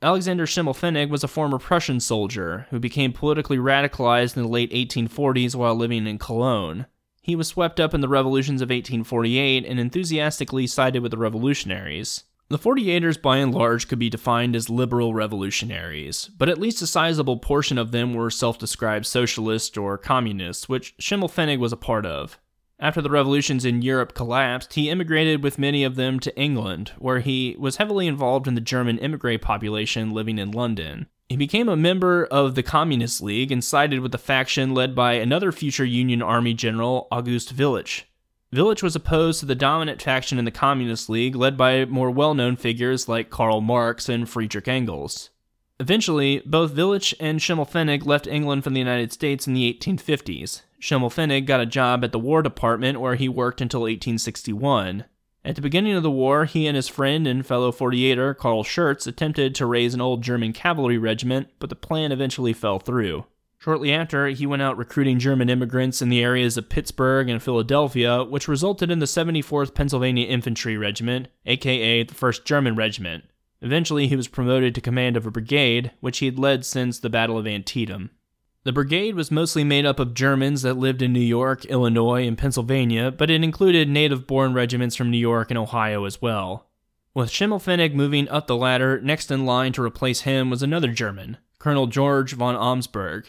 Alexander 0.00 0.46
Schimmelfennig 0.46 1.10
was 1.10 1.24
a 1.24 1.28
former 1.28 1.58
Prussian 1.58 1.98
soldier 1.98 2.68
who 2.70 2.78
became 2.78 3.12
politically 3.12 3.58
radicalized 3.58 4.36
in 4.36 4.44
the 4.44 4.48
late 4.48 4.70
1840s 4.70 5.56
while 5.56 5.74
living 5.74 6.06
in 6.06 6.18
Cologne. 6.18 6.86
He 7.20 7.34
was 7.34 7.48
swept 7.48 7.80
up 7.80 7.94
in 7.94 8.00
the 8.00 8.08
revolutions 8.08 8.62
of 8.62 8.68
1848 8.68 9.66
and 9.66 9.80
enthusiastically 9.80 10.68
sided 10.68 11.02
with 11.02 11.10
the 11.10 11.18
revolutionaries. 11.18 12.22
The 12.50 12.58
48ers, 12.58 13.20
by 13.20 13.36
and 13.38 13.54
large, 13.54 13.88
could 13.88 13.98
be 13.98 14.08
defined 14.08 14.56
as 14.56 14.70
liberal 14.70 15.12
revolutionaries, 15.12 16.30
but 16.38 16.48
at 16.48 16.56
least 16.56 16.80
a 16.80 16.86
sizable 16.86 17.36
portion 17.36 17.76
of 17.76 17.90
them 17.92 18.14
were 18.14 18.30
self 18.30 18.58
described 18.58 19.04
socialists 19.04 19.76
or 19.76 19.98
communists, 19.98 20.66
which 20.66 20.96
Schimmelfennig 20.96 21.58
was 21.58 21.74
a 21.74 21.76
part 21.76 22.06
of. 22.06 22.38
After 22.80 23.02
the 23.02 23.10
revolutions 23.10 23.66
in 23.66 23.82
Europe 23.82 24.14
collapsed, 24.14 24.72
he 24.72 24.88
immigrated 24.88 25.42
with 25.42 25.58
many 25.58 25.84
of 25.84 25.96
them 25.96 26.18
to 26.20 26.34
England, 26.40 26.92
where 26.98 27.20
he 27.20 27.54
was 27.58 27.76
heavily 27.76 28.06
involved 28.06 28.48
in 28.48 28.54
the 28.54 28.62
German 28.62 28.96
immigrant 28.98 29.42
population 29.42 30.12
living 30.12 30.38
in 30.38 30.50
London. 30.50 31.08
He 31.28 31.36
became 31.36 31.68
a 31.68 31.76
member 31.76 32.24
of 32.24 32.54
the 32.54 32.62
Communist 32.62 33.20
League 33.20 33.52
and 33.52 33.62
sided 33.62 34.00
with 34.00 34.12
the 34.12 34.16
faction 34.16 34.72
led 34.72 34.94
by 34.94 35.14
another 35.14 35.52
future 35.52 35.84
Union 35.84 36.22
Army 36.22 36.54
general, 36.54 37.08
August 37.10 37.54
Willich. 37.54 38.04
Willich 38.52 38.82
was 38.82 38.96
opposed 38.96 39.40
to 39.40 39.46
the 39.46 39.54
dominant 39.54 40.00
faction 40.00 40.38
in 40.38 40.46
the 40.46 40.50
Communist 40.50 41.10
League, 41.10 41.36
led 41.36 41.56
by 41.56 41.84
more 41.84 42.10
well 42.10 42.32
known 42.32 42.56
figures 42.56 43.06
like 43.06 43.28
Karl 43.28 43.60
Marx 43.60 44.08
and 44.08 44.28
Friedrich 44.28 44.66
Engels. 44.66 45.28
Eventually, 45.78 46.42
both 46.46 46.74
Willich 46.74 47.12
and 47.20 47.40
Schimmelfennig 47.40 48.06
left 48.06 48.26
England 48.26 48.64
for 48.64 48.70
the 48.70 48.78
United 48.78 49.12
States 49.12 49.46
in 49.46 49.52
the 49.52 49.72
1850s. 49.74 50.62
Schimmelfennig 50.80 51.44
got 51.44 51.60
a 51.60 51.66
job 51.66 52.02
at 52.02 52.12
the 52.12 52.18
War 52.18 52.42
Department 52.42 53.00
where 53.00 53.16
he 53.16 53.28
worked 53.28 53.60
until 53.60 53.80
1861. 53.80 55.04
At 55.44 55.54
the 55.54 55.62
beginning 55.62 55.94
of 55.94 56.02
the 56.02 56.10
war, 56.10 56.46
he 56.46 56.66
and 56.66 56.74
his 56.74 56.88
friend 56.88 57.26
and 57.26 57.46
fellow 57.46 57.70
48er 57.70 58.36
Carl 58.36 58.64
Schurz 58.64 59.06
attempted 59.06 59.54
to 59.54 59.66
raise 59.66 59.94
an 59.94 60.00
old 60.00 60.22
German 60.22 60.52
cavalry 60.52 60.98
regiment, 60.98 61.48
but 61.58 61.68
the 61.68 61.76
plan 61.76 62.12
eventually 62.12 62.54
fell 62.54 62.78
through. 62.78 63.24
Shortly 63.68 63.92
after, 63.92 64.28
he 64.28 64.46
went 64.46 64.62
out 64.62 64.78
recruiting 64.78 65.18
German 65.18 65.50
immigrants 65.50 66.00
in 66.00 66.08
the 66.08 66.22
areas 66.22 66.56
of 66.56 66.70
Pittsburgh 66.70 67.28
and 67.28 67.42
Philadelphia, 67.42 68.24
which 68.24 68.48
resulted 68.48 68.90
in 68.90 68.98
the 68.98 69.04
74th 69.04 69.74
Pennsylvania 69.74 70.26
Infantry 70.26 70.78
Regiment, 70.78 71.28
aka 71.44 72.02
the 72.02 72.14
1st 72.14 72.46
German 72.46 72.76
Regiment. 72.76 73.24
Eventually, 73.60 74.08
he 74.08 74.16
was 74.16 74.26
promoted 74.26 74.74
to 74.74 74.80
command 74.80 75.18
of 75.18 75.26
a 75.26 75.30
brigade, 75.30 75.90
which 76.00 76.20
he 76.20 76.24
had 76.24 76.38
led 76.38 76.64
since 76.64 76.98
the 76.98 77.10
Battle 77.10 77.36
of 77.36 77.46
Antietam. 77.46 78.08
The 78.64 78.72
brigade 78.72 79.14
was 79.14 79.30
mostly 79.30 79.64
made 79.64 79.84
up 79.84 79.98
of 80.00 80.14
Germans 80.14 80.62
that 80.62 80.78
lived 80.78 81.02
in 81.02 81.12
New 81.12 81.20
York, 81.20 81.66
Illinois, 81.66 82.26
and 82.26 82.38
Pennsylvania, 82.38 83.10
but 83.10 83.28
it 83.28 83.44
included 83.44 83.86
native 83.86 84.26
born 84.26 84.54
regiments 84.54 84.96
from 84.96 85.10
New 85.10 85.18
York 85.18 85.50
and 85.50 85.58
Ohio 85.58 86.06
as 86.06 86.22
well. 86.22 86.70
With 87.12 87.28
Schimmelfennig 87.28 87.92
moving 87.92 88.30
up 88.30 88.46
the 88.46 88.56
ladder, 88.56 88.98
next 89.02 89.30
in 89.30 89.44
line 89.44 89.74
to 89.74 89.82
replace 89.82 90.22
him 90.22 90.48
was 90.48 90.62
another 90.62 90.90
German, 90.90 91.36
Colonel 91.58 91.86
George 91.86 92.32
von 92.32 92.54
Amsberg. 92.54 93.26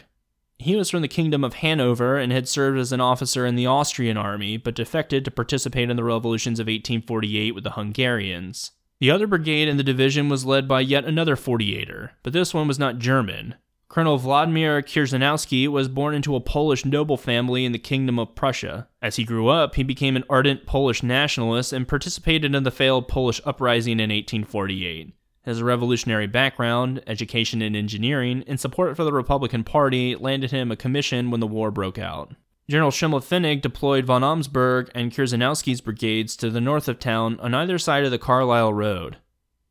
He 0.60 0.76
was 0.76 0.90
from 0.90 1.00
the 1.00 1.08
Kingdom 1.08 1.42
of 1.42 1.54
Hanover 1.54 2.18
and 2.18 2.30
had 2.30 2.46
served 2.46 2.78
as 2.78 2.92
an 2.92 3.00
officer 3.00 3.46
in 3.46 3.54
the 3.54 3.64
Austrian 3.64 4.18
army, 4.18 4.58
but 4.58 4.74
defected 4.74 5.24
to 5.24 5.30
participate 5.30 5.88
in 5.88 5.96
the 5.96 6.04
revolutions 6.04 6.60
of 6.60 6.66
1848 6.66 7.54
with 7.54 7.64
the 7.64 7.70
Hungarians. 7.70 8.72
The 9.00 9.10
other 9.10 9.26
brigade 9.26 9.68
in 9.68 9.78
the 9.78 9.82
division 9.82 10.28
was 10.28 10.44
led 10.44 10.68
by 10.68 10.82
yet 10.82 11.06
another 11.06 11.34
48er, 11.34 12.10
but 12.22 12.34
this 12.34 12.52
one 12.52 12.68
was 12.68 12.78
not 12.78 12.98
German. 12.98 13.54
Colonel 13.88 14.18
Vladimir 14.18 14.82
Krzyzanowski 14.82 15.66
was 15.66 15.88
born 15.88 16.14
into 16.14 16.36
a 16.36 16.40
Polish 16.40 16.84
noble 16.84 17.16
family 17.16 17.64
in 17.64 17.72
the 17.72 17.78
Kingdom 17.78 18.18
of 18.18 18.34
Prussia. 18.34 18.86
As 19.00 19.16
he 19.16 19.24
grew 19.24 19.48
up, 19.48 19.76
he 19.76 19.82
became 19.82 20.14
an 20.14 20.24
ardent 20.28 20.66
Polish 20.66 21.02
nationalist 21.02 21.72
and 21.72 21.88
participated 21.88 22.54
in 22.54 22.64
the 22.64 22.70
failed 22.70 23.08
Polish 23.08 23.40
uprising 23.46 23.94
in 23.94 24.10
1848. 24.10 25.14
His 25.42 25.62
revolutionary 25.62 26.26
background, 26.26 27.02
education 27.06 27.62
in 27.62 27.74
engineering, 27.74 28.44
and 28.46 28.60
support 28.60 28.96
for 28.96 29.04
the 29.04 29.12
Republican 29.12 29.64
Party 29.64 30.14
landed 30.14 30.50
him 30.50 30.70
a 30.70 30.76
commission 30.76 31.30
when 31.30 31.40
the 31.40 31.46
war 31.46 31.70
broke 31.70 31.98
out. 31.98 32.34
General 32.68 32.90
Schimmelfennig 32.90 33.62
deployed 33.62 34.04
von 34.04 34.22
Amsberg 34.22 34.90
and 34.94 35.10
Krzyzanowski's 35.10 35.80
brigades 35.80 36.36
to 36.36 36.50
the 36.50 36.60
north 36.60 36.88
of 36.88 36.98
town 36.98 37.40
on 37.40 37.54
either 37.54 37.78
side 37.78 38.04
of 38.04 38.10
the 38.10 38.18
Carlisle 38.18 38.74
Road. 38.74 39.16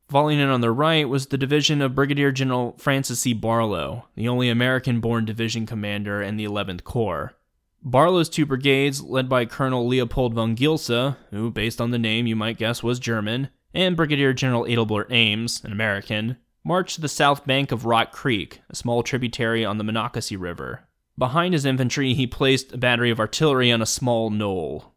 Falling 0.10 0.40
in 0.40 0.50
on 0.50 0.62
the 0.62 0.72
right 0.72 1.08
was 1.08 1.28
the 1.28 1.38
division 1.38 1.84
of 1.84 1.94
Brigadier 1.94 2.32
General 2.32 2.76
Francis 2.80 3.22
C. 3.22 3.34
Barlow, 3.34 4.06
the 4.16 4.28
only 4.28 4.50
American 4.50 5.00
born 5.00 5.24
division 5.24 5.68
commander 5.68 6.20
in 6.20 6.36
the 6.36 6.46
11th 6.46 6.84
Corps. 6.84 7.36
Barlow's 7.84 8.28
two 8.28 8.46
brigades, 8.46 9.02
led 9.02 9.30
by 9.30 9.46
Colonel 9.46 9.88
Leopold 9.88 10.34
von 10.34 10.56
Gilsa, 10.56 11.18
who, 11.30 11.52
based 11.52 11.80
on 11.80 11.92
the 11.92 12.00
name 12.00 12.28
you 12.28 12.36
might 12.36 12.58
guess 12.58 12.82
was 12.82 13.00
German, 13.00 13.50
and 13.74 13.96
Brigadier 13.96 14.34
General 14.34 14.66
Adelbert 14.66 15.12
Ames, 15.12 15.64
an 15.64 15.72
American, 15.72 16.38
marched 16.64 16.96
to 16.96 17.02
the 17.02 17.08
south 17.08 17.46
bank 17.46 17.72
of 17.72 17.86
Rock 17.86 18.12
Creek, 18.12 18.62
a 18.70 18.76
small 18.76 19.04
tributary 19.04 19.64
on 19.64 19.78
the 19.78 19.84
Monocacy 19.84 20.36
River. 20.36 20.88
Behind 21.18 21.54
his 21.54 21.66
infantry, 21.66 22.14
he 22.14 22.28
placed 22.28 22.74
a 22.74 22.78
battery 22.78 23.12
of 23.12 23.20
artillery 23.20 23.72
on 23.72 23.82
a 23.82 23.86
small 23.86 24.30
knoll. 24.30 24.94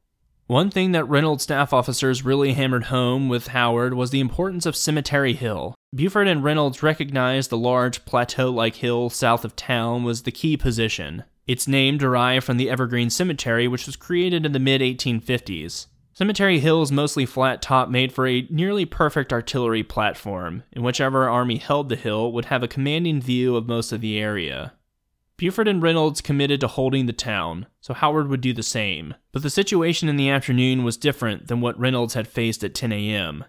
One 0.46 0.70
thing 0.70 0.92
that 0.92 1.08
Reynolds 1.08 1.44
staff 1.44 1.72
officers 1.72 2.24
really 2.24 2.52
hammered 2.52 2.84
home 2.84 3.28
with 3.28 3.48
Howard 3.48 3.94
was 3.94 4.10
the 4.10 4.20
importance 4.20 4.66
of 4.66 4.76
Cemetery 4.76 5.32
Hill. 5.32 5.74
Buford 5.94 6.28
and 6.28 6.44
Reynolds 6.44 6.82
recognized 6.82 7.50
the 7.50 7.56
large 7.56 8.04
plateau 8.04 8.50
like 8.50 8.76
hill 8.76 9.08
south 9.08 9.44
of 9.44 9.56
town 9.56 10.04
was 10.04 10.22
the 10.22 10.32
key 10.32 10.56
position. 10.56 11.24
Its 11.46 11.66
name 11.66 11.98
derived 11.98 12.44
from 12.44 12.56
the 12.56 12.70
Evergreen 12.70 13.10
Cemetery, 13.10 13.66
which 13.66 13.86
was 13.86 13.96
created 13.96 14.46
in 14.46 14.52
the 14.52 14.58
mid 14.58 14.80
1850s. 14.80 15.86
Cemetery 16.14 16.58
Hill 16.58 16.82
is 16.82 16.92
mostly 16.92 17.24
flat 17.24 17.62
top 17.62 17.88
made 17.88 18.12
for 18.12 18.26
a 18.26 18.46
nearly 18.50 18.84
perfect 18.84 19.32
artillery 19.32 19.82
platform, 19.82 20.62
and 20.72 20.84
whichever 20.84 21.26
army 21.26 21.56
held 21.56 21.88
the 21.88 21.96
hill 21.96 22.30
would 22.32 22.46
have 22.46 22.62
a 22.62 22.68
commanding 22.68 23.20
view 23.20 23.56
of 23.56 23.66
most 23.66 23.92
of 23.92 24.02
the 24.02 24.18
area. 24.18 24.74
Buford 25.38 25.66
and 25.66 25.82
Reynolds 25.82 26.20
committed 26.20 26.60
to 26.60 26.68
holding 26.68 27.06
the 27.06 27.14
town, 27.14 27.66
so 27.80 27.94
Howard 27.94 28.28
would 28.28 28.42
do 28.42 28.52
the 28.52 28.62
same. 28.62 29.14
But 29.32 29.42
the 29.42 29.50
situation 29.50 30.08
in 30.08 30.16
the 30.16 30.28
afternoon 30.28 30.84
was 30.84 30.98
different 30.98 31.48
than 31.48 31.62
what 31.62 31.80
Reynolds 31.80 32.14
had 32.14 32.28
faced 32.28 32.62
at 32.62 32.74
10 32.74 32.92
a.m. 32.92 33.46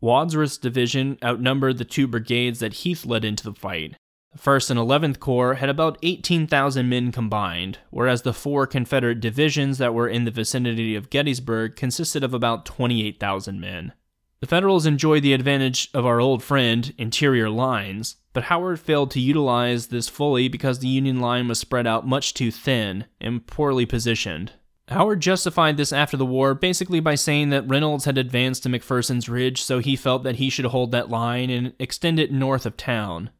Wadsworth's 0.00 0.56
division 0.56 1.18
outnumbered 1.22 1.78
the 1.78 1.84
two 1.84 2.06
brigades 2.06 2.60
that 2.60 2.84
Heth 2.84 3.04
led 3.04 3.24
into 3.24 3.42
the 3.44 3.54
fight. 3.54 3.96
The 4.34 4.40
1st 4.40 4.70
and 4.70 4.80
11th 4.80 5.20
Corps 5.20 5.54
had 5.54 5.68
about 5.68 5.96
18,000 6.02 6.88
men 6.88 7.12
combined, 7.12 7.78
whereas 7.90 8.22
the 8.22 8.32
four 8.32 8.66
Confederate 8.66 9.20
divisions 9.20 9.78
that 9.78 9.94
were 9.94 10.08
in 10.08 10.24
the 10.24 10.32
vicinity 10.32 10.96
of 10.96 11.08
Gettysburg 11.08 11.76
consisted 11.76 12.24
of 12.24 12.34
about 12.34 12.66
28,000 12.66 13.60
men. 13.60 13.92
The 14.40 14.48
Federals 14.48 14.86
enjoyed 14.86 15.22
the 15.22 15.34
advantage 15.34 15.88
of 15.94 16.04
our 16.04 16.20
old 16.20 16.42
friend, 16.42 16.92
interior 16.98 17.48
lines, 17.48 18.16
but 18.32 18.44
Howard 18.44 18.80
failed 18.80 19.12
to 19.12 19.20
utilize 19.20 19.86
this 19.86 20.08
fully 20.08 20.48
because 20.48 20.80
the 20.80 20.88
Union 20.88 21.20
line 21.20 21.46
was 21.46 21.60
spread 21.60 21.86
out 21.86 22.04
much 22.04 22.34
too 22.34 22.50
thin 22.50 23.04
and 23.20 23.46
poorly 23.46 23.86
positioned. 23.86 24.54
Howard 24.88 25.20
justified 25.20 25.76
this 25.76 25.92
after 25.92 26.16
the 26.16 26.26
war 26.26 26.54
basically 26.54 26.98
by 26.98 27.14
saying 27.14 27.50
that 27.50 27.68
Reynolds 27.68 28.04
had 28.04 28.18
advanced 28.18 28.64
to 28.64 28.68
McPherson's 28.68 29.28
Ridge, 29.28 29.62
so 29.62 29.78
he 29.78 29.94
felt 29.94 30.24
that 30.24 30.36
he 30.36 30.50
should 30.50 30.66
hold 30.66 30.90
that 30.90 31.08
line 31.08 31.50
and 31.50 31.72
extend 31.78 32.18
it 32.18 32.32
north 32.32 32.66
of 32.66 32.76
town. 32.76 33.30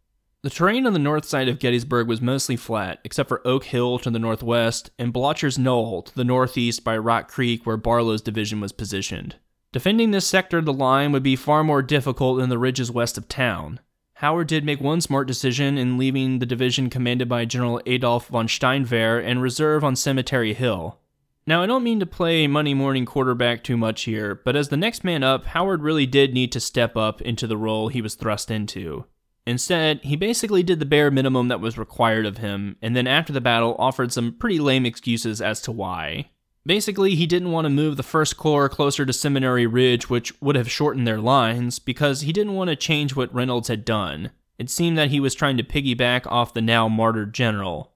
The 0.44 0.50
terrain 0.50 0.86
on 0.86 0.92
the 0.92 0.98
north 0.98 1.24
side 1.24 1.48
of 1.48 1.58
Gettysburg 1.58 2.06
was 2.06 2.20
mostly 2.20 2.54
flat, 2.54 3.00
except 3.02 3.30
for 3.30 3.40
Oak 3.46 3.64
Hill 3.64 3.98
to 4.00 4.10
the 4.10 4.18
northwest 4.18 4.90
and 4.98 5.10
Blocher's 5.10 5.58
Knoll 5.58 6.02
to 6.02 6.14
the 6.14 6.22
northeast 6.22 6.84
by 6.84 6.98
Rock 6.98 7.30
Creek, 7.30 7.64
where 7.64 7.78
Barlow's 7.78 8.20
division 8.20 8.60
was 8.60 8.70
positioned. 8.70 9.36
Defending 9.72 10.10
this 10.10 10.26
sector 10.26 10.58
of 10.58 10.66
the 10.66 10.72
line 10.74 11.12
would 11.12 11.22
be 11.22 11.34
far 11.34 11.64
more 11.64 11.80
difficult 11.80 12.36
than 12.36 12.50
the 12.50 12.58
ridges 12.58 12.90
west 12.90 13.16
of 13.16 13.26
town. 13.26 13.80
Howard 14.16 14.48
did 14.48 14.66
make 14.66 14.82
one 14.82 15.00
smart 15.00 15.26
decision 15.26 15.78
in 15.78 15.96
leaving 15.96 16.40
the 16.40 16.46
division 16.46 16.90
commanded 16.90 17.26
by 17.26 17.46
General 17.46 17.80
Adolf 17.86 18.28
von 18.28 18.46
Steinwehr 18.46 19.24
and 19.24 19.40
reserve 19.40 19.82
on 19.82 19.96
Cemetery 19.96 20.52
Hill. 20.52 20.98
Now, 21.46 21.62
I 21.62 21.66
don't 21.66 21.82
mean 21.82 22.00
to 22.00 22.06
play 22.06 22.46
Monday 22.46 22.74
morning 22.74 23.06
quarterback 23.06 23.64
too 23.64 23.78
much 23.78 24.02
here, 24.02 24.34
but 24.44 24.56
as 24.56 24.68
the 24.68 24.76
next 24.76 25.04
man 25.04 25.22
up, 25.22 25.46
Howard 25.46 25.80
really 25.80 26.04
did 26.04 26.34
need 26.34 26.52
to 26.52 26.60
step 26.60 26.98
up 26.98 27.22
into 27.22 27.46
the 27.46 27.56
role 27.56 27.88
he 27.88 28.02
was 28.02 28.14
thrust 28.14 28.50
into. 28.50 29.06
Instead, 29.46 30.00
he 30.02 30.16
basically 30.16 30.62
did 30.62 30.80
the 30.80 30.86
bare 30.86 31.10
minimum 31.10 31.48
that 31.48 31.60
was 31.60 31.76
required 31.76 32.24
of 32.24 32.38
him, 32.38 32.76
and 32.80 32.96
then 32.96 33.06
after 33.06 33.32
the 33.32 33.40
battle 33.40 33.76
offered 33.78 34.12
some 34.12 34.32
pretty 34.32 34.58
lame 34.58 34.86
excuses 34.86 35.42
as 35.42 35.60
to 35.60 35.70
why. 35.70 36.30
Basically, 36.66 37.14
he 37.14 37.26
didn't 37.26 37.50
want 37.52 37.66
to 37.66 37.70
move 37.70 37.98
the 37.98 38.02
First 38.02 38.38
Corps 38.38 38.70
closer 38.70 39.04
to 39.04 39.12
Seminary 39.12 39.66
Ridge, 39.66 40.08
which 40.08 40.32
would 40.40 40.56
have 40.56 40.70
shortened 40.70 41.06
their 41.06 41.20
lines, 41.20 41.78
because 41.78 42.22
he 42.22 42.32
didn't 42.32 42.54
want 42.54 42.70
to 42.70 42.76
change 42.76 43.14
what 43.14 43.34
Reynolds 43.34 43.68
had 43.68 43.84
done. 43.84 44.30
It 44.58 44.70
seemed 44.70 44.96
that 44.96 45.10
he 45.10 45.20
was 45.20 45.34
trying 45.34 45.58
to 45.58 45.62
piggyback 45.62 46.26
off 46.26 46.54
the 46.54 46.62
now 46.62 46.88
martyred 46.88 47.34
general. 47.34 47.92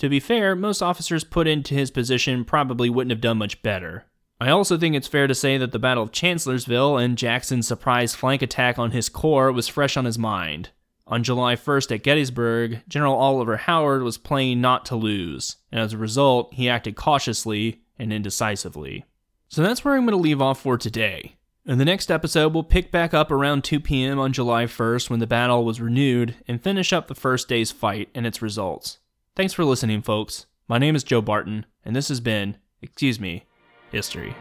To 0.00 0.10
be 0.10 0.20
fair, 0.20 0.54
most 0.54 0.82
officers 0.82 1.24
put 1.24 1.46
into 1.46 1.74
his 1.74 1.90
position 1.90 2.44
probably 2.44 2.90
wouldn't 2.90 3.10
have 3.10 3.22
done 3.22 3.38
much 3.38 3.62
better. 3.62 4.04
I 4.38 4.50
also 4.50 4.76
think 4.76 4.94
it's 4.94 5.06
fair 5.06 5.26
to 5.26 5.34
say 5.34 5.56
that 5.56 5.72
the 5.72 5.78
Battle 5.78 6.02
of 6.02 6.12
Chancellorsville 6.12 6.98
and 6.98 7.16
Jackson's 7.16 7.68
surprise 7.68 8.14
flank 8.14 8.42
attack 8.42 8.78
on 8.78 8.90
his 8.90 9.08
corps 9.08 9.52
was 9.52 9.68
fresh 9.68 9.96
on 9.96 10.04
his 10.04 10.18
mind. 10.18 10.70
On 11.10 11.24
July 11.24 11.56
1st 11.56 11.96
at 11.96 12.02
Gettysburg, 12.04 12.82
General 12.86 13.16
Oliver 13.16 13.56
Howard 13.56 14.04
was 14.04 14.16
playing 14.16 14.60
not 14.60 14.86
to 14.86 14.94
lose, 14.96 15.56
and 15.72 15.80
as 15.80 15.92
a 15.92 15.98
result, 15.98 16.54
he 16.54 16.68
acted 16.68 16.94
cautiously 16.94 17.82
and 17.98 18.12
indecisively. 18.12 19.04
So 19.48 19.60
that's 19.60 19.84
where 19.84 19.96
I'm 19.96 20.06
going 20.06 20.16
to 20.16 20.22
leave 20.22 20.40
off 20.40 20.60
for 20.60 20.78
today. 20.78 21.34
In 21.66 21.78
the 21.78 21.84
next 21.84 22.12
episode, 22.12 22.54
we'll 22.54 22.62
pick 22.62 22.92
back 22.92 23.12
up 23.12 23.32
around 23.32 23.64
2 23.64 23.80
p.m. 23.80 24.20
on 24.20 24.32
July 24.32 24.66
1st 24.66 25.10
when 25.10 25.18
the 25.18 25.26
battle 25.26 25.64
was 25.64 25.80
renewed 25.80 26.36
and 26.46 26.62
finish 26.62 26.92
up 26.92 27.08
the 27.08 27.16
first 27.16 27.48
day's 27.48 27.72
fight 27.72 28.08
and 28.14 28.24
its 28.24 28.40
results. 28.40 29.00
Thanks 29.34 29.52
for 29.52 29.64
listening, 29.64 30.02
folks. 30.02 30.46
My 30.68 30.78
name 30.78 30.94
is 30.94 31.02
Joe 31.02 31.20
Barton, 31.20 31.66
and 31.84 31.96
this 31.96 32.08
has 32.08 32.20
been, 32.20 32.56
excuse 32.80 33.18
me, 33.18 33.46
history. 33.90 34.36